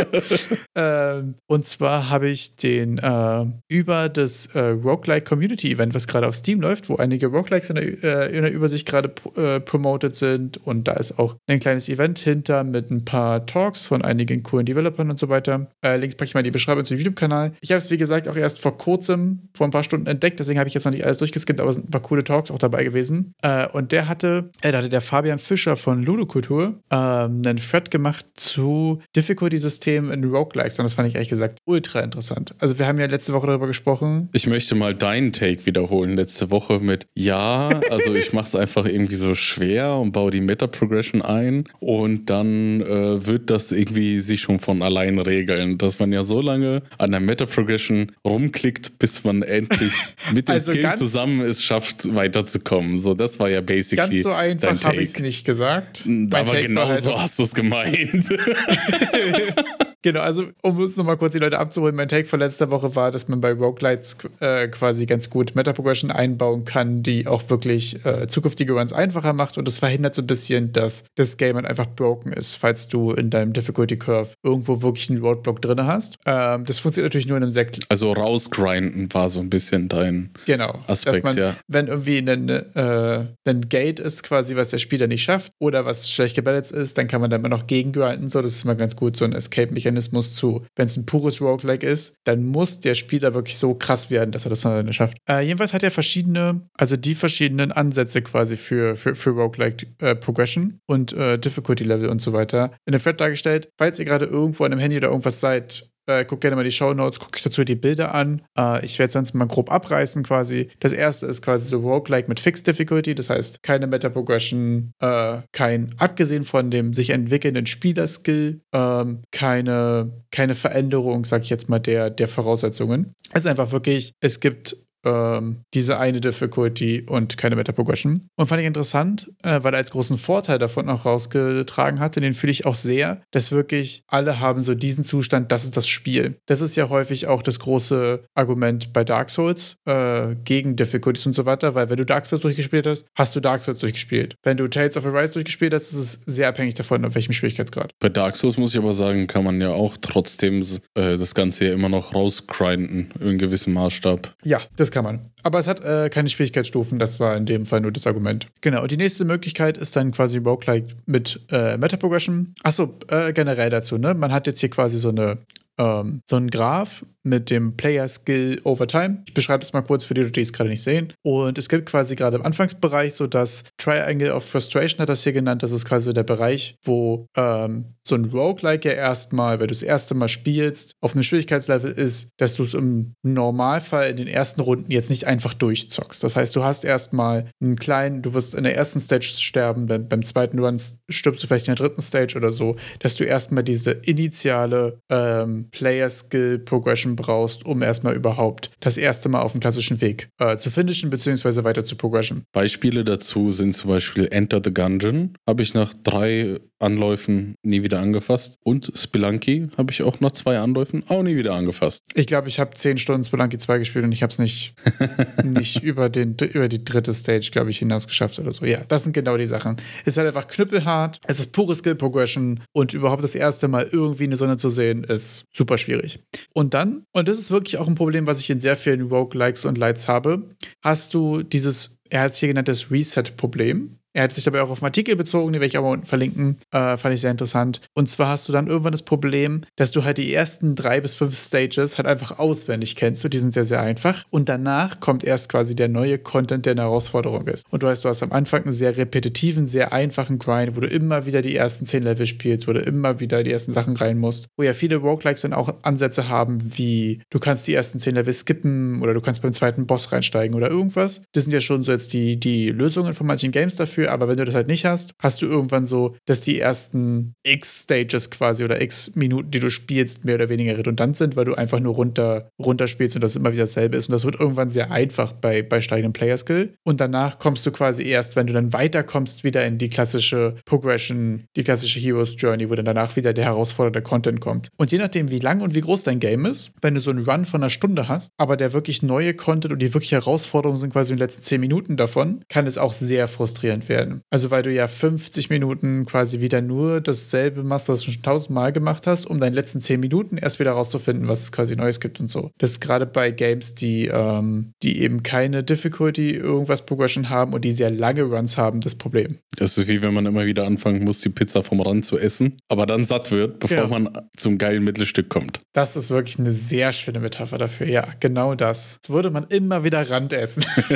ähm, 0.75 1.35
und 1.47 1.66
zwar 1.66 2.11
habe 2.11 2.28
ich 2.28 2.56
den 2.56 2.99
äh, 2.99 3.44
über 3.68 4.09
das 4.09 4.47
äh, 4.54 4.61
Roguelike 4.61 5.25
Community 5.25 5.73
Event, 5.73 5.94
was 5.94 6.06
gerade 6.06 6.28
auf 6.28 6.35
Steam 6.35 6.61
läuft, 6.61 6.88
wo 6.88 6.97
einige 6.97 7.28
Roguelikes 7.28 7.71
in 7.71 7.76
der, 7.76 7.85
äh, 7.85 8.37
in 8.37 8.42
der 8.42 8.52
Übersicht 8.52 8.87
gerade 8.87 9.12
äh, 9.37 9.61
promoted 9.61 10.14
sind. 10.14 10.59
Und 10.66 10.88
da 10.88 10.92
ist 10.92 11.18
auch 11.18 11.37
ein 11.47 11.59
kleines 11.59 11.88
Event 11.88 12.18
hinter 12.18 12.64
mit 12.64 12.90
ein 12.90 13.04
paar 13.04 13.47
Talks 13.47 13.87
von 13.87 14.02
einigen 14.02 14.42
coolen 14.42 14.66
Developern 14.66 15.11
und 15.11 15.18
so 15.18 15.28
weiter. 15.28 15.68
Äh, 15.85 15.97
links 15.97 16.16
packe 16.16 16.28
ich 16.28 16.35
mal 16.35 16.40
in 16.40 16.44
die 16.44 16.50
Beschreibung 16.50 16.85
zum 16.85 16.97
YouTube-Kanal 16.97 17.41
mal. 17.42 17.52
Ich 17.61 17.70
habe 17.70 17.78
es, 17.78 17.90
wie 17.90 17.99
gesagt, 17.99 18.28
auch 18.28 18.37
erst 18.37 18.61
vor 18.61 18.76
kurzem, 18.76 19.49
vor 19.54 19.66
ein 19.66 19.70
paar 19.70 19.84
Stunden 19.84 20.06
entdeckt, 20.06 20.40
deswegen 20.40 20.58
habe 20.58 20.68
ich 20.68 20.75
jetzt 20.75 20.84
noch 20.84 20.92
nicht 20.92 21.04
alles 21.04 21.18
durchgeskippt, 21.18 21.61
aber 21.61 21.70
es 21.70 21.76
sind 21.76 21.88
ein 21.88 21.90
paar 21.90 22.02
coole 22.02 22.25
Talks 22.25 22.50
auch 22.50 22.58
dabei 22.58 22.84
gewesen. 22.84 23.34
Äh, 23.42 23.66
und 23.68 23.92
der 23.92 24.08
hatte, 24.08 24.50
äh, 24.61 24.72
da 24.72 24.78
hatte 24.78 24.88
der 24.88 25.00
Fabian 25.00 25.38
Fischer 25.38 25.76
von 25.76 26.02
Ludokultur 26.02 26.80
ähm, 26.90 27.42
einen 27.44 27.56
Thread 27.56 27.90
gemacht 27.90 28.26
zu 28.34 29.00
Difficulty-Systemen 29.16 30.11
in 30.11 30.25
Roguelikes 30.25 30.78
und 30.78 30.84
das 30.84 30.94
fand 30.94 31.08
ich 31.08 31.14
ehrlich 31.14 31.28
gesagt 31.28 31.58
ultra 31.64 32.00
interessant. 32.00 32.54
Also 32.58 32.78
wir 32.78 32.87
haben 32.87 32.99
ja 32.99 33.06
letzte 33.06 33.32
Woche 33.32 33.46
darüber 33.46 33.66
gesprochen. 33.66 34.28
Ich 34.32 34.46
möchte 34.46 34.75
mal 34.75 34.94
deinen 34.94 35.32
Take 35.32 35.66
wiederholen 35.66 36.16
letzte 36.16 36.50
Woche 36.50 36.78
mit 36.80 37.06
ja, 37.14 37.68
also 37.90 38.14
ich 38.14 38.32
mache 38.32 38.46
es 38.46 38.56
einfach 38.56 38.87
irgendwie 38.87 39.14
so 39.14 39.34
schwer 39.34 39.96
und 39.96 40.12
baue 40.12 40.30
die 40.30 40.40
Meta-Progression 40.40 41.22
ein 41.22 41.64
und 41.80 42.30
dann 42.30 42.80
äh, 42.80 43.26
wird 43.26 43.50
das 43.50 43.72
irgendwie 43.72 44.18
sich 44.20 44.40
schon 44.40 44.58
von 44.58 44.82
allein 44.82 45.18
regeln, 45.18 45.78
dass 45.78 45.99
man 45.99 46.12
ja 46.12 46.22
so 46.22 46.40
lange 46.40 46.82
an 46.99 47.11
der 47.11 47.20
Meta-Progression 47.33 48.12
rumklickt, 48.25 48.99
bis 48.99 49.25
man 49.25 49.43
endlich 49.43 49.93
mit 50.35 50.49
den 50.49 50.55
also 50.55 50.73
Skills 50.73 50.99
zusammen 50.99 51.41
es 51.41 51.65
schafft, 51.65 52.15
weiterzukommen. 52.15 52.99
So, 52.99 53.15
das 53.15 53.39
war 53.39 53.49
ja 53.49 53.62
basically. 53.62 54.17
Ganz 54.17 54.23
so 54.23 54.33
einfach 54.33 54.85
habe 54.85 54.97
ich 54.97 55.11
es 55.11 55.19
nicht 55.19 55.45
gesagt. 55.45 56.05
Mein 56.07 56.33
Aber 56.33 56.61
genau 56.61 56.89
halt 56.89 57.03
so 57.03 57.19
hast 57.19 57.39
du 57.39 57.45
es 57.45 57.55
gemeint. 57.55 58.29
Genau, 60.02 60.21
also 60.21 60.47
um 60.62 60.78
uns 60.78 60.97
nochmal 60.97 61.16
kurz 61.16 61.32
die 61.32 61.38
Leute 61.38 61.59
abzuholen, 61.61 61.94
mein 61.94 62.09
Take 62.09 62.26
von 62.26 62.40
letzter 62.40 62.71
Woche 62.71 62.97
war, 62.97 63.12
dass 63.12 63.28
man 63.28 63.40
bei 63.40 63.52
Roguelites 63.52 64.16
äh, 64.40 64.66
quasi 64.66 65.06
ganz 65.06 65.30
gut 65.30 65.54
Meta-Progression 65.54 66.11
einbauen 66.11 66.64
kann, 66.64 67.04
die 67.04 67.28
auch 67.28 67.49
wirklich 67.50 68.04
äh, 68.04 68.26
zukünftige 68.26 68.73
Runs 68.73 68.92
einfacher 68.92 69.32
macht 69.32 69.59
und 69.59 69.68
das 69.68 69.78
verhindert 69.78 70.14
so 70.14 70.23
ein 70.23 70.26
bisschen, 70.26 70.73
dass 70.73 71.04
das 71.14 71.37
Game 71.37 71.54
halt 71.54 71.66
einfach 71.66 71.87
broken 71.87 72.32
ist, 72.32 72.56
falls 72.56 72.88
du 72.88 73.12
in 73.12 73.30
deinem 73.30 73.52
Difficulty 73.52 73.97
Curve 73.97 74.30
irgendwo 74.42 74.82
wirklich 74.82 75.09
einen 75.09 75.21
Roadblock 75.21 75.62
drin 75.62 75.87
hast. 75.87 76.18
Ähm, 76.26 76.64
das 76.64 76.80
funktioniert 76.80 77.12
natürlich 77.12 77.28
nur 77.28 77.37
in 77.37 77.44
einem 77.44 77.52
sehr 77.52 77.68
Also 77.88 78.12
rausgrinden 78.12 79.14
war 79.14 79.30
so 79.30 79.38
ein 79.38 79.50
bisschen 79.50 79.88
dein 79.88 80.30
genau, 80.47 80.80
Aspekt, 80.88 81.18
dass 81.18 81.23
man, 81.23 81.37
ja. 81.37 81.56
wenn 81.68 81.87
irgendwie 81.87 82.18
ein, 82.18 82.49
äh, 82.49 83.26
ein 83.44 83.68
Gate 83.68 84.00
ist, 84.00 84.25
quasi, 84.25 84.56
was 84.56 84.71
der 84.71 84.78
Spieler 84.78 85.06
nicht 85.06 85.23
schafft 85.23 85.52
oder 85.61 85.85
was 85.85 86.11
schlecht 86.11 86.35
gebalanced 86.35 86.73
ist, 86.73 86.99
dann 86.99 87.06
kann 87.06 87.21
man 87.21 87.30
da 87.30 87.37
immer 87.37 87.49
noch 87.49 87.68
gegengrinden. 87.68 88.28
So, 88.28 88.42
das 88.42 88.50
ist 88.50 88.64
mal 88.64 88.75
ganz 88.75 88.97
gut, 88.97 89.16
so 89.16 89.25
ein 89.25 89.32
Escape-Mechanismus 89.32 89.91
zu, 90.34 90.64
wenn 90.76 90.87
es 90.87 90.96
ein 90.96 91.06
pures 91.06 91.40
Roguelike 91.40 91.87
ist, 91.87 92.14
dann 92.25 92.44
muss 92.44 92.80
der 92.80 92.94
Spieler 92.94 93.34
wirklich 93.34 93.58
so 93.58 93.75
krass 93.75 94.11
werden, 94.11 94.32
dass 94.32 94.44
er 94.44 94.50
das 94.50 94.62
dann 94.62 94.92
schafft. 94.92 95.18
Äh, 95.28 95.44
jedenfalls 95.44 95.72
hat 95.72 95.82
er 95.82 95.90
verschiedene, 95.90 96.68
also 96.75 96.96
die 96.96 97.14
verschiedenen 97.14 97.72
Ansätze 97.72 98.22
quasi 98.22 98.56
für, 98.56 98.96
für, 98.96 99.14
für 99.14 99.30
Roguelike 99.30 99.87
äh, 100.00 100.14
Progression 100.14 100.78
und 100.87 101.12
äh, 101.12 101.38
Difficulty 101.38 101.84
Level 101.84 102.08
und 102.08 102.22
so 102.22 102.32
weiter 102.32 102.72
in 102.87 102.92
der 102.92 103.00
Thread 103.00 103.20
dargestellt. 103.20 103.68
Falls 103.76 103.99
ihr 103.99 104.04
gerade 104.04 104.25
irgendwo 104.25 104.64
an 104.64 104.72
einem 104.72 104.80
Handy 104.80 104.96
oder 104.96 105.08
irgendwas 105.08 105.40
seid, 105.40 105.91
äh, 106.06 106.25
guckt 106.25 106.42
gerne 106.42 106.56
mal 106.56 106.64
die 106.64 106.73
Show 106.73 106.94
Notes, 106.94 107.21
guckt 107.21 107.37
euch 107.37 107.42
dazu 107.42 107.64
die 107.64 107.75
Bilder 107.75 108.14
an. 108.14 108.42
Äh, 108.59 108.85
ich 108.85 108.99
werde 108.99 109.12
sonst 109.12 109.35
mal 109.35 109.47
grob 109.47 109.71
abreißen 109.71 110.23
quasi. 110.23 110.68
Das 110.80 110.92
erste 110.92 111.26
ist 111.26 111.42
quasi 111.42 111.68
so 111.68 111.80
Roguelike 111.80 112.28
mit 112.28 112.40
Fixed 112.40 112.66
Difficulty, 112.66 113.14
das 113.14 113.30
heißt 113.30 113.62
keine 113.62 113.87
Meta-Progression, 113.87 114.92
äh, 115.00 115.38
kein, 115.52 115.94
abgesehen 115.99 116.44
von 116.44 116.71
dem 116.71 116.92
sich 116.92 117.11
entwickelnden 117.11 117.66
Spielerskill, 117.66 118.61
ähm, 118.73 119.23
keine, 119.30 120.25
keine 120.30 120.54
Veränderung, 120.54 121.25
sag 121.25 121.42
ich 121.42 121.50
jetzt 121.50 121.68
mal, 121.68 121.78
der, 121.78 122.11
der 122.11 122.28
Voraussetzungen. 122.28 123.14
Es 123.32 123.44
ist 123.44 123.47
einfach 123.47 123.73
wirklich, 123.73 124.14
es 124.21 124.40
gibt 124.40 124.76
ähm, 125.04 125.62
diese 125.75 125.99
eine 125.99 126.21
Difficulty 126.21 127.04
und 127.09 127.37
keine 127.37 127.56
Meta-Progression. 127.56 128.26
Und 128.37 128.47
fand 128.47 128.61
ich 128.61 128.66
interessant, 128.66 129.30
äh, 129.42 129.61
weil 129.62 129.75
er 129.75 129.78
als 129.78 129.90
großen 129.90 130.18
Vorteil 130.18 130.59
davon 130.59 130.88
auch 130.88 131.04
rausgetragen 131.04 132.00
hatte, 132.00 132.21
den 132.21 132.35
fühle 132.35 132.52
ich 132.52 132.66
auch 132.66 132.75
sehr, 132.75 133.23
dass 133.30 133.52
wirklich 133.52 134.02
alle 134.06 134.40
haben 134.40 134.62
so 134.62 134.75
diesen 134.75 135.04
Zustand, 135.04 135.52
das 135.52 135.64
ist 135.64 135.76
das 135.76 135.88
Spiel. 135.88 136.37
Das 136.47 136.61
ist 136.61 136.76
ja 136.76 136.88
häufig 136.88 137.26
auch 137.26 137.42
das 137.42 137.59
große 137.59 138.25
Argument 138.35 138.92
bei 138.92 139.04
Dark 139.04 139.30
Souls 139.30 139.76
äh, 139.87 140.35
gegen 140.44 140.76
Difficulties 140.76 141.26
und 141.26 141.35
so 141.35 141.47
weiter, 141.47 141.75
weil 141.75 141.90
wenn 141.90 141.97
du 141.97 142.06
Dark 142.06 142.26
Souls 142.26 142.42
durchgespielt 142.42 142.87
hast, 142.87 143.06
hast 143.14 143.35
du 143.35 143.40
Dark 143.40 143.62
Souls 143.62 143.78
durchgespielt. 143.78 144.37
Wenn 144.42 144.56
du 144.56 144.68
Tales 144.68 144.97
of 144.97 145.06
Arise 145.06 145.32
durchgespielt 145.32 145.75
hast, 145.75 145.92
ist 145.92 145.99
es 145.99 146.12
sehr 146.26 146.49
abhängig 146.49 146.75
davon, 146.75 147.04
auf 147.04 147.14
welchem 147.14 147.32
Schwierigkeitsgrad. 147.32 147.92
Bei 148.00 148.09
Dark 148.09 148.37
Souls 148.37 148.56
muss 148.56 148.73
ich 148.73 148.78
aber 148.78 148.94
sagen, 148.94 149.26
kann 149.26 149.44
man 149.44 149.61
ja 149.61 149.71
auch 149.71 149.97
trotzdem 150.00 150.62
äh, 150.94 151.16
das 151.16 151.35
Ganze 151.35 151.66
ja 151.66 151.73
immer 151.73 151.88
noch 151.88 152.14
rausgrinden 152.14 153.12
in 153.21 153.38
gewissem 153.38 153.73
Maßstab. 153.73 154.35
Ja, 154.44 154.61
das 154.76 154.91
kann 154.92 155.04
man. 155.04 155.30
Aber 155.42 155.58
es 155.58 155.66
hat 155.66 155.84
äh, 155.84 156.08
keine 156.08 156.28
Schwierigkeitsstufen, 156.28 156.99
das 156.99 157.18
war 157.18 157.37
in 157.37 157.46
dem 157.46 157.66
Fall 157.66 157.80
nur 157.80 157.90
das 157.90 158.06
Argument. 158.06 158.46
Genau, 158.61 158.82
und 158.82 158.90
die 158.90 158.96
nächste 158.96 159.25
Möglichkeit 159.25 159.76
ist 159.76 159.96
dann 159.96 160.12
quasi 160.12 160.38
Roguelike 160.38 160.94
mit 161.06 161.40
äh, 161.50 161.76
Meta-Progression. 161.76 162.54
Achso, 162.62 162.94
äh, 163.08 163.32
generell 163.32 163.70
dazu, 163.70 163.99
ne? 163.99 164.14
Man 164.14 164.32
hat 164.32 164.46
jetzt 164.46 164.61
hier 164.61 164.70
quasi 164.70 164.99
so 164.99 165.08
eine 165.08 165.38
ähm, 165.79 166.23
so 166.29 166.37
ein 166.37 166.50
Graph 166.50 167.05
mit 167.25 167.50
dem 167.50 167.76
Player 167.76 168.09
Skill 168.09 168.61
over 168.64 168.87
Time. 168.87 169.23
Ich 169.26 169.35
beschreibe 169.35 169.61
das 169.61 169.73
mal 169.73 169.83
kurz 169.83 170.05
für 170.05 170.14
die, 170.14 170.31
die 170.31 170.41
es 170.41 170.52
gerade 170.52 170.71
nicht 170.71 170.83
sehen. 170.83 171.12
Und 171.23 171.57
es 171.57 171.69
gibt 171.69 171.87
quasi 171.87 172.17
gerade 172.17 172.37
im 172.37 172.45
Anfangsbereich 172.45 173.14
so 173.14 173.26
das 173.26 173.64
Triangle 173.79 174.33
of 174.33 174.45
Frustration, 174.45 175.00
hat 175.00 175.09
das 175.09 175.23
hier 175.23 175.33
genannt. 175.33 175.62
Das 175.62 175.73
ist 175.73 175.85
quasi 175.85 176.12
der 176.12 176.25
Bereich, 176.25 176.76
wo 176.83 177.26
ähm, 177.37 177.95
so 178.05 178.17
ein 178.17 178.25
Roguelike 178.25 178.88
ja 178.88 178.95
erstmal, 178.95 179.61
wenn 179.61 179.69
du 179.69 179.75
das 179.75 179.83
erste 179.83 180.14
Mal 180.14 180.29
spielst, 180.29 180.93
auf 181.00 181.14
einem 181.14 181.23
Schwierigkeitslevel 181.23 181.93
ist, 181.93 182.31
dass 182.38 182.55
du 182.55 182.64
es 182.64 182.75
im 182.75 183.14
Normalfall 183.23 184.11
in 184.11 184.17
den 184.17 184.26
ersten 184.26 184.61
Runden 184.61 184.91
jetzt 184.91 185.11
nicht 185.11 185.26
einfach 185.26 185.55
durchzockst. 185.55 186.23
Das 186.25 186.35
heißt, 186.35 186.57
du 186.57 186.64
hast 186.64 186.85
erstmal 186.85 187.50
einen 187.62 187.76
kleinen, 187.76 188.23
du 188.23 188.35
wirst 188.35 188.55
in 188.55 188.64
der 188.64 188.75
ersten 188.75 188.99
Stage 188.99 189.26
sterben, 189.26 189.87
dann 189.87 190.09
beim 190.09 190.25
zweiten 190.25 190.59
Run 190.59 190.81
stirbst 191.09 191.43
du 191.43 191.47
vielleicht 191.47 191.69
in 191.69 191.76
der 191.76 191.87
dritten 191.87 192.02
Stage 192.02 192.37
oder 192.37 192.50
so, 192.50 192.76
dass 192.99 193.14
du 193.14 193.25
erstmal 193.25 193.62
diese 193.62 193.93
initiale 193.93 194.99
ähm, 195.09 195.62
Player 195.71 196.11
Skill 196.11 196.59
Progression 196.59 197.16
brauchst, 197.16 197.64
um 197.66 197.83
erstmal 197.83 198.14
überhaupt 198.14 198.71
das 198.81 198.97
erste 198.97 199.28
Mal 199.28 199.42
auf 199.42 199.52
dem 199.52 199.61
klassischen 199.61 200.00
Weg 200.00 200.28
äh, 200.38 200.57
zu 200.57 200.71
finishen, 200.71 201.11
beziehungsweise 201.11 201.64
weiter 201.64 201.85
zu 201.85 201.97
progression. 201.97 202.42
Beispiele 202.52 203.04
dazu 203.04 203.50
sind 203.50 203.75
zum 203.75 203.90
Beispiel 203.90 204.28
Enter 204.31 204.61
the 204.62 204.73
Gungeon. 204.73 205.37
Habe 205.47 205.62
ich 205.62 205.75
nach 205.75 205.92
drei 206.02 206.61
Anläufen 206.83 207.54
nie 207.62 207.83
wieder 207.83 208.00
angefasst. 208.00 208.59
Und 208.64 208.92
Spelunky 208.95 209.69
habe 209.78 209.92
ich 209.92 210.02
auch 210.02 210.21
nach 210.21 210.33
zwei 210.33 210.59
Anläufen 210.59 211.04
auch 211.09 211.22
nie 211.22 211.37
wieder 211.37 211.55
angefasst. 211.55 212.03
Ich 212.14 212.27
glaube, 212.27 212.48
ich 212.48 212.59
habe 212.59 212.75
zehn 212.75 212.98
Stunden 212.98 213.25
Spelunky 213.25 213.57
2 213.57 213.79
gespielt 213.79 214.05
und 214.05 214.12
ich 214.12 214.22
habe 214.22 214.33
es 214.33 214.38
nicht, 214.38 214.75
nicht 215.44 215.83
über, 215.83 216.09
den, 216.09 216.37
über 216.53 216.68
die 216.68 216.85
dritte 216.85 217.14
Stage, 217.14 217.51
glaube 217.53 217.70
ich, 217.70 217.79
hinaus 217.79 218.07
geschafft 218.07 218.38
oder 218.38 218.51
so. 218.51 218.66
Ja, 218.66 218.81
das 218.88 219.05
sind 219.05 219.12
genau 219.12 219.37
die 219.37 219.46
Sachen. 219.46 219.77
Es 220.01 220.09
ist 220.09 220.16
halt 220.18 220.27
einfach 220.27 220.48
knüppelhart, 220.48 221.18
es 221.27 221.38
ist 221.38 221.53
pure 221.53 221.75
Skill 221.75 221.94
Progression 221.94 222.61
und 222.72 222.92
überhaupt 222.92 223.22
das 223.22 223.35
erste 223.35 223.68
Mal 223.68 223.88
irgendwie 223.90 224.25
eine 224.25 224.37
Sonne 224.37 224.57
zu 224.57 224.68
sehen, 224.68 225.05
ist 225.05 225.44
super 225.53 225.79
schwierig. 225.79 226.19
Und 226.55 226.75
dann, 226.75 227.05
und 227.12 227.29
das 227.29 227.38
ist 227.38 227.51
wirklich 227.51 227.79
auch 227.79 227.87
ein 227.87 227.95
Problem, 227.95 228.27
was 228.27 228.41
ich 228.41 228.51
in 228.51 228.61
sehr 228.61 228.77
vielen 228.77 229.03
Rogue-Likes 229.03 229.65
und 229.65 229.79
Lights 229.79 230.09
habe, 230.09 230.49
hast 230.83 231.15
du 231.15 231.43
dieses, 231.43 231.99
er 232.11 232.23
hat 232.23 232.33
es 232.33 232.38
hier 232.38 232.49
genannt, 232.49 232.69
das 232.69 232.91
Reset-Problem. 232.91 233.99
Er 234.14 234.25
hat 234.25 234.35
sich 234.35 234.44
dabei 234.44 234.62
auch 234.62 234.70
auf 234.70 234.83
einen 234.83 234.88
Artikel 234.88 235.16
bezogen, 235.16 235.53
den 235.53 235.61
werde 235.61 235.70
ich 235.70 235.79
aber 235.79 235.90
unten 235.90 236.05
verlinken. 236.05 236.59
Äh, 236.70 236.96
fand 236.96 237.14
ich 237.14 237.20
sehr 237.20 237.31
interessant. 237.31 237.81
Und 237.94 238.11
zwar 238.11 238.29
hast 238.29 238.48
du 238.48 238.53
dann 238.53 238.66
irgendwann 238.66 238.92
das 238.92 239.03
Problem, 239.03 239.62
dass 239.77 239.90
du 239.90 240.05
halt 240.05 240.18
die 240.18 240.33
ersten 240.33 240.75
drei 240.75 241.01
bis 241.01 241.14
fünf 241.14 241.35
Stages 241.35 241.96
halt 241.96 242.07
einfach 242.07 242.38
auswendig 242.38 242.96
kennst. 242.96 243.25
Und 243.25 243.33
die 243.33 243.38
sind 243.38 243.55
sehr, 243.55 243.64
sehr 243.64 243.81
einfach. 243.81 244.25
Und 244.31 244.48
danach 244.48 245.01
kommt 245.01 245.25
erst 245.25 245.48
quasi 245.48 245.75
der 245.75 245.88
neue 245.88 246.18
Content, 246.18 246.66
der 246.66 246.72
eine 246.72 246.83
Herausforderung 246.83 247.46
ist. 247.48 247.64
Und 247.70 247.83
du 247.83 247.87
heißt, 247.87 248.05
du 248.05 248.09
hast 248.09 248.22
am 248.22 248.33
Anfang 248.33 248.64
einen 248.64 248.72
sehr 248.72 248.96
repetitiven, 248.96 249.66
sehr 249.66 249.92
einfachen 249.92 250.38
Grind, 250.38 250.77
wo 250.77 250.81
du 250.81 250.87
immer 250.87 251.25
wieder 251.25 251.40
die 251.40 251.57
ersten 251.57 251.87
zehn 251.87 252.03
Level 252.03 252.27
spielst, 252.27 252.68
wo 252.68 252.72
du 252.72 252.81
immer 252.81 253.20
wieder 253.20 253.42
die 253.42 253.53
ersten 253.53 253.72
Sachen 253.72 253.96
rein 253.96 254.18
musst. 254.18 254.46
Wo 254.57 254.62
ja 254.62 254.75
viele 254.75 254.96
Roguelikes 254.96 255.42
dann 255.42 255.55
auch 255.55 255.75
Ansätze 255.83 256.29
haben, 256.29 256.59
wie 256.77 257.22
du 257.31 257.38
kannst 257.38 257.66
die 257.66 257.75
ersten 257.75 257.98
zehn 257.98 258.14
Level 258.14 258.35
skippen 258.35 259.01
oder 259.01 259.14
du 259.14 259.20
kannst 259.22 259.40
beim 259.40 259.53
zweiten 259.55 259.87
Boss 259.87 260.12
reinsteigen 260.12 260.55
oder 260.55 260.68
irgendwas. 260.68 261.22
Das 261.33 261.44
sind 261.44 261.53
ja 261.53 261.61
schon 261.61 261.83
so 261.83 261.92
jetzt 261.92 262.12
die, 262.12 262.38
die 262.38 262.68
Lösungen 262.68 263.14
von 263.14 263.27
manchen 263.27 263.53
Games 263.53 263.77
dafür 263.77 264.02
dafür, 264.03 264.12
aber 264.12 264.29
wenn 264.29 264.37
du 264.37 264.45
das 264.45 264.55
halt 264.55 264.69
nicht 264.69 264.85
hast, 264.85 265.15
hast 265.19 265.43
du 265.43 265.47
irgendwann 265.47 265.87
so, 265.87 266.17
dass 266.27 266.41
die 266.41 266.59
ersten 266.59 267.35
x 267.43 267.83
Stages 267.83 268.31
quasi 268.31 268.65
oder 268.65 268.81
x 268.81 269.12
Minuten, 269.15 269.51
die 269.51 269.61
du 269.61 269.71
spielst, 269.71 270.25
mehr 270.25 270.37
oder 270.37 270.49
weniger 270.49 270.77
redundant 270.77 271.17
sind, 271.17 271.37
weil 271.37 271.45
du 271.45 271.55
einfach 271.55 271.81
nur 271.81 271.95
runter, 271.95 272.51
runter 272.59 272.88
spielst 272.88 273.17
und 273.17 273.23
das 273.23 273.37
immer 273.37 273.53
wieder 273.53 273.65
dasselbe 273.65 273.97
ist. 273.97 274.09
Und 274.09 274.12
das 274.12 274.25
wird 274.25 274.38
irgendwann 274.38 274.71
sehr 274.71 274.91
einfach 274.91 275.33
bei, 275.33 275.62
bei 275.62 275.81
steigendem 275.81 276.12
Player 276.12 276.37
Skill. 276.37 276.75
Und 276.85 277.01
danach 277.01 277.38
kommst 277.38 277.65
du 277.67 277.71
quasi 277.71 278.05
erst, 278.05 278.37
wenn 278.37 278.47
du 278.47 278.53
dann 278.53 278.73
weiterkommst, 278.73 279.45
wieder 279.45 279.65
in 279.65 279.79
die 279.79 279.91
klassische 279.91 280.57
Progression, 280.65 281.45
die 281.57 281.65
klassische 281.65 282.01
Heroes 282.01 282.35
Journey, 282.37 282.71
wo 282.71 282.75
dann 282.75 282.85
danach 282.85 283.17
wieder 283.17 283.33
der 283.33 283.45
herausfordernde 283.45 284.03
Content 284.03 284.41
kommt. 284.41 284.69
Und 284.77 284.93
je 284.93 284.99
nachdem, 284.99 285.31
wie 285.31 285.38
lang 285.38 285.61
und 285.61 285.75
wie 285.75 285.81
groß 285.81 286.05
dein 286.05 286.21
Game 286.21 286.47
ist, 286.47 286.73
wenn 286.81 286.95
du 286.95 287.01
so 287.01 287.11
einen 287.11 287.25
Run 287.25 287.47
von 287.47 287.62
einer 287.62 287.71
Stunde 287.71 288.09
hast, 288.09 288.31
aber 288.37 288.57
der 288.57 288.73
wirklich 288.73 289.03
neue 289.03 289.35
Content 289.35 289.73
und 289.73 289.81
die 289.81 289.93
wirklich 289.95 290.12
Herausforderungen 290.12 290.79
sind 290.79 290.93
quasi 290.93 291.12
in 291.12 291.17
den 291.17 291.25
letzten 291.25 291.43
10 291.43 291.61
Minuten 291.61 291.97
davon, 291.97 292.45
kann 292.49 292.67
es 292.67 292.79
auch 292.79 292.93
sehr 292.93 293.29
frustrierend 293.29 293.88
werden 293.88 293.91
werden. 293.92 294.22
Also 294.31 294.50
weil 294.50 294.62
du 294.62 294.72
ja 294.72 294.88
50 294.88 295.50
Minuten 295.50 296.07
quasi 296.07 296.40
wieder 296.40 296.61
nur 296.61 297.00
dasselbe 297.00 297.62
machst, 297.62 297.88
was 297.88 298.00
du 298.00 298.11
schon 298.11 298.22
tausendmal 298.22 298.72
gemacht 298.72 299.07
hast, 299.07 299.26
um 299.26 299.38
deine 299.38 299.55
letzten 299.55 299.81
10 299.81 300.00
Minuten 300.00 300.38
erst 300.38 300.59
wieder 300.59 300.72
rauszufinden, 300.72 301.28
was 301.28 301.42
es 301.42 301.52
quasi 301.52 301.76
Neues 301.76 302.00
gibt 302.00 302.20
und 302.20 302.31
so. 302.31 302.50
Das 302.59 302.72
ist 302.72 302.81
gerade 302.81 303.07
bei 303.07 303.31
Games, 303.31 303.74
die, 303.74 304.07
ähm, 304.12 304.72
die 304.83 305.00
eben 305.00 305.22
keine 305.22 305.62
Difficulty, 305.62 306.33
irgendwas 306.33 306.87
Progression 306.87 307.28
haben 307.28 307.52
und 307.52 307.64
die 307.64 307.72
sehr 307.72 307.90
lange 307.90 308.22
Runs 308.22 308.57
haben, 308.57 308.81
das 308.81 308.94
Problem. 308.94 309.38
Das 309.57 309.76
ist 309.76 309.88
wie 309.88 310.02
wenn 310.02 310.14
man 310.14 310.26
immer 310.26 310.46
wieder 310.46 310.66
anfangen 310.66 311.05
muss, 311.05 311.20
die 311.20 311.28
Pizza 311.28 311.62
vom 311.62 311.81
Rand 311.81 312.05
zu 312.05 312.18
essen, 312.18 312.59
aber 312.68 312.87
dann 312.87 313.05
satt 313.05 313.31
wird, 313.31 313.59
bevor 313.59 313.76
ja. 313.76 313.88
man 313.88 314.09
zum 314.37 314.59
geilen 314.59 314.85
Mittelstück 314.85 315.28
kommt. 315.28 315.61
Das 315.72 315.96
ist 315.96 316.11
wirklich 316.11 316.38
eine 316.38 316.52
sehr 316.52 316.92
schöne 316.92 317.20
Metapher 317.20 317.59
dafür. 317.59 317.87
Ja, 317.87 318.07
genau 318.20 318.55
das. 318.55 318.98
Das 319.02 319.11
würde 319.11 319.31
man 319.31 319.44
immer 319.48 319.85
wieder 319.85 320.09
Rand 320.09 320.33
essen. 320.33 320.64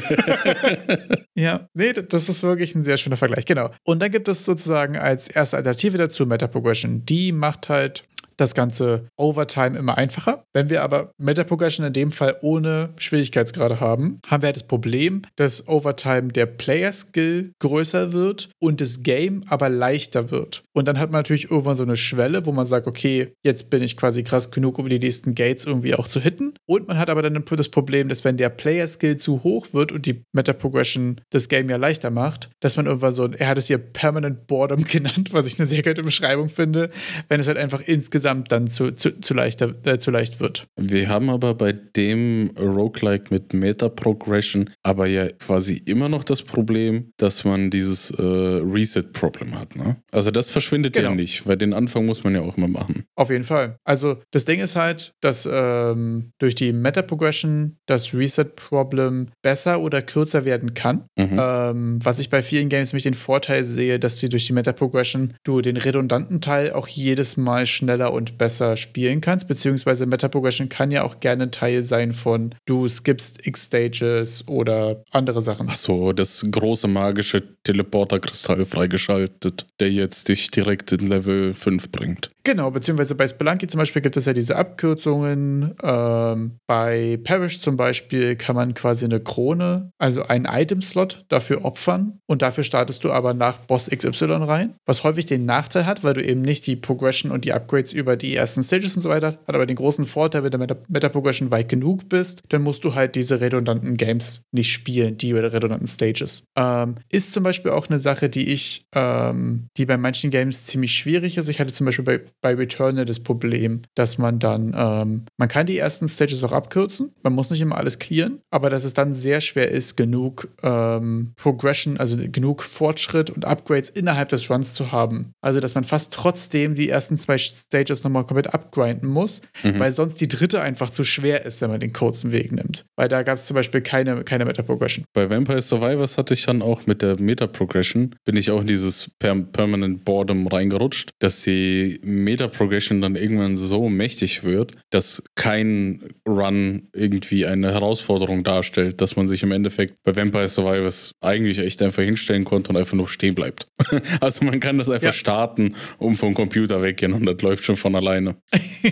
ja, 1.34 1.68
nee, 1.74 1.92
das 1.92 2.28
ist 2.28 2.42
wirklich 2.42 2.74
ein 2.74 2.84
sehr 2.86 2.96
schöner 2.96 3.16
Vergleich, 3.16 3.44
genau. 3.44 3.70
Und 3.84 4.00
dann 4.00 4.10
gibt 4.10 4.28
es 4.28 4.44
sozusagen 4.44 4.96
als 4.96 5.28
erste 5.28 5.56
Alternative 5.58 5.98
dazu 5.98 6.26
Meta 6.26 6.46
Progression. 6.46 7.04
Die 7.04 7.32
macht 7.32 7.68
halt 7.68 8.04
das 8.36 8.54
Ganze 8.54 9.08
Overtime 9.16 9.78
immer 9.78 9.98
einfacher. 9.98 10.44
Wenn 10.52 10.70
wir 10.70 10.82
aber 10.82 11.12
Meta-Progression 11.18 11.86
in 11.86 11.92
dem 11.92 12.12
Fall 12.12 12.36
ohne 12.42 12.90
Schwierigkeitsgrade 12.98 13.80
haben, 13.80 14.20
haben 14.26 14.42
wir 14.42 14.48
halt 14.48 14.56
das 14.56 14.66
Problem, 14.66 15.22
dass 15.36 15.68
Overtime 15.68 16.28
der 16.28 16.46
Player-Skill 16.46 17.52
größer 17.58 18.12
wird 18.12 18.50
und 18.58 18.80
das 18.80 19.02
Game 19.02 19.44
aber 19.48 19.68
leichter 19.68 20.30
wird. 20.30 20.62
Und 20.72 20.88
dann 20.88 20.98
hat 20.98 21.10
man 21.10 21.20
natürlich 21.20 21.50
irgendwann 21.50 21.76
so 21.76 21.82
eine 21.82 21.96
Schwelle, 21.96 22.46
wo 22.46 22.52
man 22.52 22.66
sagt, 22.66 22.86
okay, 22.86 23.32
jetzt 23.42 23.70
bin 23.70 23.82
ich 23.82 23.96
quasi 23.96 24.22
krass 24.22 24.50
genug, 24.50 24.78
um 24.78 24.88
die 24.88 24.98
nächsten 24.98 25.34
Gates 25.34 25.64
irgendwie 25.64 25.94
auch 25.94 26.08
zu 26.08 26.20
hitten. 26.20 26.54
Und 26.66 26.88
man 26.88 26.98
hat 26.98 27.10
aber 27.10 27.22
dann 27.22 27.44
das 27.46 27.68
Problem, 27.68 28.08
dass 28.08 28.24
wenn 28.24 28.36
der 28.36 28.50
Player-Skill 28.50 29.16
zu 29.16 29.42
hoch 29.42 29.68
wird 29.72 29.92
und 29.92 30.06
die 30.06 30.24
Meta-Progression 30.32 31.20
das 31.30 31.48
Game 31.48 31.70
ja 31.70 31.76
leichter 31.76 32.10
macht, 32.10 32.50
dass 32.60 32.76
man 32.76 32.86
irgendwann 32.86 33.12
so, 33.12 33.28
er 33.30 33.48
hat 33.48 33.58
es 33.58 33.68
hier 33.68 33.78
Permanent 33.78 34.46
Boredom 34.46 34.84
genannt, 34.88 35.32
was 35.32 35.46
ich 35.46 35.58
eine 35.58 35.66
sehr 35.66 35.82
gute 35.82 36.02
Beschreibung 36.02 36.48
finde, 36.48 36.88
wenn 37.28 37.40
es 37.40 37.46
halt 37.46 37.58
einfach 37.58 37.80
insgesamt 37.80 38.25
insgesamt 38.26 38.50
dann 38.52 38.66
zu, 38.66 38.90
zu, 38.92 39.20
zu, 39.20 39.34
leichter, 39.34 39.72
äh, 39.84 39.98
zu 39.98 40.10
leicht 40.10 40.40
wird. 40.40 40.66
Wir 40.76 41.08
haben 41.08 41.30
aber 41.30 41.54
bei 41.54 41.72
dem 41.72 42.50
Roguelike 42.58 43.26
mit 43.30 43.52
Meta-Progression 43.52 44.70
aber 44.82 45.06
ja 45.06 45.28
quasi 45.28 45.82
immer 45.84 46.08
noch 46.08 46.24
das 46.24 46.42
Problem, 46.42 47.12
dass 47.18 47.44
man 47.44 47.70
dieses 47.70 48.10
äh, 48.10 48.22
Reset-Problem 48.22 49.58
hat. 49.58 49.76
Ne? 49.76 49.96
Also 50.10 50.30
das 50.30 50.50
verschwindet 50.50 50.94
genau. 50.94 51.10
ja 51.10 51.14
nicht, 51.14 51.46
weil 51.46 51.56
den 51.56 51.72
Anfang 51.72 52.04
muss 52.04 52.24
man 52.24 52.34
ja 52.34 52.40
auch 52.40 52.56
immer 52.56 52.68
machen. 52.68 53.04
Auf 53.14 53.30
jeden 53.30 53.44
Fall. 53.44 53.76
Also 53.84 54.16
das 54.32 54.44
Ding 54.44 54.60
ist 54.60 54.74
halt, 54.74 55.12
dass 55.20 55.48
ähm, 55.50 56.32
durch 56.38 56.54
die 56.54 56.72
Meta-Progression 56.72 57.76
das 57.86 58.12
Reset-Problem 58.12 59.28
besser 59.42 59.80
oder 59.80 60.02
kürzer 60.02 60.44
werden 60.44 60.74
kann. 60.74 61.04
Mhm. 61.16 61.36
Ähm, 61.38 61.98
was 62.02 62.18
ich 62.18 62.30
bei 62.30 62.42
vielen 62.42 62.68
Games 62.68 62.92
nämlich 62.92 63.04
den 63.04 63.14
Vorteil 63.14 63.64
sehe, 63.64 63.98
dass 63.98 64.18
du 64.20 64.28
durch 64.28 64.46
die 64.46 64.52
Meta-Progression 64.52 65.34
du 65.44 65.60
den 65.60 65.76
redundanten 65.76 66.40
Teil 66.40 66.72
auch 66.72 66.88
jedes 66.88 67.36
Mal 67.36 67.66
schneller 67.66 68.12
und 68.16 68.38
besser 68.38 68.76
spielen 68.76 69.20
kannst, 69.20 69.48
beziehungsweise 69.48 70.06
Meta-Progression 70.06 70.68
kann 70.68 70.90
ja 70.90 71.04
auch 71.04 71.20
gerne 71.20 71.50
Teil 71.50 71.82
sein 71.82 72.12
von 72.12 72.54
du 72.66 72.88
skippst 72.88 73.46
X-Stages 73.46 74.48
oder 74.48 75.04
andere 75.10 75.42
Sachen. 75.42 75.68
Ach 75.70 75.76
so, 75.76 76.12
das 76.12 76.44
große 76.50 76.88
magische 76.88 77.42
Teleporter-Kristall 77.64 78.64
freigeschaltet, 78.64 79.66
der 79.80 79.90
jetzt 79.92 80.28
dich 80.28 80.50
direkt 80.50 80.92
in 80.92 81.08
Level 81.08 81.54
5 81.54 81.90
bringt. 81.90 82.30
Genau, 82.46 82.70
beziehungsweise 82.70 83.16
bei 83.16 83.26
Spelunky 83.26 83.66
zum 83.66 83.78
Beispiel 83.78 84.02
gibt 84.02 84.16
es 84.16 84.24
ja 84.24 84.32
diese 84.32 84.54
Abkürzungen. 84.54 85.74
Ähm, 85.82 86.60
bei 86.68 87.18
Parish 87.24 87.58
zum 87.58 87.76
Beispiel 87.76 88.36
kann 88.36 88.54
man 88.54 88.72
quasi 88.72 89.04
eine 89.04 89.18
Krone, 89.18 89.90
also 89.98 90.22
einen 90.22 90.44
Item-Slot 90.44 91.24
dafür 91.28 91.64
opfern 91.64 92.20
und 92.26 92.42
dafür 92.42 92.62
startest 92.62 93.02
du 93.02 93.10
aber 93.10 93.34
nach 93.34 93.58
Boss 93.58 93.90
XY 93.90 94.26
rein, 94.44 94.74
was 94.86 95.02
häufig 95.02 95.26
den 95.26 95.44
Nachteil 95.44 95.86
hat, 95.86 96.04
weil 96.04 96.14
du 96.14 96.22
eben 96.24 96.40
nicht 96.40 96.64
die 96.68 96.76
Progression 96.76 97.32
und 97.32 97.44
die 97.44 97.52
Upgrades 97.52 97.92
über 97.92 98.16
die 98.16 98.36
ersten 98.36 98.62
Stages 98.62 98.94
und 98.94 99.02
so 99.02 99.08
weiter 99.08 99.26
hat, 99.26 99.40
aber 99.48 99.66
den 99.66 99.74
großen 99.74 100.06
Vorteil, 100.06 100.44
wenn 100.44 100.52
du 100.52 100.58
mit 100.58 100.70
der 100.70 100.78
Meta-Progression 100.86 101.50
weit 101.50 101.68
genug 101.68 102.08
bist, 102.08 102.42
dann 102.50 102.62
musst 102.62 102.84
du 102.84 102.94
halt 102.94 103.16
diese 103.16 103.40
redundanten 103.40 103.96
Games 103.96 104.42
nicht 104.52 104.70
spielen, 104.70 105.18
die 105.18 105.32
redundanten 105.32 105.88
Stages. 105.88 106.44
Ähm, 106.56 106.94
ist 107.10 107.32
zum 107.32 107.42
Beispiel 107.42 107.72
auch 107.72 107.88
eine 107.88 107.98
Sache, 107.98 108.28
die 108.28 108.50
ich, 108.50 108.86
ähm, 108.94 109.66
die 109.76 109.86
bei 109.86 109.96
manchen 109.96 110.30
Games 110.30 110.64
ziemlich 110.64 110.92
schwierig 110.92 111.38
ist. 111.38 111.48
Ich 111.48 111.58
hatte 111.58 111.72
zum 111.72 111.86
Beispiel 111.86 112.04
bei 112.04 112.20
bei 112.40 112.54
Returnal 112.54 113.04
das 113.04 113.20
Problem, 113.20 113.82
dass 113.94 114.18
man 114.18 114.38
dann, 114.38 114.74
ähm, 114.76 115.24
man 115.36 115.48
kann 115.48 115.66
die 115.66 115.78
ersten 115.78 116.08
Stages 116.08 116.42
auch 116.42 116.52
abkürzen, 116.52 117.12
man 117.22 117.32
muss 117.32 117.50
nicht 117.50 117.60
immer 117.60 117.76
alles 117.76 117.98
clearen, 117.98 118.40
aber 118.50 118.70
dass 118.70 118.84
es 118.84 118.94
dann 118.94 119.12
sehr 119.12 119.40
schwer 119.40 119.70
ist, 119.70 119.96
genug 119.96 120.48
ähm, 120.62 121.32
Progression, 121.36 121.96
also 121.98 122.16
genug 122.16 122.62
Fortschritt 122.62 123.30
und 123.30 123.44
Upgrades 123.44 123.88
innerhalb 123.90 124.28
des 124.28 124.50
Runs 124.50 124.72
zu 124.72 124.92
haben. 124.92 125.32
Also, 125.40 125.60
dass 125.60 125.74
man 125.74 125.84
fast 125.84 126.12
trotzdem 126.12 126.74
die 126.74 126.88
ersten 126.88 127.18
zwei 127.18 127.38
Stages 127.38 128.04
nochmal 128.04 128.24
komplett 128.24 128.52
upgrinden 128.52 129.08
muss, 129.08 129.42
mhm. 129.62 129.78
weil 129.78 129.92
sonst 129.92 130.20
die 130.20 130.28
dritte 130.28 130.60
einfach 130.60 130.90
zu 130.90 131.04
schwer 131.04 131.44
ist, 131.44 131.60
wenn 131.62 131.70
man 131.70 131.80
den 131.80 131.92
kurzen 131.92 132.32
Weg 132.32 132.52
nimmt. 132.52 132.84
Weil 132.96 133.08
da 133.08 133.22
gab 133.22 133.36
es 133.36 133.46
zum 133.46 133.54
Beispiel 133.54 133.80
keine, 133.80 134.24
keine 134.24 134.44
Meta-Progression. 134.44 135.04
Bei 135.12 135.28
Vampire 135.28 135.60
Survivors 135.60 136.18
hatte 136.18 136.34
ich 136.34 136.44
dann 136.44 136.62
auch 136.62 136.86
mit 136.86 137.02
der 137.02 137.20
Meta-Progression, 137.20 138.14
bin 138.24 138.36
ich 138.36 138.50
auch 138.50 138.60
in 138.60 138.66
dieses 138.66 139.10
Permanent 139.18 140.04
Boredom 140.04 140.46
reingerutscht, 140.46 141.10
dass 141.18 141.42
die 141.42 142.00
Meta-Progression 142.26 143.00
dann 143.00 143.16
irgendwann 143.16 143.56
so 143.56 143.88
mächtig 143.88 144.44
wird, 144.44 144.72
dass 144.90 145.22
kein 145.34 146.02
Run 146.28 146.88
irgendwie 146.92 147.46
eine 147.46 147.72
Herausforderung 147.72 148.44
darstellt, 148.44 149.00
dass 149.00 149.16
man 149.16 149.28
sich 149.28 149.42
im 149.42 149.52
Endeffekt 149.52 149.94
bei 150.02 150.14
Vampire 150.14 150.48
Survivors 150.48 151.12
eigentlich 151.20 151.58
echt 151.58 151.80
einfach 151.82 152.02
hinstellen 152.02 152.44
konnte 152.44 152.70
und 152.70 152.76
einfach 152.76 152.96
nur 152.96 153.08
stehen 153.08 153.34
bleibt. 153.34 153.66
also 154.20 154.44
man 154.44 154.60
kann 154.60 154.78
das 154.78 154.90
einfach 154.90 155.08
ja. 155.08 155.12
starten, 155.12 155.74
um 155.98 156.16
vom 156.16 156.34
Computer 156.34 156.82
weggehen 156.82 157.12
und 157.12 157.24
das 157.24 157.40
läuft 157.40 157.64
schon 157.64 157.76
von 157.76 157.94
alleine. 157.94 158.36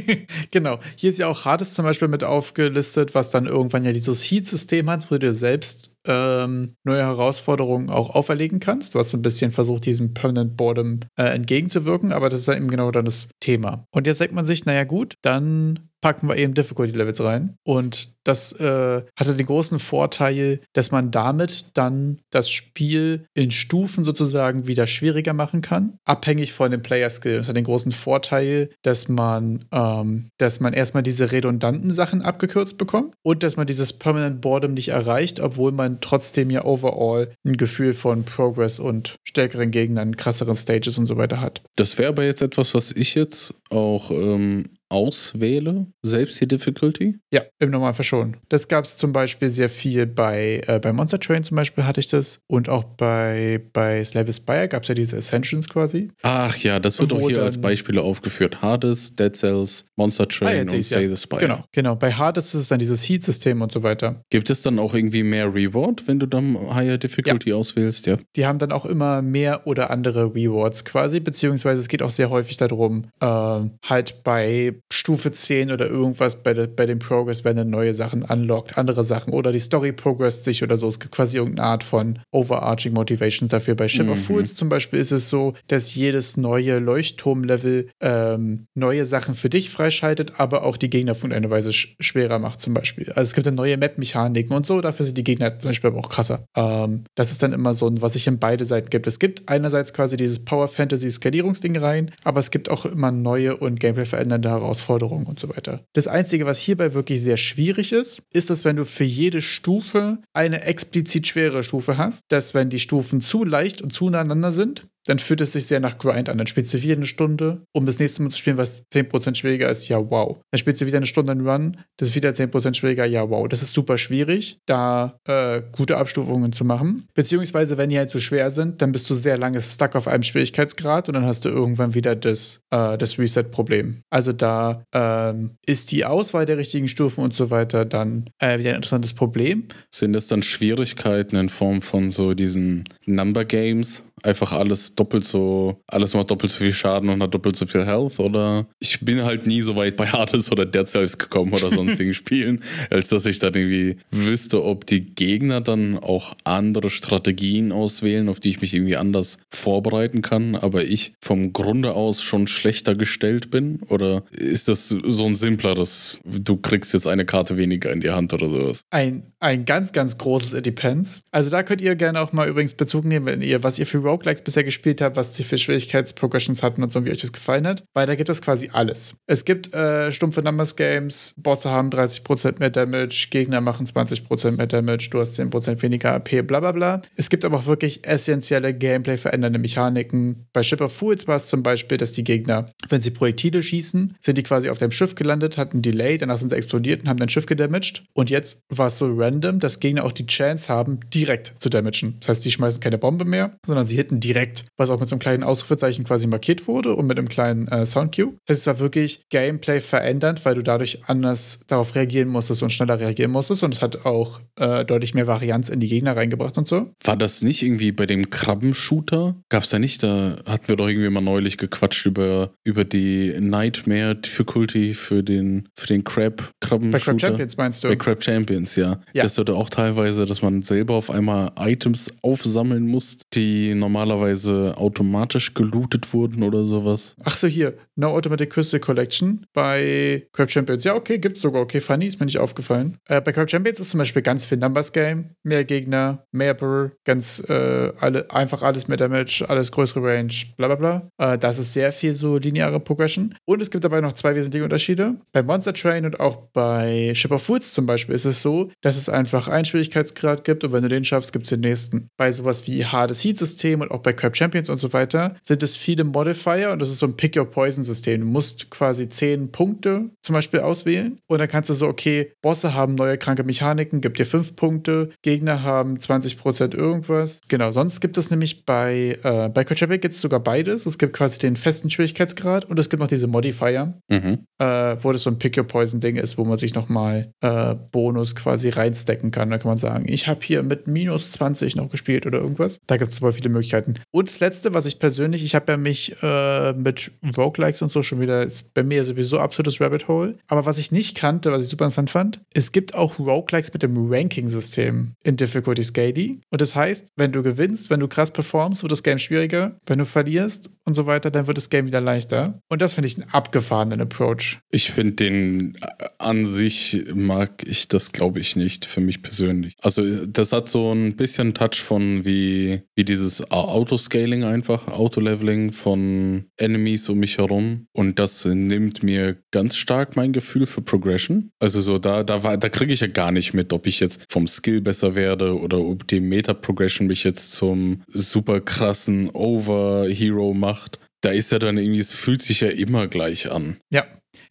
genau. 0.51 0.79
Hier 0.97 1.11
ist 1.11 1.19
ja 1.19 1.27
auch 1.27 1.45
Hades 1.45 1.75
zum 1.75 1.85
Beispiel 1.85 2.09
mit 2.09 2.25
aufgelistet, 2.25 3.15
was 3.15 3.31
dann 3.31 3.47
irgendwann 3.47 3.85
ja 3.85 3.93
dieses 3.93 4.23
Heat-System 4.23 4.89
hat, 4.89 5.11
wo 5.11 5.19
du 5.19 5.35
selbst 5.35 5.91
ähm, 6.07 6.73
neue 6.85 7.03
Herausforderungen 7.03 7.91
auch 7.91 8.15
auferlegen 8.15 8.61
kannst. 8.61 8.95
Du 8.95 8.99
hast 8.99 9.11
so 9.11 9.17
ein 9.17 9.23
bisschen 9.23 9.53
versucht, 9.53 9.87
diesem 9.87 10.15
Permanent 10.15 10.57
Boredom 10.57 11.01
äh, 11.17 11.25
entgegenzuwirken, 11.25 12.13
aber 12.13 12.29
das 12.29 12.41
ist 12.41 12.47
ja 12.47 12.57
eben 12.57 12.69
genau 12.69 12.91
dann 12.91 13.05
das 13.05 13.29
Thema. 13.41 13.87
Und 13.91 14.07
jetzt 14.07 14.21
denkt 14.21 14.35
man 14.35 14.45
sich, 14.45 14.65
naja 14.65 14.85
gut, 14.85 15.15
dann 15.23 15.91
packen 16.05 16.29
wir 16.29 16.37
eben 16.37 16.53
Difficulty 16.53 16.93
Levels 16.93 17.25
rein. 17.25 17.57
Und 17.63 18.11
das 18.25 18.53
äh, 18.61 19.03
hatte 19.17 19.35
den 19.35 19.47
großen 19.47 19.79
Vorteil, 19.79 20.61
dass 20.75 20.91
man 20.91 21.11
damit 21.11 21.69
dann 21.73 22.19
das 22.31 22.51
Spiel 22.51 23.27
in 23.33 23.51
Stufen 23.51 24.05
sozusagen 24.05 24.67
wieder 24.67 24.87
schwieriger 24.87 25.33
machen 25.33 25.63
kann, 25.63 25.99
abhängig 26.05 26.53
von 26.53 26.71
dem 26.71 26.83
Player 26.83 27.09
Skill. 27.09 27.39
Das 27.39 27.49
hat 27.49 27.57
den 27.57 27.65
großen 27.65 27.93
Vorteil, 27.93 28.69
dass 28.83 29.09
man, 29.09 29.65
ähm, 29.73 30.29
dass 30.37 30.61
man 30.61 30.75
erstmal 30.75 31.03
diese 31.03 31.33
redundanten 31.33 31.91
Sachen 31.91 32.21
abgekürzt 32.21 32.77
bekommt 32.77 33.15
und 33.23 33.43
dass 33.43 33.57
man 33.57 33.67
dieses 33.67 33.95
Permanent 33.95 34.43
Boredom 34.43 34.75
nicht 34.75 34.89
erreicht, 34.89 35.41
obwohl 35.41 35.73
man 35.73 36.03
trotzdem 36.03 36.51
ja 36.51 36.67
overall 36.67 37.31
ein 37.47 37.57
Gefühl 37.57 37.95
von 37.95 38.25
Progress 38.25 38.79
und 38.79 39.17
stärkeren 39.25 39.71
Gegnern, 39.71 40.19
krasseren 40.19 40.55
Stages 40.55 40.99
und 40.99 41.07
so 41.07 41.17
weiter 41.17 41.41
hat. 41.41 41.63
Das 41.77 41.97
wäre 41.97 42.11
aber 42.11 42.25
jetzt 42.25 42.43
etwas, 42.43 42.75
was 42.75 42.93
ich 42.93 43.15
jetzt 43.15 43.55
auch 43.71 44.11
ähm, 44.11 44.74
auswähle, 44.95 45.87
selbst 46.03 46.41
die 46.41 46.47
Difficulty? 46.47 47.19
Ja, 47.33 47.43
im 47.59 47.71
Normalfall 47.71 48.05
schon. 48.05 48.37
Das 48.49 48.69
gab 48.69 48.85
es 48.85 48.97
zum 48.97 49.13
Beispiel 49.13 49.51
sehr 49.51 49.69
viel 49.69 50.07
bei, 50.07 50.61
äh, 50.67 50.79
bei 50.79 50.93
Monster 50.93 51.19
Train 51.19 51.43
zum 51.43 51.57
Beispiel 51.57 51.85
hatte 51.85 52.01
ich 52.01 52.09
das 52.09 52.39
und 52.47 52.69
auch 52.69 52.85
bei, 52.85 53.61
bei 53.73 54.05
Slave 54.05 54.33
Spire 54.33 54.69
gab 54.69 54.83
es 54.83 54.89
ja 54.89 54.95
diese 54.95 55.17
Ascensions 55.17 55.69
quasi. 55.69 56.09
Ach 56.23 56.57
ja, 56.59 56.79
das 56.79 57.01
wird 57.01 57.13
auch 57.13 57.29
hier 57.29 57.43
als 57.43 57.61
Beispiele 57.61 58.03
aufgeführt. 58.03 58.63
Hades, 58.63 59.17
Dead 59.17 59.35
Cells, 59.35 59.87
Monster 59.97 60.29
Train 60.29 60.69
ah, 60.69 60.73
und 60.73 60.85
Slave 60.85 61.07
ja. 61.07 61.17
Spire. 61.17 61.41
Genau, 61.41 61.65
genau. 61.73 61.97
Bei 61.97 62.13
Hades 62.13 62.55
ist 62.55 62.63
es 62.63 62.69
dann 62.69 62.79
dieses 62.79 63.03
Heat-System 63.09 63.61
und 63.61 63.73
so 63.73 63.83
weiter. 63.83 64.23
Gibt 64.31 64.49
es 64.51 64.63
dann 64.63 64.79
auch 64.79 64.95
irgendwie 64.95 65.25
mehr 65.25 65.53
Reward, 65.53 66.07
wenn 66.07 66.21
du 66.21 66.27
dann 66.27 66.57
Higher 66.73 66.99
Difficulty 66.99 67.51
ja. 67.51 67.57
auswählst? 67.57 68.07
Ja. 68.07 68.17
Die 68.37 68.47
haben 68.47 68.59
dann 68.59 68.71
auch 68.71 68.85
immer 68.85 69.23
mehr 69.23 69.67
oder 69.67 69.91
andere 69.91 70.35
Rewards 70.35 70.85
quasi, 70.85 71.19
beziehungsweise 71.21 71.81
es 71.81 71.89
geht 71.89 72.03
auch 72.03 72.11
sehr 72.11 72.31
häufig 72.31 72.57
darum, 72.57 73.07
äh, 73.21 73.27
halt 73.27 74.23
bei 74.23 74.75
Stufe 74.93 75.31
10 75.31 75.73
oder 75.73 75.89
irgendwas 75.89 76.43
bei, 76.43 76.55
de, 76.55 76.67
bei 76.67 76.87
dem 76.87 76.99
Progress 76.99 77.45
werden 77.45 77.57
dann 77.57 77.71
neue 77.71 77.95
Sachen 77.95 78.23
unlocked, 78.23 78.79
andere 78.79 79.05
Sachen 79.05 79.33
oder 79.33 79.53
die 79.53 79.61
Story 79.61 79.93
progresst 79.93 80.45
sich 80.45 80.63
oder 80.63 80.77
so. 80.77 80.89
Es 80.89 81.01
gibt 81.01 81.15
quasi 81.15 81.37
irgendeine 81.37 81.69
Art 81.69 81.85
von 81.85 82.21
overarching 82.31 82.93
Motivation 82.93 83.49
dafür. 83.49 83.75
Bei 83.75 83.89
Ship 83.89 84.07
mhm. 84.07 84.13
of 84.13 84.25
Fools 84.25 84.55
zum 84.55 84.69
Beispiel 84.69 85.01
ist 85.01 85.11
es 85.11 85.29
so, 85.29 85.55
dass 85.69 85.95
jedes 85.95 86.37
neue 86.37 86.79
Leuchtturmlevel 86.79 87.91
ähm, 88.01 88.67
neue 88.75 89.07
Sachen 89.07 89.35
für 89.35 89.51
dich 89.51 89.71
freischaltet, 89.71 90.35
aber 90.39 90.65
auch 90.65 90.77
die 90.77 90.91
Gegner 90.91 91.15
von 91.15 91.33
einer 91.33 91.51
Weise 91.51 91.73
sch 91.73 91.97
schwerer 92.01 92.39
macht 92.39 92.61
zum 92.61 92.75
Beispiel. 92.75 93.09
Also 93.11 93.23
es 93.23 93.35
gibt 93.35 93.47
dann 93.47 93.55
neue 93.55 93.77
Map-Mechaniken 93.77 94.55
und 94.55 94.67
so, 94.67 94.81
dafür 94.81 95.07
sind 95.07 95.19
die 95.19 95.25
Gegner 95.25 95.59
zum 95.59 95.71
Beispiel 95.71 95.89
aber 95.89 96.01
auch 96.01 96.09
krasser. 96.09 96.47
Ähm, 96.57 97.05
das 97.15 97.31
ist 97.31 97.43
dann 97.43 97.53
immer 97.53 97.75
so, 97.75 97.91
was 98.01 98.13
sich 98.13 98.27
in 98.27 98.39
beide 98.39 98.65
Seiten 98.65 98.91
gibt. 98.91 99.07
Es 99.07 99.19
gibt 99.19 99.49
einerseits 99.49 99.93
quasi 99.93 100.17
dieses 100.17 100.45
Power 100.45 100.69
Fantasy 100.69 101.11
Skalierungsding 101.11 101.77
rein, 101.77 102.11
aber 102.23 102.41
es 102.41 102.51
gibt 102.51 102.71
auch 102.71 102.85
immer 102.85 103.11
neue 103.11 103.57
und 103.57 103.81
Gameplay 103.81 104.05
verändernde 104.05 104.51
Herausforderungen 104.75 105.27
und 105.27 105.39
so 105.39 105.49
weiter. 105.49 105.85
Das 105.93 106.07
Einzige, 106.07 106.47
was 106.47 106.59
hierbei 106.59 106.95
wirklich 106.95 107.23
sehr 107.23 107.37
schwierig 107.37 107.93
ist, 107.93 108.23
ist, 108.33 108.51
dass 108.51 108.65
wenn 108.65 108.77
du 108.77 108.85
für 108.85 109.05
jede 109.05 109.43
Stufe 109.43 110.19
eine 110.33 110.63
explizit 110.63 111.27
schwere 111.27 111.65
Stufe 111.65 111.97
hast, 111.97 112.23
dass 112.29 112.55
wenn 112.55 112.71
die 112.71 112.81
Stufen 112.81 113.21
zu 113.21 113.45
leicht 113.45 113.83
und 113.83 113.93
zueinander 113.93 114.53
sind, 114.53 114.87
dann 115.07 115.19
fühlt 115.19 115.41
es 115.41 115.53
sich 115.53 115.67
sehr 115.67 115.81
nach 115.81 115.99
Grind 115.99 116.29
an. 116.29 116.39
Dann 116.39 116.47
spielst 116.47 116.73
du 116.73 116.83
wieder 116.83 116.95
eine 116.97 117.07
Stunde, 117.07 117.63
um 117.73 117.87
das 117.87 117.99
nächste 117.99 118.23
Mal 118.23 118.31
zu 118.31 118.39
spielen, 118.39 118.57
was 118.57 118.85
10% 118.91 119.35
schwieriger 119.35 119.69
ist. 119.69 119.89
Ja, 119.89 119.99
wow. 120.11 120.39
Dann 120.51 120.59
spielst 120.59 120.81
du 120.81 120.87
wieder 120.87 120.97
eine 120.97 121.07
Stunde 121.07 121.33
einen 121.33 121.47
Run, 121.47 121.79
das 121.97 122.09
ist 122.09 122.15
wieder 122.15 122.31
10% 122.31 122.75
schwieriger. 122.75 123.05
Ja, 123.05 123.29
wow. 123.29 123.47
Das 123.49 123.63
ist 123.63 123.75
super 123.75 123.99
schwierig, 123.99 124.59
da 124.67 125.19
äh, 125.27 125.63
gute 125.73 125.97
Abstufungen 125.97 126.53
zu 126.53 126.65
machen. 126.65 127.07
Beziehungsweise, 127.15 127.77
wenn 127.77 127.91
die 127.91 127.99
halt 127.99 128.11
zu 128.11 128.21
schwer 128.21 128.51
sind, 128.51 128.81
dann 128.83 128.93
bist 128.93 129.09
du 129.11 129.15
sehr 129.15 129.39
lange 129.39 129.61
stuck 129.61 129.95
auf 129.95 130.09
einem 130.09 130.23
Schwierigkeitsgrad 130.23 131.09
und 131.09 131.15
dann 131.15 131.27
hast 131.27 131.45
du 131.45 131.49
irgendwann 131.49 131.95
wieder 131.95 132.17
das, 132.17 132.61
äh, 132.71 132.97
das 132.99 133.19
Reset-Problem. 133.19 134.03
Also 134.11 134.33
da 134.33 134.85
ähm, 134.95 135.57
ist 135.67 135.93
die 135.93 136.05
Auswahl 136.05 136.47
der 136.47 136.59
richtigen 136.59 136.89
Stufen 136.89 137.23
und 137.23 137.35
so 137.35 137.51
weiter 137.51 137.85
dann 137.85 138.31
äh, 138.39 138.59
wieder 138.59 138.71
ein 138.71 138.77
interessantes 138.77 139.15
Problem. 139.15 139.69
Sind 139.91 140.13
das 140.15 140.29
dann 140.29 140.43
Schwierigkeiten 140.43 141.37
in 141.37 141.49
Form 141.49 141.83
von 141.83 142.11
so 142.11 142.35
diesen 142.35 142.85
Number 143.07 143.45
Games? 143.45 144.03
Einfach 144.25 144.53
alles 144.53 144.95
doppelt 144.95 145.27
so, 145.27 145.83
alles 145.87 146.15
macht 146.15 146.31
doppelt 146.31 146.51
so 146.51 146.59
viel 146.59 146.73
Schaden 146.73 147.11
und 147.11 147.23
hat 147.23 147.35
doppelt 147.35 147.57
so 147.57 147.67
viel 147.67 147.85
Health 147.85 148.19
oder 148.19 148.67
ich 148.79 149.01
bin 149.01 149.23
halt 149.23 149.47
nie 149.47 149.61
so 149.61 149.77
weit 149.77 149.97
bei 149.97 150.07
Hades 150.07 150.51
oder 150.51 150.65
Dead 150.65 150.89
Cells 150.89 151.19
gekommen 151.19 151.53
oder 151.53 151.71
sonstigen 151.71 152.15
Spielen, 152.15 152.63
als 152.89 153.11
dass 153.11 153.27
ich 153.27 153.39
dann 153.39 153.53
irgendwie 153.53 153.99
wüsste, 154.11 154.65
ob 154.65 154.87
die 154.87 155.15
Gegner 155.15 155.61
dann 155.61 155.99
auch 155.99 156.35
andere 156.45 156.89
Strategien 156.89 157.71
auswählen, 157.71 158.31
auf 158.31 158.41
die 158.41 158.49
ich 158.49 158.63
mich 158.63 158.73
irgendwie 158.73 158.97
anders 158.97 159.41
vorbereiten 159.51 160.23
kann, 160.23 160.57
aber 160.57 160.85
ich 160.85 161.13
vom 161.21 161.53
Grunde 161.53 161.93
aus 161.93 162.23
schon 162.23 162.47
schlechter 162.47 162.95
gestellt 162.95 163.51
bin 163.51 163.81
oder 163.89 164.25
ist 164.31 164.69
das 164.69 164.89
so 164.89 165.27
ein 165.27 165.35
simpleres, 165.35 166.19
du 166.25 166.57
kriegst 166.57 166.95
jetzt 166.95 167.07
eine 167.07 167.27
Karte 167.27 167.59
weniger 167.59 167.93
in 167.93 168.01
die 168.01 168.11
Hand 168.11 168.33
oder 168.33 168.49
sowas? 168.49 168.81
Ein, 168.91 169.25
ein 169.41 169.67
ganz, 169.67 169.93
ganz 169.93 170.17
großes 170.17 170.55
It 170.55 170.65
Depends. 170.65 171.21
Also 171.31 171.51
da 171.51 171.63
könnt 171.63 171.81
ihr 171.81 171.95
gerne 171.95 172.21
auch 172.21 172.33
mal 172.33 172.49
übrigens 172.49 172.75
Bezug 172.75 173.05
nehmen, 173.05 173.27
wenn 173.27 173.43
ihr, 173.43 173.63
was 173.63 173.79
ihr 173.79 173.87
für 173.87 174.03
Roguelikes 174.15 174.43
bisher 174.43 174.65
gespielt 174.65 175.01
habe, 175.01 175.17
was 175.17 175.35
sie 175.35 175.45
für 175.45 175.59
Schwierigkeitsprogressions 175.59 176.63
hatten 176.63 176.83
und 176.83 176.93
so, 176.93 177.05
wie 177.05 177.11
euch 177.11 177.21
das 177.21 177.33
gefallen 177.33 177.67
hat. 177.67 177.85
Weil 177.95 178.07
da 178.07 178.15
gibt 178.15 178.29
es 178.29 178.41
quasi 178.41 178.71
alles. 178.73 179.15
Es 179.27 179.45
gibt 179.45 179.75
äh, 179.75 180.13
stumpfe 180.13 180.43
Numbers 180.43 180.77
Games, 180.77 181.35
Bosse 181.37 181.71
haben 181.71 181.91
30% 181.91 182.59
mehr 182.59 182.71
Damage, 182.71 183.29
Gegner 183.31 183.61
machen 183.61 183.87
20% 183.87 184.53
mehr 184.53 184.67
Damage, 184.67 185.09
du 185.11 185.21
hast 185.21 185.39
10% 185.39 185.83
weniger 185.83 186.15
AP, 186.15 186.47
bla 186.47 186.61
bla 186.61 186.73
bla. 186.73 187.03
Es 187.17 187.29
gibt 187.29 187.45
aber 187.45 187.59
auch 187.59 187.67
wirklich 187.67 188.07
essentielle 188.07 188.75
Gameplay 188.75 189.17
verändernde 189.17 189.59
Mechaniken. 189.59 190.47
Bei 190.53 190.63
Ship 190.63 190.81
of 190.81 190.93
Fools 190.93 191.27
war 191.27 191.37
es 191.37 191.49
zum 191.49 191.63
Beispiel, 191.63 191.99
dass 191.99 192.13
die 192.13 192.25
Gegner, 192.25 192.71
wenn 192.89 193.01
sie 193.01 193.11
Projektile 193.11 193.63
schießen, 193.63 194.17
sind 194.21 194.39
die 194.39 194.43
quasi 194.43 194.69
auf 194.69 194.79
deinem 194.79 194.93
Schiff 194.93 195.15
gelandet, 195.15 195.59
hatten 195.59 195.83
Delay, 195.83 196.19
danach 196.19 196.39
sind 196.39 196.51
sie 196.51 196.57
explodiert 196.57 197.03
und 197.03 197.09
haben 197.09 197.19
dein 197.19 197.29
Schiff 197.29 197.47
gedamaged. 197.47 198.05
Und 198.13 198.31
jetzt 198.31 198.61
war 198.69 198.89
es 198.89 198.99
so 198.99 199.13
random, 199.13 199.61
dass 199.61 199.81
Gegner 199.81 200.05
auch 200.05 200.13
die 200.13 200.27
Chance 200.27 200.69
haben, 200.69 201.01
direkt 201.13 201.55
zu 201.59 201.69
damagen. 201.69 202.17
Das 202.21 202.29
heißt, 202.29 202.45
die 202.45 202.51
schmeißen 202.51 202.81
keine 202.81 202.99
Bombe 202.99 203.25
mehr, 203.25 203.57
sondern 203.67 203.87
sie 203.87 203.97
hitten 204.05 204.21
direkt, 204.21 204.67
was 204.77 204.91
auch 204.91 205.01
mit 205.01 205.09
so 205.09 205.15
einem 205.15 205.21
kleinen 205.21 205.43
Ausrufezeichen 205.43 206.05
quasi 206.05 206.27
markiert 206.27 206.69
wurde 206.69 206.95
und 206.95 207.07
mit 207.07 207.19
einem 207.19 207.29
kleinen 207.29 207.69
äh, 207.69 207.87
Soundcue. 207.87 208.35
Es 208.47 208.67
war 208.67 208.79
wirklich 208.79 209.23
Gameplay 209.31 209.81
verändernd, 209.81 210.45
weil 210.45 210.55
du 210.55 210.63
dadurch 210.63 211.01
anders 211.07 211.61
darauf 211.67 211.95
reagieren 211.95 212.29
musstest 212.29 212.63
und 212.63 212.71
schneller 212.71 213.01
reagieren 213.01 213.31
musstest. 213.31 213.63
Und 213.63 213.75
es 213.75 213.83
hat 213.83 214.05
auch 214.05 214.41
äh, 214.59 214.85
deutlich 214.85 215.15
mehr 215.15 215.27
Varianz 215.27 215.69
in 215.69 215.81
die 215.81 215.89
Gegner 215.89 216.17
reingebracht 216.17 216.59
und 216.59 216.69
so. 216.69 216.91
War 217.03 217.17
das 217.17 217.43
nicht 217.43 217.63
irgendwie 217.63 217.93
bei 217.93 218.07
dem 218.07 218.31
Krabbenshooter? 218.31 219.37
Gab 219.49 219.63
es 219.65 219.71
da 219.71 219.79
nicht? 219.79 220.03
Da 220.03 220.37
hatten 220.47 220.69
wir 220.69 220.77
doch 220.77 220.89
irgendwie 220.89 221.09
mal 221.09 221.21
neulich 221.21 221.57
gequatscht 221.57 222.07
über, 222.07 222.53
über 222.65 222.85
die 222.85 223.35
Nightmare 223.39 224.17
Difficulty 224.17 224.95
für 224.95 225.23
den, 225.23 225.69
für 225.79 225.87
den 225.87 226.05
Crab 226.05 226.51
Krabbenshooter. 226.61 226.99
Bei 226.99 227.05
Crab 227.05 227.21
Champions 227.21 227.57
meinst 227.57 227.85
du? 227.85 227.89
Bei 227.89 227.97
Crab 227.97 228.23
Champions, 228.23 228.77
ja. 228.77 229.01
Ja. 229.15 229.23
Das 229.23 229.39
wurde 229.39 229.55
auch 229.55 229.71
teilweise, 229.71 230.27
dass 230.27 230.43
man 230.43 230.63
selber 230.63 230.95
auf 230.95 231.11
einmal 231.11 231.53
Items 231.59 232.13
aufsammeln 232.23 232.87
muss, 232.87 233.19
die 233.33 233.75
normalerweise 233.95 234.75
automatisch 234.77 235.55
gelootet 235.55 236.13
wurden 236.13 236.43
oder 236.43 236.67
sowas. 236.67 237.15
Ach 237.23 237.37
so, 237.37 237.47
hier, 237.47 237.75
No 237.95 238.09
Automatic 238.09 238.51
Crystal 238.51 238.81
Collection 238.81 239.47
bei 239.53 240.27
Crab 240.33 240.51
Champions. 240.51 240.83
Ja, 240.83 240.97
okay, 240.97 241.19
gibt's 241.19 241.43
sogar. 241.43 241.63
Okay, 241.63 241.81
funny, 241.81 242.07
ist 242.07 242.19
mir 242.19 242.27
nicht 242.27 242.39
aufgefallen. 242.39 242.99
Äh, 243.07 243.21
bei 243.21 243.31
Crab 243.31 243.49
Champions 243.49 243.79
ist 243.79 243.91
zum 243.91 243.99
Beispiel 243.99 244.23
ganz 244.23 244.47
viel 244.47 244.59
Numbers 244.59 244.93
Game, 244.93 245.31
mehr 245.45 245.65
Gegner, 245.65 246.27
mehr 246.33 246.55
Burr, 246.55 246.91
ganz 247.05 247.39
äh, 247.49 247.93
alle, 248.01 248.29
einfach 248.33 248.63
alles 248.63 248.89
mehr 248.89 248.97
Damage, 248.97 249.45
alles 249.47 249.71
größere 249.71 250.03
Range, 250.03 250.33
bla 250.57 250.75
bla 250.75 250.75
bla. 250.75 251.09
Äh, 251.19 251.39
das 251.39 251.59
ist 251.59 251.73
sehr 251.73 251.93
viel 251.93 252.15
so 252.15 252.37
lineare 252.37 252.81
Progression. 252.81 253.37
Und 253.45 253.63
es 253.63 253.71
gibt 253.71 253.85
dabei 253.85 254.01
noch 254.01 254.15
zwei 254.15 254.35
wesentliche 254.35 254.65
Unterschiede. 254.65 255.15
Bei 255.31 255.45
Monster 255.45 255.73
Train 255.73 256.05
und 256.05 256.19
auch 256.19 256.49
bei 256.53 257.13
Ship 257.15 257.31
of 257.31 257.45
Foods 257.45 257.73
zum 257.73 257.87
Beispiel 257.87 258.17
ist 258.17 258.25
es 258.25 258.43
so, 258.43 258.73
dass 258.81 258.97
es 258.97 259.09
einfach 259.09 259.47
einen 259.47 259.65
Schwierigkeitsgrad 259.65 260.45
gibt 260.45 260.65
und 260.65 260.73
wenn 260.73 260.83
du 260.83 260.89
den 260.89 261.05
schaffst, 261.05 261.33
gibt 261.33 261.45
es 261.45 261.51
den 261.51 261.61
nächsten. 261.61 262.09
Bei 262.17 262.33
sowas 262.33 262.67
wie 262.67 262.85
hartes 262.85 263.23
Heat-System 263.23 263.84
und 263.85 263.91
auch 263.93 264.03
bei 264.03 264.13
Crab 264.13 264.37
Champions 264.37 264.69
und 264.69 264.79
so 264.79 264.93
weiter 264.93 265.37
sind 265.43 265.63
es 265.63 265.77
viele 265.77 266.05
Modifier 266.05 266.71
und 266.73 266.81
das 266.83 266.91
ist 266.91 266.99
so 266.99 267.07
ein 267.07 267.17
Pick-Your-Poison-System. 267.17 268.21
Du 268.21 268.27
musst 268.27 268.71
quasi 268.71 269.09
zehn 269.09 269.51
Punkte 269.53 270.11
zum 270.23 270.35
Beispiel 270.35 270.61
auswählen 270.61 271.19
und 271.27 271.39
dann 271.39 271.49
kannst 271.49 271.71
du 271.71 271.75
so, 271.75 271.87
okay, 271.87 272.33
Bosse 272.43 272.75
haben 272.75 272.95
neue 272.95 273.19
kranke 273.19 273.45
Mechaniken, 273.45 274.01
gibt 274.01 274.19
dir 274.19 274.27
fünf 274.27 274.57
Punkte, 274.57 275.11
Gegner 275.23 275.63
haben 275.63 275.97
20% 275.99 276.75
irgendwas. 276.75 277.41
Genau, 277.49 277.73
sonst 277.73 278.01
gibt 278.01 278.17
es 278.19 278.31
nämlich 278.31 278.65
bei, 278.65 279.17
äh, 279.23 279.49
bei 279.49 279.65
Crab 279.65 279.79
Champions 279.79 280.03
gibt 280.03 280.15
es 280.15 280.21
sogar 280.21 280.41
beides. 280.41 280.87
Es 280.87 280.99
gibt 280.99 281.13
quasi 281.15 281.39
den 281.39 281.57
festen 281.57 281.91
Schwierigkeitsgrad 281.91 282.65
und 282.65 282.79
es 282.79 282.89
gibt 282.91 283.01
noch 283.01 283.09
diese 283.09 283.27
Modifier 283.27 283.95
Mhm. 284.09 284.39
äh, 284.59 284.97
wo 285.01 285.13
das 285.13 285.23
so 285.23 285.31
ein 285.31 285.39
Pick-Your-Poison-Ding 285.39 286.17
ist, 286.17 286.39
wo 286.39 286.45
man 286.45 286.59
sich 286.59 286.75
nochmal 286.75 287.33
äh, 287.41 287.75
Bonus 287.93 288.35
quasi 288.35 288.69
reinstecken 288.69 289.31
kann. 289.31 289.51
Da 289.51 289.59
kann 289.59 289.69
man 289.69 289.79
sagen, 289.79 290.05
ich 290.09 290.27
habe 290.27 290.41
hier 290.43 290.63
mit 290.63 290.87
minus 290.87 291.33
20 291.33 291.77
noch 291.77 291.91
gespielt 291.91 292.27
oder 292.27 292.39
irgendwas. 292.39 292.79
Da 292.87 292.97
gibt 292.97 293.11
es 293.11 293.19
super 293.19 293.33
viele 293.33 293.49
Möglichkeiten. 293.49 293.64
Und 294.11 294.29
das 294.29 294.41
Letzte, 294.41 294.75
was 294.75 294.87
ich 294.87 294.99
persönlich, 294.99 295.45
ich 295.45 295.55
habe 295.55 295.73
ja 295.73 295.77
mich 295.79 296.15
äh, 296.23 296.73
mit 296.73 297.11
Roguelikes 297.37 297.83
und 297.83 297.91
so 297.91 298.03
schon 298.03 298.21
wieder, 298.21 298.43
ist 298.43 298.75
bei 298.75 298.83
mir 298.83 299.05
sowieso 299.05 299.39
absolutes 299.39 299.81
Rabbit 299.81 300.09
Hole. 300.09 300.37
Aber 300.49 300.67
was 300.67 300.79
ich 300.79 300.93
nicht 300.93 301.17
kannte, 301.17 301.51
was 301.51 301.63
ich 301.63 301.69
super 301.69 301.85
interessant 301.85 302.11
fand, 302.11 302.41
es 302.55 302.73
gibt 302.73 302.95
auch 302.95 303.19
Roguelikes 303.19 303.73
mit 303.73 303.83
dem 303.83 304.11
Ranking-System 304.11 305.15
in 305.25 305.37
Difficulty 305.37 305.83
Scaly. 305.83 306.41
Und 306.51 306.61
das 306.61 306.75
heißt, 306.75 307.09
wenn 307.17 307.33
du 307.33 307.43
gewinnst, 307.43 307.91
wenn 307.91 308.01
du 308.01 308.09
krass 308.09 308.33
performst, 308.33 308.83
wird 308.83 308.93
das 308.93 309.03
Game 309.03 309.19
schwieriger. 309.19 309.77
Wenn 309.87 309.99
du 309.99 310.07
verlierst 310.07 310.71
und 310.85 310.95
so 310.95 311.07
weiter, 311.07 311.31
dann 311.31 311.47
wird 311.47 311.57
das 311.57 311.71
Game 311.71 311.87
wieder 311.87 312.01
leichter. 312.01 312.61
Und 312.69 312.83
das 312.83 312.95
finde 312.95 313.09
ich 313.09 313.21
einen 313.21 313.31
abgefahrenen 313.31 314.01
Approach. 314.01 314.59
Ich 314.71 314.91
finde 314.91 315.13
den 315.15 315.75
äh, 315.77 316.05
an 316.19 316.47
sich 316.47 317.05
mag 317.15 317.63
ich 317.67 317.89
das, 317.89 318.13
glaube 318.13 318.41
ich, 318.41 318.57
nicht, 318.57 318.87
für 318.87 319.01
mich 319.01 319.23
persönlich. 319.23 319.75
Also, 319.81 320.27
das 320.27 320.53
hat 320.53 320.69
so 320.69 320.93
ein 320.93 321.17
bisschen 321.17 321.55
Touch 321.55 321.77
von 321.77 322.25
wie, 322.25 322.83
wie 322.95 323.05
dieses 323.05 323.51
Autoscaling 323.57 324.45
einfach, 324.45 324.89
Autoleveling 324.89 325.73
von 325.73 326.47
Enemies 326.57 327.09
um 327.09 327.19
mich 327.19 327.39
herum. 327.39 327.87
Und 327.93 328.19
das 328.19 328.45
nimmt 328.45 329.03
mir 329.03 329.37
ganz 329.51 329.77
stark 329.77 330.17
mein 330.17 330.33
Gefühl 330.33 330.67
für 330.67 330.83
Progression. 330.83 331.51
Also, 331.59 331.81
so 331.81 331.99
da, 331.99 332.23
da, 332.23 332.57
da 332.57 332.69
kriege 332.69 332.93
ich 332.93 333.01
ja 333.01 333.07
gar 333.07 333.33
nicht 333.33 333.55
mit, 333.55 333.73
ob 333.73 333.87
ich 333.87 334.01
jetzt 334.01 334.25
vom 334.29 334.47
Skill 334.47 334.81
besser 334.81 335.15
werde 335.15 335.59
oder 335.59 335.79
ob 335.81 336.07
die 336.09 336.21
Meta-Progression 336.21 337.07
mich 337.07 337.25
jetzt 337.25 337.53
zum 337.53 338.03
super 338.09 338.61
krassen 338.61 339.31
Over-Hero 339.31 340.55
macht. 340.55 340.99
Da 341.21 341.31
ist 341.31 341.53
ja 341.53 341.59
dann 341.59 341.79
irgendwie, 341.79 342.01
es 342.01 342.13
fühlt 342.13 342.43
sich 342.43 342.61
ja 342.61 342.69
immer 342.69 343.09
gleich 343.09 343.51
an. 343.51 343.79
Ja. 343.91 344.05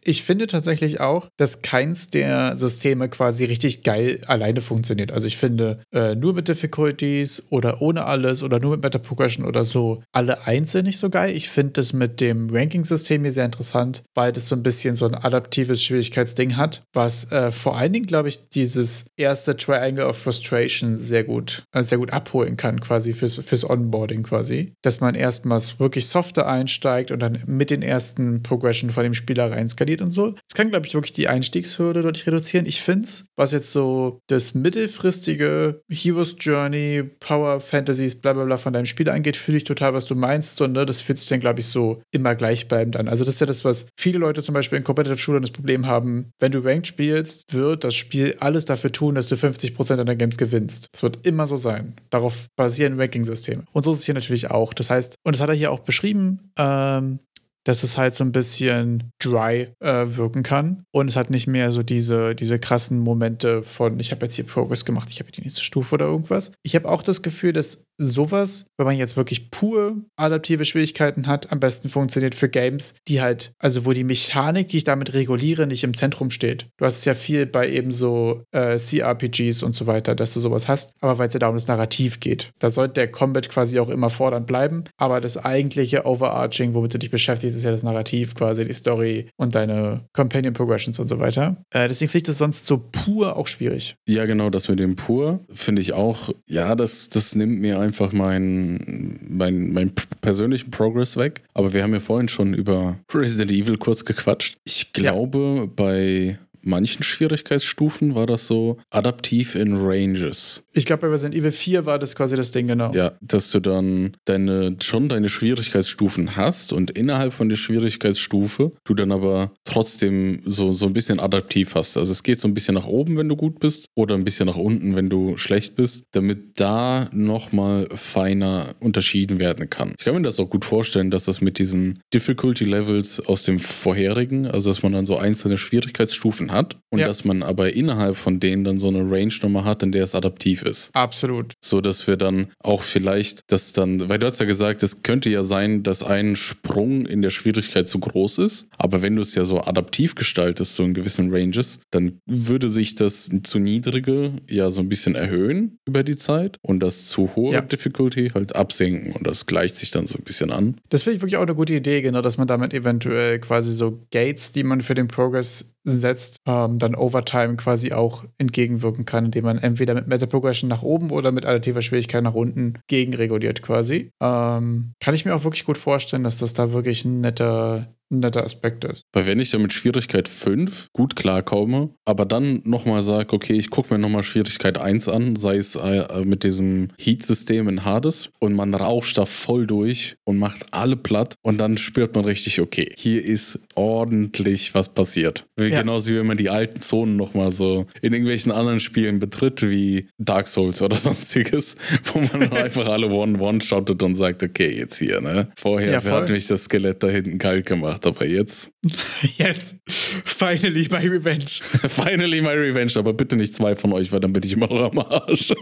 Ich 0.05 0.23
finde 0.23 0.47
tatsächlich 0.47 0.99
auch, 0.99 1.29
dass 1.37 1.61
keins 1.61 2.09
der 2.09 2.57
Systeme 2.57 3.07
quasi 3.09 3.45
richtig 3.45 3.83
geil 3.83 4.19
alleine 4.27 4.59
funktioniert. 4.59 5.11
Also 5.11 5.27
ich 5.27 5.37
finde, 5.37 5.81
äh, 5.93 6.15
nur 6.15 6.33
mit 6.33 6.47
Difficulties 6.47 7.43
oder 7.49 7.81
ohne 7.81 8.05
alles 8.05 8.43
oder 8.43 8.59
nur 8.59 8.71
mit 8.71 8.83
Meta 8.83 8.97
Progression 8.97 9.45
oder 9.45 9.63
so, 9.63 10.03
alle 10.11 10.45
einzeln 10.45 10.85
nicht 10.85 10.97
so 10.97 11.09
geil. 11.09 11.35
Ich 11.35 11.49
finde 11.49 11.73
das 11.73 11.93
mit 11.93 12.19
dem 12.19 12.49
Ranking-System 12.49 13.23
hier 13.23 13.33
sehr 13.33 13.45
interessant, 13.45 14.03
weil 14.13 14.31
das 14.31 14.47
so 14.47 14.55
ein 14.55 14.63
bisschen 14.63 14.95
so 14.95 15.05
ein 15.05 15.15
adaptives 15.15 15.81
Schwierigkeitsding 15.83 16.57
hat, 16.57 16.83
was 16.93 17.31
äh, 17.31 17.51
vor 17.51 17.77
allen 17.77 17.93
Dingen, 17.93 18.05
glaube 18.05 18.29
ich, 18.29 18.49
dieses 18.49 19.05
erste 19.15 19.55
Triangle 19.55 20.05
of 20.05 20.17
Frustration 20.17 20.97
sehr 20.97 21.23
gut, 21.23 21.63
äh, 21.71 21.83
sehr 21.83 21.97
gut 21.97 22.11
abholen 22.11 22.57
kann, 22.57 22.81
quasi 22.81 23.13
fürs, 23.13 23.37
fürs 23.37 23.69
Onboarding 23.69 24.23
quasi. 24.23 24.73
Dass 24.81 24.99
man 24.99 25.15
erstmals 25.15 25.79
wirklich 25.79 26.07
softer 26.07 26.47
einsteigt 26.47 27.11
und 27.11 27.19
dann 27.19 27.41
mit 27.45 27.69
den 27.69 27.81
ersten 27.81 28.43
Progression 28.43 28.89
von 28.89 29.03
dem 29.03 29.13
Spieler 29.13 29.51
rein 29.51 29.69
skaliert 29.69 29.92
und 30.01 30.11
so. 30.11 30.31
Das 30.31 30.55
kann, 30.55 30.69
glaube 30.69 30.85
ich, 30.85 30.93
wirklich 30.93 31.13
die 31.13 31.27
Einstiegshürde 31.27 32.01
deutlich 32.01 32.25
reduzieren. 32.27 32.65
Ich 32.65 32.81
finde 32.81 33.05
es, 33.05 33.25
was 33.35 33.51
jetzt 33.51 33.71
so 33.71 34.19
das 34.27 34.53
mittelfristige 34.53 35.81
Heroes 35.89 36.35
Journey, 36.39 37.03
Power 37.19 37.59
Fantasies, 37.59 38.19
bla 38.19 38.33
bla 38.33 38.45
bla 38.45 38.57
von 38.57 38.73
deinem 38.73 38.85
Spiel 38.85 39.09
angeht, 39.09 39.37
fühle 39.37 39.57
ich 39.57 39.63
total, 39.63 39.93
was 39.93 40.05
du 40.05 40.15
meinst. 40.15 40.57
So, 40.57 40.67
ne? 40.67 40.85
Das 40.85 41.01
fühlt 41.01 41.19
sich 41.19 41.29
dann, 41.29 41.39
glaube 41.39 41.59
ich, 41.59 41.67
so 41.67 42.01
immer 42.11 42.35
gleichbleibend 42.35 42.97
an. 42.97 43.07
Also, 43.07 43.23
das 43.25 43.35
ist 43.35 43.39
ja 43.39 43.47
das, 43.47 43.65
was 43.65 43.85
viele 43.97 44.19
Leute 44.19 44.43
zum 44.43 44.53
Beispiel 44.53 44.77
in 44.77 44.83
Competitive 44.83 45.17
Shootern 45.17 45.41
das 45.41 45.51
Problem 45.51 45.87
haben. 45.87 46.31
Wenn 46.39 46.51
du 46.51 46.59
Ranked 46.59 46.87
spielst, 46.87 47.53
wird 47.53 47.83
das 47.83 47.95
Spiel 47.95 48.35
alles 48.39 48.65
dafür 48.65 48.91
tun, 48.91 49.15
dass 49.15 49.27
du 49.27 49.35
50% 49.35 49.95
deiner 49.95 50.15
Games 50.15 50.37
gewinnst. 50.37 50.87
Das 50.91 51.03
wird 51.03 51.25
immer 51.25 51.47
so 51.47 51.57
sein. 51.57 51.95
Darauf 52.09 52.47
basieren 52.55 52.99
Ranking-Systeme. 52.99 53.63
Und 53.71 53.83
so 53.83 53.93
ist 53.93 53.99
es 53.99 54.05
hier 54.05 54.13
natürlich 54.13 54.51
auch. 54.51 54.73
Das 54.73 54.89
heißt, 54.89 55.15
und 55.23 55.35
das 55.35 55.41
hat 55.41 55.49
er 55.49 55.55
hier 55.55 55.71
auch 55.71 55.79
beschrieben, 55.79 56.51
ähm, 56.57 57.19
dass 57.63 57.83
es 57.83 57.97
halt 57.97 58.15
so 58.15 58.23
ein 58.23 58.31
bisschen 58.31 59.11
dry 59.19 59.69
äh, 59.79 60.05
wirken 60.07 60.43
kann. 60.43 60.83
Und 60.91 61.09
es 61.09 61.15
hat 61.15 61.29
nicht 61.29 61.47
mehr 61.47 61.71
so 61.71 61.83
diese, 61.83 62.35
diese 62.35 62.59
krassen 62.59 62.99
Momente 62.99 63.63
von, 63.63 63.99
ich 63.99 64.11
habe 64.11 64.25
jetzt 64.25 64.35
hier 64.35 64.45
Progress 64.45 64.85
gemacht, 64.85 65.09
ich 65.09 65.19
habe 65.19 65.31
die 65.31 65.41
nächste 65.41 65.63
Stufe 65.63 65.95
oder 65.95 66.05
irgendwas. 66.05 66.51
Ich 66.63 66.75
habe 66.75 66.89
auch 66.89 67.01
das 67.01 67.21
Gefühl, 67.21 67.53
dass 67.53 67.85
sowas, 67.97 68.65
wenn 68.77 68.85
man 68.85 68.97
jetzt 68.97 69.17
wirklich 69.17 69.51
pur 69.51 69.97
adaptive 70.15 70.65
Schwierigkeiten 70.65 71.27
hat, 71.27 71.51
am 71.51 71.59
besten 71.59 71.89
funktioniert 71.89 72.35
für 72.35 72.49
Games, 72.49 72.95
die 73.07 73.21
halt, 73.21 73.53
also 73.59 73.85
wo 73.85 73.93
die 73.93 74.03
Mechanik, 74.03 74.69
die 74.69 74.77
ich 74.77 74.83
damit 74.83 75.13
reguliere, 75.13 75.67
nicht 75.67 75.83
im 75.83 75.93
Zentrum 75.93 76.31
steht. 76.31 76.67
Du 76.77 76.85
hast 76.85 76.99
es 76.99 77.05
ja 77.05 77.15
viel 77.15 77.45
bei 77.45 77.69
eben 77.69 77.91
so 77.91 78.43
äh, 78.51 78.77
CRPGs 78.77 79.63
und 79.63 79.75
so 79.75 79.87
weiter, 79.87 80.15
dass 80.15 80.33
du 80.33 80.39
sowas 80.39 80.67
hast, 80.67 80.93
aber 81.01 81.17
weil 81.17 81.27
es 81.27 81.33
ja 81.33 81.39
da 81.39 81.47
um 81.47 81.55
das 81.55 81.67
Narrativ 81.67 82.19
geht. 82.19 82.51
Da 82.59 82.69
sollte 82.69 82.95
der 82.95 83.11
Combat 83.11 83.49
quasi 83.49 83.79
auch 83.79 83.89
immer 83.89 84.09
fordernd 84.09 84.47
bleiben, 84.47 84.83
aber 84.97 85.21
das 85.21 85.37
eigentliche 85.37 86.05
Overarching, 86.05 86.73
womit 86.73 86.95
du 86.95 86.99
dich 86.99 87.11
beschäftigst, 87.11 87.52
ist 87.53 87.63
ja 87.63 87.71
das 87.71 87.83
Narrativ 87.83 88.35
quasi, 88.35 88.65
die 88.65 88.73
Story 88.73 89.27
und 89.37 89.55
deine 89.55 90.01
Companion 90.13 90.53
Progressions 90.53 90.99
und 90.99 91.07
so 91.07 91.19
weiter. 91.19 91.57
Äh, 91.71 91.87
deswegen 91.87 92.09
finde 92.09 92.23
ich 92.23 92.27
das 92.27 92.37
sonst 92.37 92.67
so 92.67 92.77
pur 92.91 93.35
auch 93.35 93.47
schwierig. 93.47 93.95
Ja, 94.07 94.25
genau, 94.25 94.49
das 94.49 94.69
mit 94.69 94.79
dem 94.79 94.95
Pur 94.95 95.39
finde 95.53 95.81
ich 95.81 95.93
auch, 95.93 96.29
ja, 96.47 96.75
das, 96.75 97.09
das 97.09 97.35
nimmt 97.35 97.59
mir 97.59 97.79
einfach 97.79 98.11
meinen 98.11 99.19
mein, 99.27 99.73
mein 99.73 99.91
persönlichen 100.21 100.71
Progress 100.71 101.17
weg. 101.17 101.41
Aber 101.53 101.73
wir 101.73 101.83
haben 101.83 101.93
ja 101.93 101.99
vorhin 101.99 102.27
schon 102.27 102.53
über 102.53 102.97
Resident 103.13 103.51
Evil 103.51 103.77
kurz 103.77 104.05
gequatscht. 104.05 104.57
Ich 104.63 104.93
glaube, 104.93 105.69
bei 105.75 106.37
manchen 106.63 107.03
Schwierigkeitsstufen 107.03 108.15
war 108.15 108.25
das 108.25 108.47
so 108.47 108.77
adaptiv 108.89 109.55
in 109.55 109.77
Ranges. 109.77 110.63
Ich 110.73 110.85
glaube, 110.85 111.01
bei 111.01 111.07
Resident 111.07 111.35
Evil 111.35 111.51
4 111.51 111.85
war 111.85 111.99
das 111.99 112.15
quasi 112.15 112.35
das 112.35 112.51
Ding, 112.51 112.67
genau. 112.67 112.93
Ja, 112.93 113.13
dass 113.21 113.51
du 113.51 113.59
dann 113.59 114.17
deine, 114.25 114.77
schon 114.81 115.09
deine 115.09 115.29
Schwierigkeitsstufen 115.29 116.35
hast 116.35 116.73
und 116.73 116.91
innerhalb 116.91 117.33
von 117.33 117.49
der 117.49 117.55
Schwierigkeitsstufe 117.55 118.71
du 118.83 118.93
dann 118.93 119.11
aber 119.11 119.51
trotzdem 119.65 120.41
so, 120.45 120.73
so 120.73 120.85
ein 120.85 120.93
bisschen 120.93 121.19
adaptiv 121.19 121.75
hast. 121.75 121.97
Also 121.97 122.11
es 122.11 122.23
geht 122.23 122.39
so 122.39 122.47
ein 122.47 122.53
bisschen 122.53 122.75
nach 122.75 122.87
oben, 122.87 123.17
wenn 123.17 123.29
du 123.29 123.35
gut 123.35 123.59
bist, 123.59 123.87
oder 123.95 124.15
ein 124.15 124.23
bisschen 124.23 124.47
nach 124.47 124.57
unten, 124.57 124.95
wenn 124.95 125.09
du 125.09 125.37
schlecht 125.37 125.75
bist, 125.75 126.05
damit 126.11 126.59
da 126.59 127.09
nochmal 127.11 127.87
feiner 127.93 128.75
unterschieden 128.79 129.39
werden 129.39 129.69
kann. 129.69 129.93
Ich 129.97 130.05
kann 130.05 130.15
mir 130.15 130.21
das 130.21 130.39
auch 130.39 130.49
gut 130.49 130.65
vorstellen, 130.65 131.11
dass 131.11 131.25
das 131.25 131.41
mit 131.41 131.59
diesen 131.59 131.99
Difficulty 132.13 132.65
Levels 132.65 133.19
aus 133.19 133.43
dem 133.43 133.59
vorherigen, 133.59 134.47
also 134.47 134.69
dass 134.69 134.83
man 134.83 134.93
dann 134.93 135.05
so 135.05 135.17
einzelne 135.17 135.57
Schwierigkeitsstufen 135.57 136.51
hat 136.53 136.75
und 136.89 136.99
ja. 136.99 137.07
dass 137.07 137.25
man 137.25 137.43
aber 137.43 137.73
innerhalb 137.73 138.17
von 138.17 138.39
denen 138.39 138.63
dann 138.63 138.79
so 138.79 138.87
eine 138.87 138.99
Range-Nummer 138.99 139.63
hat, 139.63 139.83
in 139.83 139.91
der 139.91 140.03
es 140.03 140.15
adaptiv 140.15 140.61
ist. 140.63 140.89
Absolut. 140.93 141.53
So 141.59 141.81
dass 141.81 142.07
wir 142.07 142.17
dann 142.17 142.47
auch 142.59 142.83
vielleicht 142.83 143.41
das 143.51 143.73
dann, 143.73 144.09
weil 144.09 144.19
du 144.19 144.27
hast 144.27 144.39
ja 144.39 144.45
gesagt, 144.45 144.83
es 144.83 145.03
könnte 145.03 145.29
ja 145.29 145.43
sein, 145.43 145.83
dass 145.83 146.03
ein 146.03 146.35
Sprung 146.35 147.05
in 147.05 147.21
der 147.21 147.31
Schwierigkeit 147.31 147.87
zu 147.87 147.99
groß 147.99 148.37
ist, 148.39 148.67
aber 148.77 149.01
wenn 149.01 149.15
du 149.15 149.21
es 149.21 149.35
ja 149.35 149.43
so 149.43 149.61
adaptiv 149.61 150.15
gestaltest, 150.15 150.75
so 150.75 150.83
in 150.83 150.93
gewissen 150.93 151.33
Ranges, 151.33 151.79
dann 151.91 152.19
würde 152.25 152.69
sich 152.69 152.95
das 152.95 153.29
zu 153.43 153.59
niedrige 153.59 154.33
ja 154.49 154.69
so 154.69 154.81
ein 154.81 154.89
bisschen 154.89 155.15
erhöhen 155.15 155.79
über 155.85 156.03
die 156.03 156.17
Zeit 156.17 156.57
und 156.61 156.79
das 156.79 157.07
zu 157.07 157.35
hohe 157.35 157.53
ja. 157.53 157.61
Difficulty 157.61 158.29
halt 158.29 158.55
absenken 158.55 159.13
und 159.13 159.25
das 159.25 159.45
gleicht 159.45 159.75
sich 159.75 159.91
dann 159.91 160.07
so 160.07 160.17
ein 160.17 160.23
bisschen 160.23 160.51
an. 160.51 160.77
Das 160.89 161.03
finde 161.03 161.17
ich 161.17 161.21
wirklich 161.21 161.37
auch 161.37 161.43
eine 161.43 161.55
gute 161.55 161.73
Idee, 161.73 162.01
genau, 162.01 162.21
dass 162.21 162.37
man 162.37 162.47
damit 162.47 162.73
eventuell 162.73 163.39
quasi 163.39 163.73
so 163.73 164.05
Gates, 164.11 164.51
die 164.51 164.63
man 164.63 164.81
für 164.81 164.93
den 164.93 165.07
Progress 165.07 165.72
setzt, 165.83 166.37
ähm, 166.47 166.79
dann 166.79 166.95
Overtime 166.95 167.55
quasi 167.57 167.91
auch 167.91 168.23
entgegenwirken 168.37 169.05
kann, 169.05 169.25
indem 169.25 169.45
man 169.45 169.57
entweder 169.57 169.93
mit 169.93 170.07
Meta 170.07 170.25
Progression 170.25 170.69
nach 170.69 170.81
oben 170.81 171.11
oder 171.11 171.31
mit 171.31 171.45
additiver 171.45 171.81
Schwierigkeit 171.81 172.23
nach 172.23 172.33
unten 172.33 172.79
gegenreguliert 172.87 173.61
quasi. 173.61 174.11
Ähm, 174.21 174.93
kann 174.99 175.15
ich 175.15 175.25
mir 175.25 175.35
auch 175.35 175.43
wirklich 175.43 175.65
gut 175.65 175.77
vorstellen, 175.77 176.23
dass 176.23 176.37
das 176.37 176.53
da 176.53 176.71
wirklich 176.71 177.05
ein 177.05 177.21
netter, 177.21 177.93
ein 178.13 178.19
netter 178.19 178.43
Aspekt 178.43 178.85
ist. 178.85 179.03
Weil 179.11 179.25
wenn 179.25 179.39
ich 179.39 179.51
dann 179.51 179.61
mit 179.61 179.73
Schwierigkeit 179.73 180.27
5 180.27 180.87
gut 180.93 181.15
klarkomme, 181.15 181.89
aber 182.05 182.25
dann 182.25 182.61
nochmal 182.63 183.01
sage, 183.03 183.33
okay, 183.33 183.53
ich 183.53 183.69
gucke 183.69 183.93
mir 183.93 183.99
nochmal 183.99 184.23
Schwierigkeit 184.23 184.77
1 184.77 185.09
an, 185.09 185.35
sei 185.35 185.57
es 185.57 185.75
äh, 185.75 186.23
mit 186.23 186.43
diesem 186.43 186.89
Heat-System 186.97 187.67
in 187.67 187.85
Hades 187.85 188.29
und 188.39 188.53
man 188.53 188.73
rauscht 188.73 189.17
da 189.17 189.25
voll 189.25 189.67
durch 189.67 190.15
und 190.23 190.37
macht 190.37 190.67
alle 190.71 190.95
platt 190.95 191.35
und 191.41 191.57
dann 191.57 191.77
spürt 191.77 192.15
man 192.15 192.25
richtig, 192.25 192.61
okay, 192.61 192.93
hier 192.95 193.23
ist 193.23 193.59
ordentlich 193.75 194.73
was 194.75 194.93
passiert. 194.93 195.45
Ja. 195.59 195.81
Genauso 195.81 196.11
wie 196.11 196.17
wenn 196.17 196.27
man 196.27 196.37
die 196.37 196.49
alten 196.49 196.81
Zonen 196.81 197.15
nochmal 197.15 197.51
so 197.51 197.85
in 198.01 198.13
irgendwelchen 198.13 198.51
anderen 198.51 198.79
Spielen 198.79 199.19
betritt, 199.19 199.61
wie 199.61 200.07
Dark 200.17 200.47
Souls 200.47 200.81
oder 200.81 200.95
sonstiges, 201.03 201.75
wo 202.05 202.19
man 202.19 202.51
einfach 202.53 202.87
alle 202.87 203.07
One-One-shottet 203.07 204.01
und 204.03 204.15
sagt, 204.15 204.43
okay, 204.43 204.75
jetzt 204.77 204.97
hier, 204.97 205.21
ne? 205.21 205.49
Vorher 205.57 205.91
ja, 205.91 206.03
hat 206.03 206.29
mich 206.29 206.47
das 206.47 206.65
Skelett 206.65 207.03
da 207.03 207.07
hinten 207.07 207.37
kalt 207.37 207.65
gemacht, 207.65 208.02
aber 208.05 208.25
jetzt. 208.25 208.71
jetzt. 209.37 209.77
Finally 209.87 210.87
my 210.91 211.07
revenge. 211.07 211.61
Finally 211.87 212.41
my 212.41 212.49
revenge, 212.49 212.93
aber 212.95 213.13
bitte 213.13 213.35
nicht 213.35 213.53
zwei 213.53 213.75
von 213.75 213.93
euch, 213.93 214.11
weil 214.11 214.19
dann 214.19 214.33
bin 214.33 214.43
ich 214.43 214.53
immer 214.53 214.67
noch 214.67 214.91
am 214.91 214.99
Arsch. 214.99 215.53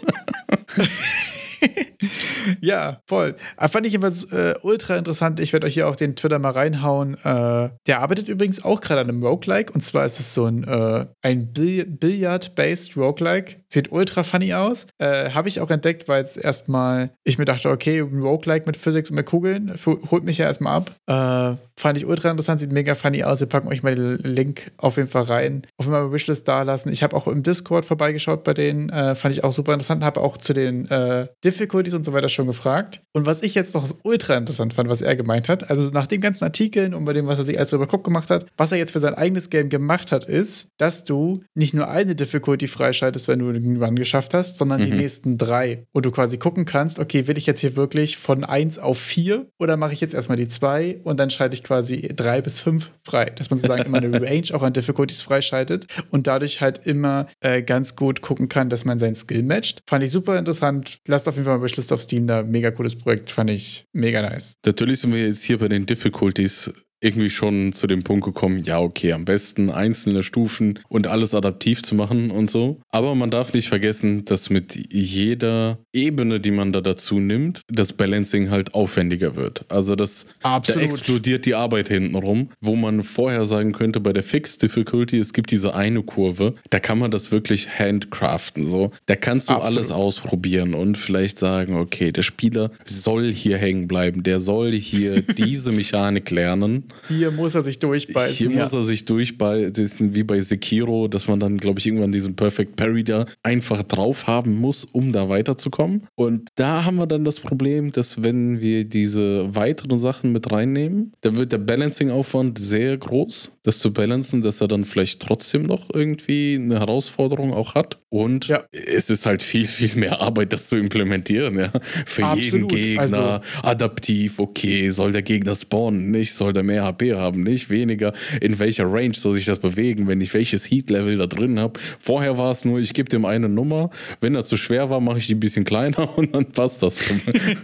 ja, 2.61 3.01
voll. 3.07 3.35
Aber 3.57 3.69
fand 3.69 3.85
ich 3.85 3.93
jedenfalls 3.93 4.23
äh, 4.31 4.53
ultra 4.61 4.95
interessant. 4.95 5.39
Ich 5.39 5.53
werde 5.53 5.67
euch 5.67 5.73
hier 5.73 5.87
auf 5.87 5.95
den 5.95 6.15
Twitter 6.15 6.39
mal 6.39 6.51
reinhauen. 6.51 7.15
Äh, 7.23 7.69
der 7.87 8.01
arbeitet 8.01 8.29
übrigens 8.29 8.63
auch 8.63 8.81
gerade 8.81 9.01
an 9.01 9.09
einem 9.09 9.23
Roguelike. 9.23 9.71
Und 9.73 9.81
zwar 9.81 10.05
ist 10.05 10.19
es 10.19 10.33
so 10.33 10.45
ein, 10.45 10.63
äh, 10.63 11.05
ein 11.21 11.53
Billard-based 11.53 12.97
Roguelike. 12.97 13.60
Sieht 13.71 13.91
ultra 13.91 14.23
funny 14.23 14.53
aus. 14.53 14.87
Äh, 14.97 15.31
Habe 15.31 15.49
ich 15.49 15.61
auch 15.61 15.69
entdeckt, 15.69 16.07
weil 16.07 16.23
es 16.23 16.37
erstmal 16.37 17.11
ich 17.23 17.37
mir 17.37 17.45
dachte, 17.45 17.69
okay, 17.69 17.99
ein 17.99 18.21
Roguelike 18.21 18.65
mit 18.65 18.77
Physics 18.77 19.09
und 19.09 19.15
mit 19.15 19.25
Kugeln 19.25 19.73
holt 20.11 20.23
mich 20.23 20.37
ja 20.37 20.45
erstmal 20.45 20.77
ab. 20.77 20.91
Äh, 21.07 21.57
fand 21.79 21.97
ich 21.97 22.05
ultra 22.05 22.29
interessant, 22.29 22.59
sieht 22.59 22.71
mega 22.71 22.95
funny 22.95 23.23
aus. 23.23 23.39
Wir 23.39 23.47
packen 23.47 23.67
euch 23.67 23.83
mal 23.83 23.95
den 23.95 24.17
Link 24.17 24.71
auf 24.77 24.97
jeden 24.97 25.09
Fall 25.09 25.23
rein. 25.23 25.65
Auf 25.77 25.85
jeden 25.85 25.95
Fall 25.95 26.11
Wishlist 26.11 26.47
da 26.47 26.63
lassen. 26.63 26.91
Ich 26.91 27.03
habe 27.03 27.15
auch 27.15 27.27
im 27.27 27.43
Discord 27.43 27.85
vorbeigeschaut 27.85 28.43
bei 28.43 28.53
denen. 28.53 28.89
Äh, 28.89 29.15
fand 29.15 29.33
ich 29.33 29.43
auch 29.43 29.53
super 29.53 29.73
interessant. 29.73 30.03
Habe 30.03 30.21
auch 30.21 30.37
zu 30.37 30.53
den 30.53 30.89
äh, 30.89 31.27
Difficulties 31.43 31.93
und 31.93 32.03
so 32.03 32.13
weiter 32.13 32.29
schon 32.29 32.47
gefragt. 32.47 33.01
Und 33.13 33.25
was 33.25 33.43
ich 33.43 33.55
jetzt 33.55 33.73
noch 33.73 33.87
ultra 34.03 34.35
interessant 34.35 34.73
fand, 34.73 34.89
was 34.89 35.01
er 35.01 35.15
gemeint 35.15 35.47
hat, 35.47 35.69
also 35.69 35.83
nach 35.83 36.07
den 36.07 36.21
ganzen 36.21 36.43
Artikeln 36.43 36.93
und 36.93 37.05
bei 37.05 37.13
dem, 37.13 37.27
was 37.27 37.39
er 37.39 37.45
sich 37.45 37.57
als 37.57 37.71
über 37.71 37.87
Kopf 37.87 38.03
gemacht 38.03 38.29
hat, 38.29 38.45
was 38.57 38.71
er 38.71 38.77
jetzt 38.77 38.91
für 38.91 38.99
sein 38.99 39.15
eigenes 39.15 39.49
Game 39.49 39.69
gemacht 39.69 40.11
hat, 40.11 40.25
ist, 40.25 40.67
dass 40.77 41.03
du 41.03 41.43
nicht 41.55 41.73
nur 41.73 41.89
eine 41.89 42.15
Difficulty 42.15 42.67
freischaltest, 42.67 43.27
wenn 43.27 43.39
du 43.39 43.60
Run 43.81 43.95
geschafft 43.95 44.33
hast, 44.33 44.57
sondern 44.57 44.81
mhm. 44.81 44.85
die 44.85 44.91
nächsten 44.91 45.37
drei. 45.37 45.85
Und 45.91 46.05
du 46.05 46.11
quasi 46.11 46.37
gucken 46.37 46.65
kannst, 46.65 46.99
okay, 46.99 47.27
will 47.27 47.37
ich 47.37 47.45
jetzt 47.45 47.59
hier 47.59 47.75
wirklich 47.75 48.17
von 48.17 48.43
1 48.43 48.79
auf 48.79 48.99
4 48.99 49.47
oder 49.59 49.77
mache 49.77 49.93
ich 49.93 50.01
jetzt 50.01 50.13
erstmal 50.13 50.37
die 50.37 50.47
2 50.47 51.01
und 51.03 51.19
dann 51.19 51.29
schalte 51.29 51.55
ich 51.55 51.63
quasi 51.63 52.11
3 52.15 52.41
bis 52.41 52.61
5 52.61 52.91
frei. 53.03 53.25
Dass 53.25 53.49
man 53.49 53.59
sozusagen 53.59 53.83
immer 53.83 53.97
eine 53.97 54.21
Range 54.21 54.47
auch 54.53 54.63
an 54.63 54.73
Difficulties 54.73 55.21
freischaltet 55.21 55.87
und 56.09 56.27
dadurch 56.27 56.61
halt 56.61 56.85
immer 56.85 57.27
äh, 57.41 57.61
ganz 57.61 57.95
gut 57.95 58.21
gucken 58.21 58.49
kann, 58.49 58.69
dass 58.69 58.85
man 58.85 58.99
seinen 58.99 59.15
Skill 59.15 59.43
matcht. 59.43 59.81
Fand 59.87 60.03
ich 60.03 60.11
super 60.11 60.37
interessant. 60.37 60.97
Lasst 61.07 61.27
auf 61.27 61.35
jeden 61.35 61.45
Fall 61.45 61.57
mal 61.57 61.63
Wishlist 61.63 61.91
auf 61.93 62.01
Steam 62.01 62.27
da. 62.27 62.43
Mega 62.43 62.71
cooles 62.71 62.97
Projekt. 62.97 63.31
Fand 63.31 63.49
ich 63.49 63.85
mega 63.93 64.21
nice. 64.21 64.55
Natürlich 64.65 64.99
sind 64.99 65.13
wir 65.13 65.25
jetzt 65.25 65.43
hier 65.43 65.57
bei 65.57 65.67
den 65.67 65.85
Difficulties 65.85 66.73
irgendwie 67.01 67.31
schon 67.31 67.73
zu 67.73 67.87
dem 67.87 68.03
Punkt 68.03 68.23
gekommen, 68.23 68.61
ja, 68.65 68.79
okay, 68.79 69.11
am 69.13 69.25
besten 69.25 69.71
einzelne 69.71 70.21
Stufen 70.21 70.79
und 70.87 71.07
alles 71.07 71.33
adaptiv 71.33 71.81
zu 71.81 71.95
machen 71.95 72.29
und 72.29 72.49
so. 72.49 72.79
Aber 72.89 73.15
man 73.15 73.31
darf 73.31 73.53
nicht 73.53 73.67
vergessen, 73.67 74.23
dass 74.25 74.51
mit 74.51 74.93
jeder 74.93 75.79
Ebene, 75.91 76.39
die 76.39 76.51
man 76.51 76.71
da 76.71 76.79
dazu 76.81 77.19
nimmt, 77.19 77.61
das 77.67 77.93
Balancing 77.93 78.51
halt 78.51 78.75
aufwendiger 78.75 79.35
wird. 79.35 79.65
Also 79.67 79.95
das 79.95 80.27
Absolut. 80.43 80.81
da 80.81 80.85
explodiert 80.85 81.45
die 81.47 81.55
Arbeit 81.55 81.89
hintenrum, 81.89 82.49
wo 82.61 82.75
man 82.75 83.01
vorher 83.01 83.45
sagen 83.45 83.71
könnte, 83.71 83.99
bei 83.99 84.13
der 84.13 84.23
Fixed 84.23 84.61
Difficulty, 84.61 85.17
es 85.17 85.33
gibt 85.33 85.49
diese 85.49 85.73
eine 85.73 86.03
Kurve, 86.03 86.53
da 86.69 86.79
kann 86.79 86.99
man 86.99 87.09
das 87.09 87.31
wirklich 87.31 87.67
handcraften. 87.79 88.63
So. 88.63 88.91
Da 89.07 89.15
kannst 89.15 89.49
du 89.49 89.53
Absolut. 89.53 89.77
alles 89.77 89.91
ausprobieren 89.91 90.75
und 90.75 90.99
vielleicht 90.99 91.39
sagen, 91.39 91.77
okay, 91.77 92.11
der 92.11 92.23
Spieler 92.23 92.69
soll 92.85 93.31
hier 93.33 93.57
hängen 93.57 93.87
bleiben, 93.87 94.21
der 94.21 94.39
soll 94.39 94.73
hier 94.73 95.21
diese 95.37 95.71
Mechanik 95.71 96.29
lernen 96.29 96.90
hier 97.07 97.31
muss 97.31 97.55
er 97.55 97.63
sich 97.63 97.79
durchbeißen. 97.79 98.35
Hier 98.35 98.51
ja. 98.55 98.63
muss 98.63 98.73
er 98.73 98.83
sich 98.83 99.05
durchbeißen, 99.05 100.15
wie 100.15 100.23
bei 100.23 100.39
Sekiro, 100.39 101.07
dass 101.07 101.27
man 101.27 101.39
dann, 101.39 101.57
glaube 101.57 101.79
ich, 101.79 101.87
irgendwann 101.87 102.11
diesen 102.11 102.35
Perfect 102.35 102.75
Parry 102.75 103.03
da 103.03 103.25
einfach 103.43 103.83
drauf 103.83 104.27
haben 104.27 104.55
muss, 104.55 104.85
um 104.85 105.11
da 105.11 105.29
weiterzukommen. 105.29 106.07
Und 106.15 106.49
da 106.55 106.85
haben 106.85 106.97
wir 106.97 107.07
dann 107.07 107.25
das 107.25 107.39
Problem, 107.39 107.91
dass 107.91 108.23
wenn 108.23 108.59
wir 108.59 108.85
diese 108.85 109.53
weiteren 109.55 109.97
Sachen 109.97 110.31
mit 110.31 110.51
reinnehmen, 110.51 111.13
dann 111.21 111.35
wird 111.37 111.51
der 111.51 111.57
Balancing-Aufwand 111.57 112.59
sehr 112.59 112.97
groß, 112.97 113.51
das 113.63 113.79
zu 113.79 113.93
balancen, 113.93 114.41
dass 114.41 114.61
er 114.61 114.67
dann 114.67 114.85
vielleicht 114.85 115.21
trotzdem 115.21 115.63
noch 115.63 115.89
irgendwie 115.93 116.55
eine 116.55 116.79
Herausforderung 116.79 117.53
auch 117.53 117.75
hat. 117.75 117.97
Und 118.09 118.47
ja. 118.47 118.63
es 118.71 119.09
ist 119.09 119.25
halt 119.25 119.41
viel, 119.43 119.65
viel 119.65 119.95
mehr 119.99 120.19
Arbeit, 120.19 120.53
das 120.53 120.69
zu 120.69 120.77
implementieren. 120.77 121.57
Ja? 121.57 121.71
Für 122.05 122.25
Absolut. 122.25 122.43
jeden 122.53 122.67
Gegner 122.67 123.01
also, 123.01 123.39
adaptiv, 123.63 124.39
okay, 124.39 124.89
soll 124.89 125.11
der 125.11 125.21
Gegner 125.21 125.55
spawnen, 125.55 126.11
nicht, 126.11 126.33
soll 126.33 126.53
der 126.53 126.63
mehr 126.63 126.80
mehr 126.81 126.85
HP 126.85 127.13
haben, 127.15 127.43
nicht 127.43 127.69
weniger. 127.69 128.13
In 128.39 128.59
welcher 128.59 128.91
Range 128.91 129.13
soll 129.13 129.33
sich 129.33 129.45
das 129.45 129.59
bewegen, 129.59 130.07
wenn 130.07 130.21
ich 130.21 130.33
welches 130.33 130.69
Heat-Level 130.69 131.17
da 131.17 131.27
drin 131.27 131.59
habe? 131.59 131.79
Vorher 131.99 132.37
war 132.37 132.51
es 132.51 132.65
nur, 132.65 132.79
ich 132.79 132.93
gebe 132.93 133.09
dem 133.09 133.25
eine 133.25 133.49
Nummer. 133.49 133.89
Wenn 134.19 134.35
er 134.35 134.43
zu 134.43 134.57
schwer 134.57 134.89
war, 134.89 134.99
mache 134.99 135.19
ich 135.19 135.27
die 135.27 135.35
ein 135.35 135.39
bisschen 135.39 135.65
kleiner 135.65 136.17
und 136.17 136.33
dann 136.33 136.45
passt 136.51 136.83
das. 136.83 136.99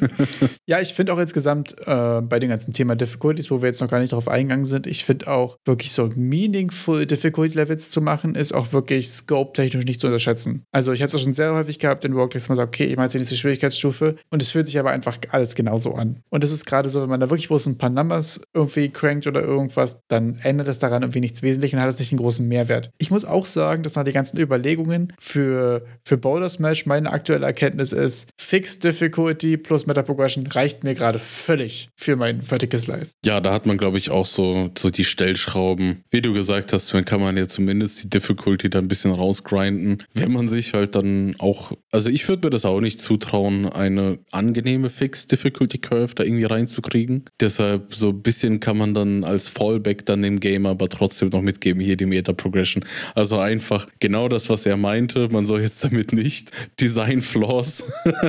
ja, 0.65 0.79
ich 0.79 0.93
finde 0.93 1.13
auch 1.13 1.19
insgesamt 1.19 1.75
äh, 1.85 2.21
bei 2.21 2.39
dem 2.39 2.49
ganzen 2.49 2.73
Thema 2.73 2.95
Difficulties, 2.95 3.51
wo 3.51 3.61
wir 3.61 3.67
jetzt 3.67 3.81
noch 3.81 3.89
gar 3.89 3.99
nicht 3.99 4.11
drauf 4.11 4.27
eingegangen 4.27 4.65
sind, 4.65 4.87
ich 4.87 5.05
finde 5.05 5.27
auch 5.27 5.57
wirklich 5.65 5.91
so 5.91 6.09
meaningful 6.15 7.05
Difficulty 7.05 7.55
Levels 7.55 7.89
zu 7.89 8.01
machen, 8.01 8.35
ist 8.35 8.53
auch 8.53 8.73
wirklich 8.73 9.09
scope-technisch 9.09 9.85
nicht 9.85 9.99
zu 9.99 10.07
unterschätzen. 10.07 10.63
Also 10.71 10.93
ich 10.93 11.01
habe 11.01 11.15
es 11.15 11.21
schon 11.21 11.33
sehr 11.33 11.53
häufig 11.53 11.79
gehabt 11.79 12.05
in 12.05 12.17
dass 12.17 12.49
man 12.49 12.57
sagt, 12.57 12.67
okay, 12.75 12.85
ich 12.85 12.97
mache 12.97 13.17
jetzt 13.17 13.31
die 13.31 13.37
Schwierigkeitsstufe 13.37 14.15
und 14.29 14.41
es 14.41 14.51
fühlt 14.51 14.67
sich 14.67 14.79
aber 14.79 14.91
einfach 14.91 15.17
alles 15.29 15.55
genauso 15.55 15.93
an. 15.93 16.21
Und 16.29 16.43
das 16.43 16.51
ist 16.51 16.65
gerade 16.65 16.89
so, 16.89 17.01
wenn 17.01 17.09
man 17.09 17.19
da 17.19 17.29
wirklich 17.29 17.47
bloß 17.47 17.67
ein 17.67 17.77
paar 17.77 17.89
Numbers 17.89 18.41
irgendwie 18.53 18.89
crankt 19.07 19.27
oder 19.27 19.41
irgendwas, 19.41 20.01
dann 20.07 20.37
ändert 20.43 20.67
es 20.67 20.79
daran 20.79 21.01
irgendwie 21.01 21.21
nichts 21.21 21.41
Wesentliches 21.41 21.75
und 21.75 21.81
hat 21.81 21.89
es 21.89 21.99
nicht 21.99 22.11
einen 22.11 22.19
großen 22.19 22.47
Mehrwert. 22.47 22.91
Ich 22.97 23.09
muss 23.09 23.25
auch 23.25 23.45
sagen, 23.45 23.83
dass 23.83 23.95
nach 23.95 24.03
den 24.03 24.13
ganzen 24.13 24.37
Überlegungen 24.39 25.13
für, 25.19 25.85
für 26.03 26.17
Boulder 26.17 26.49
Smash 26.49 26.85
meine 26.85 27.11
aktuelle 27.11 27.45
Erkenntnis 27.45 27.93
ist, 27.93 28.29
Fixed 28.37 28.83
Difficulty 28.83 29.57
plus 29.57 29.87
Meta 29.87 30.01
Progression 30.01 30.47
reicht 30.47 30.83
mir 30.83 30.93
gerade 30.93 31.19
völlig 31.19 31.89
für 31.95 32.15
mein 32.15 32.41
Vertical 32.41 32.79
Slice. 32.79 33.13
Ja, 33.23 33.39
da 33.39 33.53
hat 33.53 33.65
man, 33.65 33.77
glaube 33.77 33.97
ich, 33.97 34.09
auch 34.09 34.25
so, 34.25 34.69
so 34.77 34.89
die 34.89 35.05
Stellschrauben. 35.05 36.03
Wie 36.09 36.21
du 36.21 36.33
gesagt 36.33 36.73
hast, 36.73 36.93
dann 36.93 37.05
kann 37.05 37.21
man 37.21 37.37
ja 37.37 37.47
zumindest 37.47 38.03
die 38.03 38.09
Difficulty 38.09 38.69
da 38.69 38.79
ein 38.79 38.87
bisschen 38.87 39.11
rausgrinden. 39.11 40.03
Wenn 40.13 40.31
man 40.31 40.49
sich 40.49 40.73
halt 40.73 40.95
dann 40.95 41.35
auch, 41.39 41.71
also 41.91 42.09
ich 42.09 42.27
würde 42.27 42.47
mir 42.47 42.51
das 42.51 42.65
auch 42.65 42.81
nicht 42.81 42.99
zutrauen, 42.99 43.71
eine 43.71 44.19
angenehme 44.31 44.89
Fixed 44.89 45.31
Difficulty 45.31 45.77
Curve 45.77 46.15
da 46.15 46.23
irgendwie 46.23 46.45
reinzukriegen. 46.45 47.25
Deshalb 47.39 47.95
so 47.95 48.09
ein 48.09 48.21
bisschen 48.21 48.59
kann 48.59 48.77
man 48.77 48.93
dann 48.97 49.23
als 49.23 49.47
Fallback 49.47 50.05
dann 50.05 50.21
dem 50.21 50.39
Game 50.39 50.65
aber 50.65 50.89
trotzdem 50.89 51.29
noch 51.29 51.41
mitgeben, 51.41 51.81
hier 51.81 51.97
die 51.97 52.05
Meta-Progression. 52.05 52.83
Also 53.15 53.39
einfach 53.39 53.87
genau 53.99 54.27
das, 54.27 54.49
was 54.49 54.65
er 54.65 54.77
meinte. 54.77 55.29
Man 55.31 55.45
soll 55.45 55.61
jetzt 55.61 55.83
damit 55.83 56.13
nicht 56.13 56.51
Design-Flaws 56.79 57.83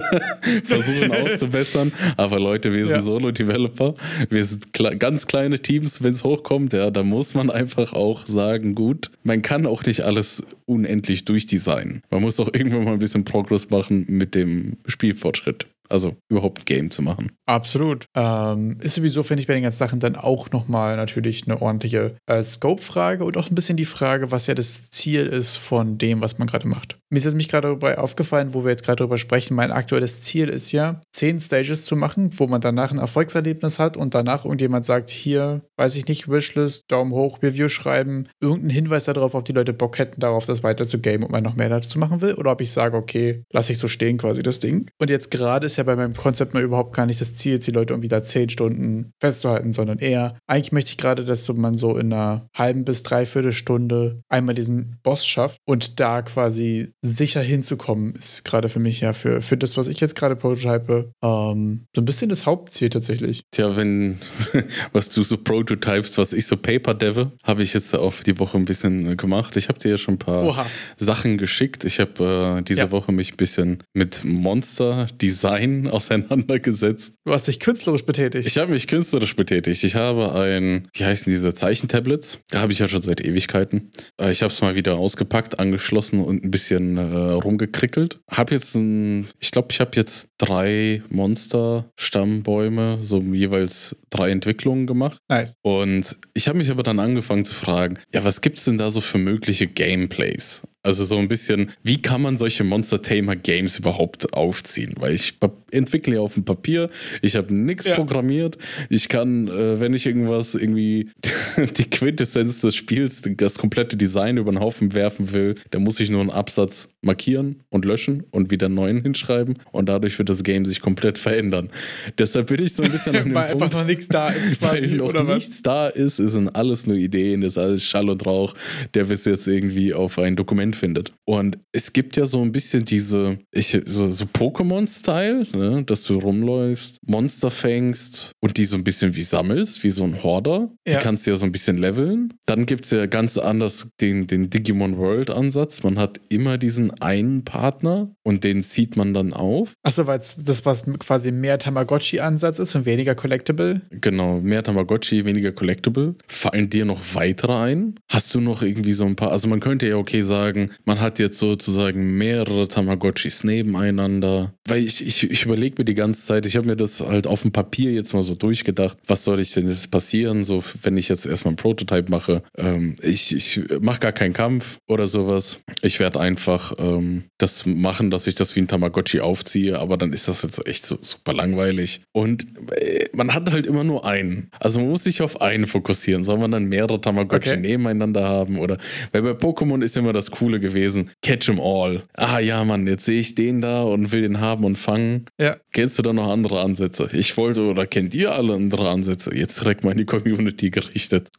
versuchen 0.65 1.13
auszubessern. 1.13 1.93
Aber 2.17 2.39
Leute, 2.39 2.73
wir 2.73 2.87
sind 2.87 2.97
ja. 2.97 3.03
Solo-Developer. 3.03 3.95
Wir 4.29 4.45
sind 4.45 4.73
kle 4.73 4.97
ganz 4.97 5.27
kleine 5.27 5.61
Teams, 5.61 6.03
wenn 6.03 6.13
es 6.13 6.25
hochkommt. 6.25 6.73
Ja, 6.73 6.91
da 6.91 7.03
muss 7.03 7.35
man 7.35 7.51
einfach 7.51 7.93
auch 7.93 8.27
sagen, 8.27 8.75
gut, 8.75 9.11
man 9.23 9.43
kann 9.43 9.67
auch 9.67 9.85
nicht 9.85 10.03
alles 10.03 10.47
unendlich 10.67 11.25
durchdesignen. 11.25 12.03
Man 12.11 12.23
muss 12.23 12.39
auch 12.41 12.53
irgendwann 12.53 12.85
mal 12.85 12.93
ein 12.93 12.99
bisschen 12.99 13.25
Progress 13.25 13.71
machen 13.71 14.05
mit 14.09 14.35
dem 14.35 14.77
Spielfortschritt. 14.87 15.67
Also 15.89 16.17
überhaupt 16.29 16.61
ein 16.61 16.65
Game 16.65 16.91
zu 16.91 17.03
machen. 17.03 17.33
Absolut. 17.47 18.07
Ähm, 18.15 18.79
ist 18.83 18.95
sowieso, 18.95 19.23
finde 19.23 19.41
ich, 19.41 19.47
bei 19.47 19.55
den 19.55 19.63
ganzen 19.63 19.79
Sachen 19.79 20.01
dann 20.01 20.17
auch 20.17 20.51
nochmal 20.51 20.97
natürlich 20.97 21.47
eine 21.47 21.63
ordentliche 21.63 22.17
äh, 22.27 22.43
Scope-Frage 22.43 23.25
und 23.25 23.37
auch 23.37 23.49
ein 23.49 23.55
bisschen 23.55 23.77
die 23.77 23.85
Frage, 23.85 24.31
was 24.31 24.47
ja 24.47 24.55
das 24.55 24.91
Ziel 24.91 25.27
ist 25.27 25.57
von 25.57 25.99
dem, 25.99 26.21
was 26.21 26.39
man 26.39 26.47
gerade 26.47 26.69
macht. 26.69 26.99
Mir 27.11 27.19
ist 27.19 27.25
jetzt 27.25 27.37
mich 27.37 27.49
gerade 27.49 27.69
dabei 27.69 27.97
aufgefallen, 27.97 28.53
wo 28.53 28.65
wir 28.65 28.71
jetzt 28.71 28.85
gerade 28.85 28.97
darüber 28.97 29.17
sprechen, 29.17 29.55
mein 29.55 29.73
aktuelles 29.73 30.21
Ziel 30.21 30.49
ist 30.49 30.73
ja, 30.73 31.01
zehn 31.11 31.41
Stages 31.41 31.87
zu 31.87 31.97
machen, 31.97 32.31
wo 32.37 32.47
man 32.47 32.61
danach 32.61 32.91
ein 32.91 32.99
Erfolgserlebnis 32.99 33.79
hat 33.79 33.97
und 33.97 34.15
danach 34.15 34.45
irgendjemand 34.45 34.85
sagt, 34.85 35.09
hier, 35.09 35.63
weiß 35.77 35.97
ich 35.97 36.07
nicht, 36.07 36.29
Wishlist, 36.29 36.85
Daumen 36.89 37.13
hoch, 37.13 37.43
Review 37.43 37.71
schreiben, 37.71 38.29
irgendeinen 38.41 38.71
Hinweis 38.71 39.05
darauf, 39.05 39.35
ob 39.35 39.47
die 39.47 39.53
Leute 39.53 39.73
Bock 39.73 39.99
hätten, 39.99 40.21
darauf 40.21 40.45
das 40.45 40.63
weiter 40.63 40.87
zu 40.87 41.01
game 41.01 41.23
und 41.23 41.33
man 41.33 41.43
noch 41.43 41.57
mehr 41.57 41.71
dazu 41.71 41.99
machen 41.99 42.21
will, 42.21 42.35
oder 42.35 42.53
ob 42.53 42.61
ich 42.61 42.71
sage, 42.71 42.97
okay, 42.97 43.43
lasse 43.53 43.73
ich 43.73 43.79
so 43.79 43.89
stehen 43.89 44.19
quasi 44.19 44.43
das 44.43 44.59
Ding. 44.59 44.91
Und 44.99 45.09
jetzt 45.09 45.31
gerade 45.31 45.67
ist 45.67 45.78
ja 45.79 45.85
bei 45.85 45.97
meinem 45.97 46.15
Konzept 46.15 46.55
mal 46.55 46.63
überhaupt 46.63 46.95
gar 46.95 47.07
nicht 47.07 47.21
das 47.21 47.35
Ziel, 47.35 47.59
die 47.59 47.71
Leute 47.71 47.93
irgendwie 47.93 48.09
da 48.09 48.23
zehn 48.23 48.49
Stunden 48.49 49.13
festzuhalten, 49.21 49.73
sondern 49.73 49.99
eher, 49.99 50.37
eigentlich 50.47 50.73
möchte 50.73 50.91
ich 50.91 50.99
gerade, 50.99 51.25
dass 51.25 51.45
so 51.45 51.55
man 51.55 51.75
so 51.75 51.97
in 51.97 52.13
einer 52.13 52.47
halben 52.55 52.85
bis 52.85 53.03
dreiviertel 53.03 53.53
Stunde 53.53 54.21
einmal 54.29 54.55
diesen 54.55 54.99
Boss 55.03 55.27
schafft 55.27 55.59
und 55.67 56.01
da 56.01 56.23
quasi 56.23 56.91
sicher 57.03 57.41
hinzukommen, 57.41 58.15
ist 58.15 58.45
gerade 58.45 58.69
für 58.69 58.81
mich 58.81 59.01
ja 59.01 59.13
für, 59.13 59.43
für 59.43 59.57
das, 59.57 59.77
was 59.77 59.89
ich 59.89 60.01
jetzt 60.01 60.17
gerade 60.17 60.37
prototype, 60.37 61.13
ähm, 61.23 61.87
so 61.95 62.03
ein 62.03 62.05
bisschen 62.05 62.29
das 62.29 62.47
Hauptziel 62.47 62.91
tatsächlich. 62.91 63.43
Tja, 63.51 63.77
wenn, 63.77 64.19
was 64.93 65.11
du 65.11 65.23
so 65.23 65.37
prototypest, 65.37 66.19
was 66.19 66.33
ich 66.33 66.47
so 66.47 66.57
paper 66.57 66.95
deve, 66.95 67.33
habe 67.45 67.63
ich 67.63 67.75
jetzt 67.75 67.95
auch 67.95 68.15
die 68.23 68.39
Woche 68.39 68.57
ein 68.59 68.65
bisschen 68.65 69.17
gemacht. 69.17 69.57
Ich 69.57 69.69
habe 69.69 69.79
dir 69.79 69.93
ja 69.93 69.97
schon 69.97 70.15
ein 70.15 70.19
paar 70.19 70.45
Oha. 70.45 70.67
Sachen 70.97 71.39
geschickt. 71.39 71.85
Ich 71.85 72.01
habe 72.01 72.59
äh, 72.59 72.63
diese 72.63 72.81
ja. 72.81 72.91
Woche 72.91 73.13
mich 73.13 73.33
ein 73.33 73.37
bisschen 73.37 73.83
mit 73.95 74.25
Monster 74.25 75.07
Design 75.21 75.68
auseinandergesetzt. 75.87 77.15
Du 77.25 77.33
hast 77.33 77.49
dich 77.49 77.61
künstlerisch 77.61 78.05
betätigt. 78.05 78.47
Ich 78.47 78.59
habe 78.59 78.73
mich 78.73 78.87
künstlerisch 78.87 79.37
betätigt. 79.37 79.85
Ich 79.85 79.95
habe 79.95 80.35
ein, 80.35 80.89
wie 80.95 81.05
heißen 81.05 81.31
diese 81.31 81.55
Zeichentablets? 81.55 82.39
Da 82.51 82.61
habe 82.61 82.73
ich 82.73 82.79
ja 82.79 82.89
schon 82.89 83.03
seit 83.03 83.25
Ewigkeiten. 83.25 83.91
Äh, 84.21 84.33
ich 84.33 84.43
habe 84.43 84.53
es 84.53 84.61
mal 84.61 84.75
wieder 84.75 84.97
ausgepackt, 84.97 85.59
angeschlossen 85.59 86.21
und 86.21 86.45
ein 86.45 86.51
bisschen 86.51 86.97
äh, 86.97 87.03
rumgekrickelt. 87.03 88.21
Habe 88.31 88.55
jetzt 88.55 88.75
ein, 88.75 89.29
ich 89.41 89.51
glaube, 89.51 89.69
ich 89.71 89.81
habe 89.81 89.93
jetzt 89.95 90.29
drei 90.39 91.03
Monster-Stammbäume, 91.11 92.99
so 93.03 93.21
jeweils 93.21 93.97
drei 94.11 94.31
Entwicklungen 94.31 94.87
gemacht. 94.87 95.19
Nice. 95.29 95.55
Und 95.63 96.17
ich 96.35 96.49
habe 96.49 96.59
mich 96.59 96.71
aber 96.71 96.83
dann 96.83 96.99
angefangen 96.99 97.45
zu 97.45 97.55
fragen, 97.55 97.99
ja, 98.13 98.25
was 98.25 98.41
gibt 98.41 98.59
es 98.59 98.65
denn 98.65 98.79
da 98.79 98.91
so 98.91 99.01
für 99.01 99.19
mögliche 99.19 99.67
Gameplays? 99.67 100.63
Also 100.83 101.05
so 101.05 101.19
ein 101.19 101.29
bisschen, 101.29 101.71
wie 101.83 102.01
kann 102.01 102.23
man 102.23 102.37
solche 102.37 102.65
Monster 102.65 103.03
Tamer 103.03 103.37
Games 103.37 103.79
überhaupt 103.79 104.33
aufziehen? 104.33 104.95
Weil 104.99 105.15
ich 105.15 105.35
entwickle 105.71 106.15
ja 106.15 106.21
auf 106.21 106.35
dem 106.35 106.45
Papier, 106.45 106.89
ich 107.21 107.37
habe 107.37 107.53
nichts 107.53 107.85
ja. 107.85 107.97
programmiert, 107.97 108.59
ich 108.89 109.09
kann, 109.09 109.49
äh, 109.49 109.81
wenn 109.81 109.93
ich 109.93 110.07
irgendwas 110.07 110.55
irgendwie 110.55 111.11
die 111.77 111.85
Quintessenz 111.85 112.61
des 112.61 112.75
Spiels, 112.75 113.23
das 113.23 113.59
komplette 113.59 113.97
Design 113.97 114.37
über 114.37 114.53
den 114.53 114.61
Haufen 114.61 114.95
werfen 114.95 115.33
will, 115.35 115.57
dann 115.71 115.83
muss 115.83 116.01
ich 116.01 116.11
nur 116.11 116.21
einen 116.21 116.31
Absatz 116.31 116.95
markieren 117.03 117.63
und 117.71 117.85
löschen 117.85 118.25
und 118.31 118.51
wieder 118.51 118.67
einen 118.67 118.77
neuen 118.77 119.03
hinschreiben 119.03 119.55
und 119.73 119.89
dadurch 119.89 120.19
wird 120.19 120.29
das 120.29 120.43
Game 120.43 120.65
sich 120.65 120.81
komplett 120.81 121.19
verändern. 121.19 121.71
Deshalb 122.19 122.47
bin 122.47 122.63
ich 122.63 122.75
so 122.75 122.83
ein 122.83 122.91
bisschen 122.91 123.17
an 123.17 123.25
dem 123.25 123.35
Weil 123.35 123.51
Punkt, 123.51 123.65
einfach 123.65 123.81
noch 123.81 123.87
nichts 123.87 124.09
da 124.09 124.31
ist 124.31 124.59
quasi, 124.61 124.91
weil 124.91 124.97
noch 124.99 125.09
oder 125.09 125.25
nichts 125.25 125.57
was? 125.57 125.63
da 125.63 125.89
ist, 125.89 126.19
ist 126.21 126.39
sind 126.39 126.55
alles 126.55 126.87
nur 126.87 126.97
Ideen, 126.97 127.43
ist 127.43 127.59
alles 127.59 127.85
Schall 127.85 128.09
und 128.09 128.25
Rauch, 128.25 128.55
der 128.95 129.05
bis 129.05 129.25
jetzt 129.25 129.47
irgendwie 129.47 129.93
auf 129.93 130.19
ein 130.19 130.37
Dokument 130.37 130.68
findet. 130.75 131.13
Und 131.25 131.59
es 131.73 131.93
gibt 131.93 132.17
ja 132.17 132.27
so 132.27 132.43
ein 132.43 132.53
bisschen 132.53 132.85
diese, 132.85 133.39
ich, 133.53 133.79
so, 133.85 134.11
so 134.11 134.25
Pokémon-Style, 134.25 135.47
ne? 135.53 135.85
dass 135.85 136.05
du 136.05 136.19
rumläufst, 136.19 136.99
Monster 137.07 137.51
fängst 137.51 138.33
und 138.41 138.57
die 138.57 138.65
so 138.65 138.77
ein 138.77 138.85
bisschen 138.85 139.15
wie 139.15 139.23
sammelst, 139.23 139.83
wie 139.85 139.91
so 139.91 140.05
ein 140.05 140.23
Horder. 140.23 140.71
Die 140.87 140.93
ja. 140.93 141.01
kannst 141.01 141.27
du 141.27 141.31
ja 141.31 141.37
so 141.37 141.45
ein 141.45 141.53
bisschen 141.53 141.79
leveln. 141.79 142.35
Dann 142.47 142.67
gibt 142.67 142.85
es 142.85 142.91
ja 142.91 143.07
ganz 143.07 143.37
anders 143.39 143.91
den, 144.01 144.27
den 144.27 144.51
Digimon 144.51 144.97
World-Ansatz. 144.97 145.83
Man 145.83 145.99
hat 145.99 146.21
immer 146.29 146.59
diesen 146.59 146.93
einen 147.01 147.45
Partner 147.45 148.11
und 148.23 148.45
den 148.45 148.63
zieht 148.63 148.97
man 148.97 149.15
dann 149.15 149.33
auf. 149.33 149.75
Achso, 149.83 150.07
weil 150.07 150.19
das 150.19 150.65
was 150.65 150.85
quasi 150.99 151.33
mehr 151.33 151.59
Tamagotchi-Ansatz 151.59 152.59
ist 152.59 152.75
und 152.75 152.87
weniger 152.87 153.15
Collectible? 153.15 153.83
Genau, 153.91 154.41
mehr 154.41 154.63
Tamagotchi, 154.63 155.25
weniger 155.25 155.53
Collectible. 155.53 156.15
Fallen 156.27 156.71
dir 156.71 156.85
noch 156.85 157.01
weitere 157.15 157.55
ein? 157.55 157.95
Hast 158.09 158.35
du 158.35 158.41
noch 158.41 158.63
irgendwie 158.63 158.93
so 158.93 159.05
ein 159.05 159.17
paar, 159.17 159.33
also 159.33 159.49
man 159.49 159.61
könnte 159.61 159.87
ja 159.87 159.97
okay 159.97 160.23
sagen, 160.23 160.58
man 160.85 161.01
hat 161.01 161.19
jetzt 161.19 161.39
sozusagen 161.39 162.17
mehrere 162.19 162.69
Tamagotchis 162.69 163.45
nebeneinander. 163.45 164.53
Weil 164.67 164.85
ich, 164.85 165.07
ich, 165.07 165.31
ich 165.31 165.45
überlege 165.45 165.77
mir 165.79 165.85
die 165.85 165.95
ganze 165.95 166.25
Zeit, 166.25 166.47
ich 166.47 166.57
habe 166.57 166.67
mir 166.67 166.77
das 166.77 167.01
halt 167.01 167.27
auf 167.27 167.43
dem 167.43 167.53
Papier 167.53 167.93
jetzt 167.93 168.13
mal 168.13 168.23
so 168.23 168.35
durchgedacht, 168.35 168.99
was 169.07 169.25
soll 169.25 169.41
ich 169.41 169.53
denn 169.53 169.67
jetzt 169.67 169.91
passieren, 169.91 170.45
so 170.45 170.63
wenn 170.83 170.97
ich 170.97 171.09
jetzt 171.09 171.27
erstmal 171.27 171.55
ein 171.55 171.57
Prototype 171.57 172.11
mache. 172.11 172.43
Ähm, 172.57 172.97
ich 173.03 173.35
ich 173.35 173.61
mache 173.81 174.01
gar 174.01 174.13
keinen 174.13 174.33
Kampf 174.33 174.79
oder 174.89 175.07
sowas. 175.07 175.59
Ich 175.83 176.01
werde 176.01 176.21
einfach 176.21 176.75
ähm, 176.79 177.25
das 177.39 177.67
machen, 177.67 178.11
dass 178.11 178.27
ich 178.27 178.35
das 178.35 178.57
wie 178.57 178.61
ein 178.61 178.69
Tamagotchi 178.69 179.21
aufziehe, 179.21 179.79
aber 179.79 179.97
dann 179.97 180.13
ist 180.13 180.29
das 180.29 180.43
jetzt 180.43 180.67
echt 180.67 180.85
so 180.85 180.99
super 181.01 181.33
langweilig. 181.33 182.03
Und 182.13 182.47
äh, 182.73 183.07
man 183.13 183.35
hat 183.35 183.51
halt 183.51 183.67
immer 183.67 183.85
nur 183.85 184.05
einen. 184.05 184.51
Also 184.59 184.81
man 184.81 184.91
muss 184.91 185.05
sich 185.05 185.23
auf 185.23 185.41
einen 185.41 185.67
fokussieren. 185.67 186.25
Soll 186.25 186.39
man 186.39 186.51
dann 186.51 186.65
mehrere 186.65 187.01
Tamagotchi 187.01 187.51
okay. 187.51 187.61
nebeneinander 187.61 188.29
haben 188.29 188.59
oder 188.59 188.79
weil 189.13 189.23
bei 189.23 189.31
Pokémon 189.31 189.83
ist 189.83 189.97
immer 189.97 190.13
das 190.13 190.31
Coole 190.31 190.48
gewesen, 190.59 191.11
catch 191.23 191.49
'em 191.49 191.61
all. 191.61 192.03
Ah 192.15 192.39
ja, 192.39 192.65
Mann, 192.65 192.87
jetzt 192.87 193.05
sehe 193.05 193.21
ich 193.21 193.35
den 193.35 193.61
da 193.61 193.83
und 193.83 194.13
will 194.13 194.23
den 194.23 194.41
haben 194.41 194.65
und 194.65 194.77
fangen. 194.77 195.27
Ja. 195.39 195.57
Kennst 195.73 195.99
du 195.99 196.03
da 196.03 196.13
noch 196.13 196.29
andere 196.29 196.61
Ansätze? 196.61 197.09
Ich 197.13 197.37
wollte 197.37 197.63
oder 197.63 197.87
kennt 197.87 198.15
ihr 198.15 198.33
alle 198.33 198.55
andere 198.55 198.89
Ansätze? 198.89 199.35
Jetzt 199.35 199.61
direkt 199.61 199.85
mal 199.85 199.93
in 199.93 199.99
die 199.99 200.07
Community 200.07 200.71
gerichtet. 200.71 201.29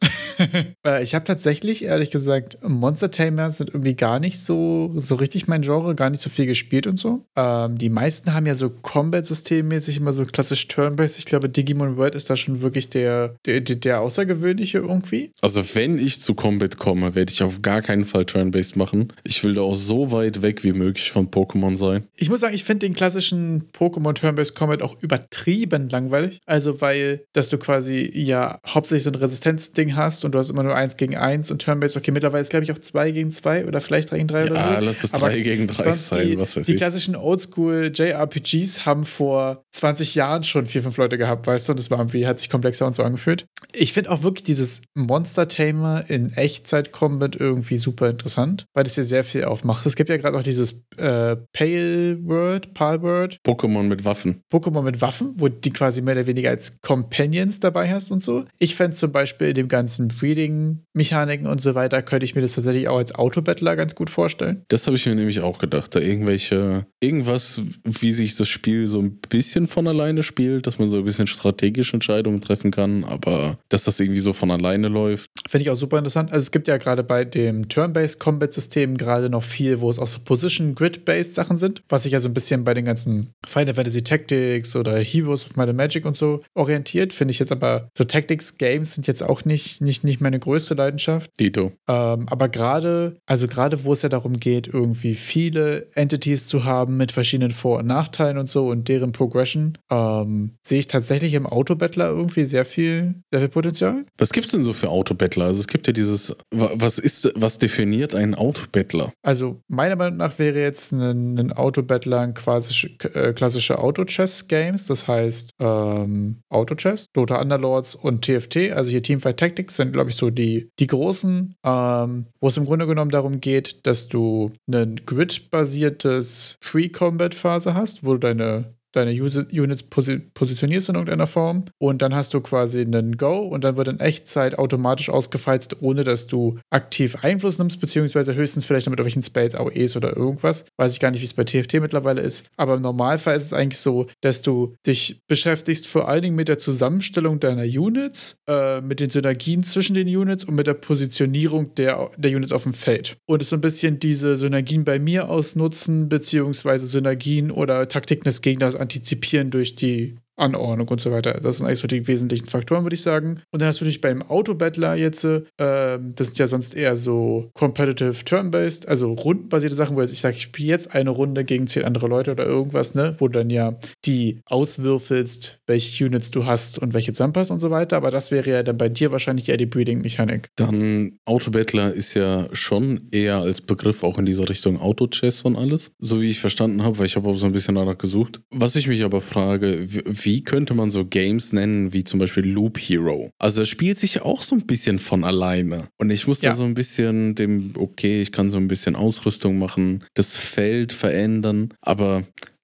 Äh, 0.86 1.02
ich 1.02 1.14
habe 1.14 1.24
tatsächlich, 1.24 1.84
ehrlich 1.84 2.10
gesagt, 2.10 2.56
Monster 2.66 3.10
Tamer 3.10 3.50
sind 3.50 3.68
irgendwie 3.70 3.94
gar 3.94 4.18
nicht 4.20 4.38
so, 4.38 4.90
so 4.96 5.14
richtig 5.16 5.46
mein 5.48 5.60
Genre, 5.60 5.94
gar 5.94 6.08
nicht 6.08 6.22
so 6.22 6.30
viel 6.30 6.46
gespielt 6.46 6.86
und 6.86 6.98
so. 6.98 7.26
Ähm, 7.36 7.76
die 7.76 7.90
meisten 7.90 8.32
haben 8.32 8.46
ja 8.46 8.54
so 8.54 8.70
Combat-Systemmäßig 8.70 9.98
immer 9.98 10.12
so 10.14 10.24
klassisch 10.24 10.66
Turn-Based. 10.68 11.18
Ich 11.18 11.26
glaube, 11.26 11.48
Digimon 11.50 11.96
World 11.96 12.14
ist 12.14 12.30
da 12.30 12.36
schon 12.36 12.62
wirklich 12.62 12.88
der, 12.88 13.36
der, 13.44 13.60
der 13.60 14.00
Außergewöhnliche 14.00 14.78
irgendwie. 14.78 15.32
Also, 15.42 15.62
wenn 15.74 15.98
ich 15.98 16.20
zu 16.22 16.34
Combat 16.34 16.78
komme, 16.78 17.14
werde 17.14 17.32
ich 17.32 17.42
auf 17.42 17.62
gar 17.62 17.82
keinen 17.82 18.04
Fall 18.04 18.24
Turn-Based 18.24 18.76
machen. 18.76 18.99
Ich 19.24 19.42
will 19.44 19.54
da 19.54 19.62
auch 19.62 19.74
so 19.74 20.12
weit 20.12 20.42
weg 20.42 20.64
wie 20.64 20.72
möglich 20.72 21.10
von 21.10 21.30
Pokémon 21.30 21.76
sein. 21.76 22.04
Ich 22.16 22.28
muss 22.28 22.40
sagen, 22.40 22.54
ich 22.54 22.64
finde 22.64 22.86
den 22.86 22.94
klassischen 22.94 23.70
Pokémon 23.72 24.14
Turn-Based 24.14 24.54
Combat 24.54 24.82
auch 24.82 24.96
übertrieben 25.02 25.88
langweilig. 25.88 26.40
Also, 26.46 26.80
weil, 26.80 27.24
dass 27.32 27.48
du 27.48 27.58
quasi 27.58 28.10
ja 28.14 28.58
hauptsächlich 28.66 29.04
so 29.04 29.10
ein 29.10 29.16
Resistenz-Ding 29.16 29.96
hast 29.96 30.24
und 30.24 30.34
du 30.34 30.38
hast 30.38 30.50
immer 30.50 30.62
nur 30.62 30.74
eins 30.74 30.96
gegen 30.96 31.16
eins 31.16 31.50
und 31.50 31.62
Turn-Based, 31.62 31.96
okay, 31.96 32.10
mittlerweile 32.10 32.42
ist 32.42 32.50
glaube 32.50 32.64
ich 32.64 32.72
auch 32.72 32.78
zwei 32.78 33.10
gegen 33.10 33.30
zwei 33.30 33.66
oder 33.66 33.80
vielleicht 33.80 34.10
drei 34.10 34.18
gegen 34.18 34.28
drei 34.28 34.44
ja, 34.44 34.50
oder 34.50 34.60
so. 34.60 34.72
Ja, 34.72 34.78
lass 34.80 35.04
es 35.04 35.12
drei 35.12 35.40
gegen 35.40 35.66
drei 35.66 35.92
sein, 35.92 36.26
die, 36.26 36.38
was 36.38 36.56
weiß 36.56 36.66
die 36.66 36.72
ich. 36.72 36.76
Die 36.76 36.82
klassischen 36.82 37.16
Oldschool 37.16 37.92
JRPGs 37.94 38.86
haben 38.86 39.04
vor 39.04 39.64
20 39.72 40.14
Jahren 40.14 40.44
schon 40.44 40.66
vier, 40.66 40.82
fünf 40.82 40.96
Leute 40.96 41.18
gehabt, 41.18 41.46
weißt 41.46 41.68
du, 41.68 41.72
und 41.72 41.80
das 41.80 41.90
war 41.90 41.98
irgendwie, 41.98 42.26
hat 42.26 42.38
sich 42.38 42.50
komplexer 42.50 42.86
und 42.86 42.94
so 42.94 43.02
angefühlt. 43.02 43.46
Ich 43.72 43.92
finde 43.92 44.10
auch 44.10 44.22
wirklich 44.22 44.44
dieses 44.44 44.82
Monster-Tamer 44.94 46.04
in 46.08 46.32
Echtzeit-Combat 46.32 47.36
irgendwie 47.36 47.76
super 47.76 48.10
interessant, 48.10 48.66
weil 48.74 48.84
das 48.90 48.94
hier 48.96 49.04
sehr 49.04 49.24
viel 49.24 49.44
aufmacht. 49.44 49.86
Es 49.86 49.96
gibt 49.96 50.10
ja 50.10 50.16
gerade 50.16 50.36
auch 50.36 50.42
dieses 50.42 50.84
äh, 50.98 51.36
Pale 51.52 52.18
Word, 52.22 52.74
Pal 52.74 53.02
Word. 53.02 53.38
Pokémon 53.46 53.84
mit 53.84 54.04
Waffen. 54.04 54.42
Pokémon 54.52 54.82
mit 54.82 55.00
Waffen, 55.00 55.34
wo 55.36 55.48
die 55.48 55.70
quasi 55.70 56.02
mehr 56.02 56.14
oder 56.14 56.26
weniger 56.26 56.50
als 56.50 56.80
Companions 56.80 57.60
dabei 57.60 57.90
hast 57.90 58.10
und 58.10 58.22
so. 58.22 58.44
Ich 58.58 58.74
fände 58.74 58.96
zum 58.96 59.12
Beispiel 59.12 59.48
in 59.48 59.54
dem 59.54 59.68
ganzen 59.68 60.08
Breeding-Mechaniken 60.08 61.46
und 61.46 61.60
so 61.60 61.74
weiter, 61.74 62.02
könnte 62.02 62.24
ich 62.24 62.34
mir 62.34 62.40
das 62.40 62.54
tatsächlich 62.54 62.88
auch 62.88 62.98
als 62.98 63.14
Autobattler 63.14 63.76
ganz 63.76 63.94
gut 63.94 64.10
vorstellen. 64.10 64.64
Das 64.68 64.86
habe 64.86 64.96
ich 64.96 65.06
mir 65.06 65.14
nämlich 65.14 65.40
auch 65.40 65.58
gedacht. 65.58 65.94
Da 65.94 66.00
irgendwelche, 66.00 66.86
irgendwas, 67.00 67.60
wie 67.84 68.12
sich 68.12 68.36
das 68.36 68.48
Spiel 68.48 68.86
so 68.86 69.00
ein 69.00 69.20
bisschen 69.28 69.66
von 69.66 69.86
alleine 69.86 70.22
spielt, 70.22 70.66
dass 70.66 70.78
man 70.78 70.88
so 70.88 70.98
ein 70.98 71.04
bisschen 71.04 71.26
strategische 71.26 71.94
Entscheidungen 71.94 72.40
treffen 72.40 72.70
kann, 72.70 73.04
aber 73.04 73.58
dass 73.68 73.84
das 73.84 74.00
irgendwie 74.00 74.20
so 74.20 74.32
von 74.32 74.50
alleine 74.50 74.88
läuft. 74.88 75.30
Finde 75.48 75.62
ich 75.62 75.70
auch 75.70 75.76
super 75.76 75.98
interessant. 75.98 76.32
Also 76.32 76.42
es 76.42 76.50
gibt 76.50 76.68
ja 76.68 76.76
gerade 76.76 77.04
bei 77.04 77.24
dem 77.24 77.68
Turn-Based 77.68 78.18
Combat-System 78.18 78.79
gerade 78.96 79.30
noch 79.30 79.42
viel, 79.44 79.80
wo 79.80 79.90
es 79.90 79.98
auch 79.98 80.08
so 80.08 80.18
Position-Grid-based 80.24 81.34
Sachen 81.34 81.56
sind, 81.56 81.82
was 81.88 82.02
sich 82.04 82.12
ja 82.12 82.20
so 82.20 82.28
ein 82.28 82.34
bisschen 82.34 82.64
bei 82.64 82.74
den 82.74 82.84
ganzen 82.84 83.32
Final 83.46 83.74
Fantasy 83.74 84.02
Tactics 84.02 84.76
oder 84.76 84.98
Heroes 84.98 85.46
of 85.46 85.56
Might 85.56 85.68
and 85.68 85.76
Magic 85.76 86.04
und 86.04 86.16
so 86.16 86.42
orientiert. 86.54 87.12
Finde 87.12 87.32
ich 87.32 87.38
jetzt 87.38 87.52
aber, 87.52 87.88
so 87.96 88.04
Tactics-Games 88.04 88.94
sind 88.94 89.06
jetzt 89.06 89.22
auch 89.22 89.44
nicht, 89.44 89.80
nicht, 89.80 90.04
nicht 90.04 90.20
meine 90.20 90.38
größte 90.38 90.74
Leidenschaft. 90.74 91.30
Dito. 91.38 91.72
Ähm, 91.88 92.26
aber 92.28 92.48
gerade, 92.48 93.16
also 93.26 93.46
gerade 93.46 93.84
wo 93.84 93.92
es 93.92 94.02
ja 94.02 94.08
darum 94.08 94.38
geht, 94.40 94.68
irgendwie 94.68 95.14
viele 95.14 95.88
Entities 95.94 96.46
zu 96.46 96.64
haben 96.64 96.96
mit 96.96 97.12
verschiedenen 97.12 97.50
Vor- 97.50 97.78
und 97.78 97.86
Nachteilen 97.86 98.38
und 98.38 98.48
so 98.50 98.66
und 98.66 98.88
deren 98.88 99.12
Progression, 99.12 99.78
ähm, 99.90 100.52
sehe 100.62 100.78
ich 100.80 100.86
tatsächlich 100.86 101.34
im 101.34 101.46
Autobattler 101.46 102.08
irgendwie 102.08 102.44
sehr 102.44 102.64
viel, 102.64 103.14
sehr 103.30 103.40
viel 103.40 103.48
Potenzial. 103.48 104.04
Was 104.18 104.32
gibt 104.32 104.46
es 104.46 104.52
denn 104.52 104.64
so 104.64 104.72
für 104.72 104.88
Autobattler? 104.88 105.46
Also 105.46 105.60
es 105.60 105.66
gibt 105.66 105.86
ja 105.86 105.92
dieses, 105.92 106.36
wa- 106.50 106.70
was 106.74 106.98
ist, 106.98 107.32
was 107.34 107.58
definiert 107.58 108.14
einen 108.14 108.34
Autobattler? 108.70 109.12
Also 109.22 109.62
meiner 109.68 109.96
Meinung 109.96 110.18
nach 110.18 110.38
wäre 110.38 110.60
jetzt 110.60 110.92
ein, 110.92 111.38
ein 111.38 111.52
Autobattler 111.52 112.20
ein 112.20 112.34
klassische, 112.34 112.88
äh, 113.14 113.32
klassische 113.32 113.78
Auto-Chess-Games, 113.78 114.86
das 114.86 115.08
heißt 115.08 115.54
ähm, 115.60 116.40
Auto-Chess, 116.48 117.06
Dota 117.12 117.40
Underlords 117.40 117.94
und 117.94 118.24
TFT, 118.24 118.72
also 118.72 118.90
hier 118.90 119.02
Teamfight 119.02 119.38
Tactics 119.38 119.76
sind, 119.76 119.92
glaube 119.92 120.10
ich, 120.10 120.16
so 120.16 120.30
die, 120.30 120.70
die 120.78 120.86
großen, 120.86 121.54
ähm, 121.64 122.26
wo 122.40 122.48
es 122.48 122.56
im 122.56 122.64
Grunde 122.64 122.86
genommen 122.86 123.10
darum 123.10 123.40
geht, 123.40 123.86
dass 123.86 124.08
du 124.08 124.50
ein 124.70 125.00
Grid-basiertes 125.04 126.56
Free-Combat-Phase 126.60 127.74
hast, 127.74 128.04
wo 128.04 128.12
du 128.12 128.18
deine 128.18 128.74
deine 128.92 129.12
Units 129.12 129.82
posi 129.84 130.18
positionierst 130.18 130.88
in 130.88 130.94
irgendeiner 130.94 131.26
Form 131.26 131.64
und 131.78 132.02
dann 132.02 132.14
hast 132.14 132.34
du 132.34 132.40
quasi 132.40 132.80
einen 132.80 133.16
Go 133.16 133.38
und 133.40 133.64
dann 133.64 133.76
wird 133.76 133.88
in 133.88 134.00
Echtzeit 134.00 134.58
automatisch 134.58 135.10
ausgefaltet, 135.10 135.76
ohne 135.80 136.04
dass 136.04 136.26
du 136.26 136.58
aktiv 136.70 137.16
Einfluss 137.22 137.58
nimmst, 137.58 137.80
beziehungsweise 137.80 138.34
höchstens 138.34 138.64
vielleicht 138.64 138.88
mit 138.88 138.98
irgendwelchen 138.98 139.22
Spells, 139.22 139.54
AOEs 139.54 139.96
oder 139.96 140.16
irgendwas. 140.16 140.64
Weiß 140.76 140.92
ich 140.92 141.00
gar 141.00 141.10
nicht, 141.10 141.20
wie 141.20 141.24
es 141.24 141.34
bei 141.34 141.44
TFT 141.44 141.74
mittlerweile 141.74 142.20
ist. 142.20 142.46
Aber 142.56 142.74
im 142.74 142.82
Normalfall 142.82 143.36
ist 143.36 143.46
es 143.46 143.52
eigentlich 143.52 143.80
so, 143.80 144.06
dass 144.22 144.42
du 144.42 144.74
dich 144.86 145.20
beschäftigst 145.28 145.86
vor 145.86 146.08
allen 146.08 146.22
Dingen 146.22 146.36
mit 146.36 146.48
der 146.48 146.58
Zusammenstellung 146.58 147.40
deiner 147.40 147.64
Units, 147.64 148.36
äh, 148.48 148.80
mit 148.80 149.00
den 149.00 149.10
Synergien 149.10 149.62
zwischen 149.62 149.94
den 149.94 150.08
Units 150.08 150.44
und 150.44 150.54
mit 150.54 150.66
der 150.66 150.74
Positionierung 150.74 151.74
der, 151.74 152.10
der 152.16 152.30
Units 152.30 152.52
auf 152.52 152.64
dem 152.64 152.72
Feld. 152.72 153.16
Und 153.26 153.42
es 153.42 153.50
so 153.50 153.56
ein 153.56 153.60
bisschen 153.60 153.98
diese 153.98 154.36
Synergien 154.36 154.84
bei 154.84 154.98
mir 154.98 155.28
ausnutzen, 155.28 156.08
beziehungsweise 156.08 156.86
Synergien 156.86 157.50
oder 157.50 157.88
Taktiken 157.88 158.24
des 158.24 158.40
Gegners 158.40 158.76
antizipieren 158.80 159.50
durch 159.50 159.76
die 159.76 160.16
Anordnung 160.40 160.88
und 160.88 161.00
so 161.00 161.10
weiter. 161.10 161.38
Das 161.40 161.58
sind 161.58 161.66
eigentlich 161.66 161.78
so 161.78 161.86
die 161.86 162.06
wesentlichen 162.06 162.46
Faktoren, 162.46 162.84
würde 162.84 162.94
ich 162.94 163.02
sagen. 163.02 163.42
Und 163.50 163.60
dann 163.60 163.68
hast 163.68 163.80
du 163.80 163.84
dich 163.84 164.00
beim 164.00 164.22
Autobattler 164.22 164.94
jetzt, 164.94 165.24
äh, 165.24 165.40
das 165.56 166.28
sind 166.28 166.38
ja 166.38 166.48
sonst 166.48 166.74
eher 166.74 166.96
so 166.96 167.50
competitive 167.54 168.24
turn-based, 168.24 168.88
also 168.88 169.12
rundenbasierte 169.12 169.76
Sachen, 169.76 169.96
wo 169.96 170.00
jetzt 170.00 170.12
ich 170.12 170.20
sage, 170.20 170.36
ich 170.36 170.42
spiele 170.42 170.68
jetzt 170.68 170.94
eine 170.94 171.10
Runde 171.10 171.44
gegen 171.44 171.66
zehn 171.66 171.84
andere 171.84 172.08
Leute 172.08 172.32
oder 172.32 172.46
irgendwas, 172.46 172.94
ne, 172.94 173.14
wo 173.18 173.28
du 173.28 173.38
dann 173.38 173.50
ja 173.50 173.78
die 174.04 174.40
auswürfelst, 174.46 175.60
welche 175.66 176.04
Units 176.04 176.30
du 176.30 176.46
hast 176.46 176.78
und 176.78 176.94
welche 176.94 177.12
zusammenpassen 177.12 177.54
und 177.54 177.60
so 177.60 177.70
weiter. 177.70 177.96
Aber 177.96 178.10
das 178.10 178.30
wäre 178.30 178.50
ja 178.50 178.62
dann 178.62 178.78
bei 178.78 178.88
dir 178.88 179.12
wahrscheinlich 179.12 179.48
eher 179.48 179.56
die 179.56 179.66
Breeding-Mechanik. 179.66 180.48
Dann 180.56 181.18
Autobattler 181.24 181.92
ist 181.92 182.14
ja 182.14 182.48
schon 182.52 183.08
eher 183.10 183.36
als 183.38 183.60
Begriff 183.60 184.02
auch 184.02 184.18
in 184.18 184.26
dieser 184.26 184.48
Richtung 184.48 184.80
Auto-Chess 184.80 185.42
und 185.42 185.56
alles, 185.56 185.92
so 185.98 186.20
wie 186.20 186.30
ich 186.30 186.40
verstanden 186.40 186.82
habe, 186.82 186.98
weil 186.98 187.06
ich 187.06 187.16
habe 187.16 187.28
auch 187.28 187.36
so 187.36 187.46
ein 187.46 187.52
bisschen 187.52 187.74
danach 187.74 187.98
gesucht. 187.98 188.40
Was 188.50 188.76
ich 188.76 188.88
mich 188.88 189.04
aber 189.04 189.20
frage, 189.20 189.86
wie 189.88 190.29
wie 190.30 190.44
könnte 190.44 190.74
man 190.74 190.92
so 190.92 191.04
Games 191.04 191.52
nennen, 191.52 191.92
wie 191.92 192.04
zum 192.04 192.20
Beispiel 192.20 192.44
Loop 192.44 192.78
Hero? 192.78 193.32
Also 193.40 193.62
das 193.62 193.68
spielt 193.68 193.98
sich 193.98 194.22
auch 194.22 194.42
so 194.42 194.54
ein 194.54 194.64
bisschen 194.64 195.00
von 195.00 195.24
alleine. 195.24 195.88
Und 195.98 196.10
ich 196.10 196.28
muss 196.28 196.40
Ja. 196.40 196.50
da 196.50 196.56
so 196.56 196.62
ein 196.62 196.74
bisschen 196.74 197.34
dem, 197.34 197.72
okay, 197.76 198.22
ich 198.22 198.30
kann 198.30 198.48
so 198.48 198.56
ein 198.58 198.68
bisschen 198.68 198.94
Ausrüstung 198.94 199.58
machen, 199.58 200.04
das 200.14 200.36
Feld 200.36 200.92
verändern, 200.92 201.74
aber 201.80 202.22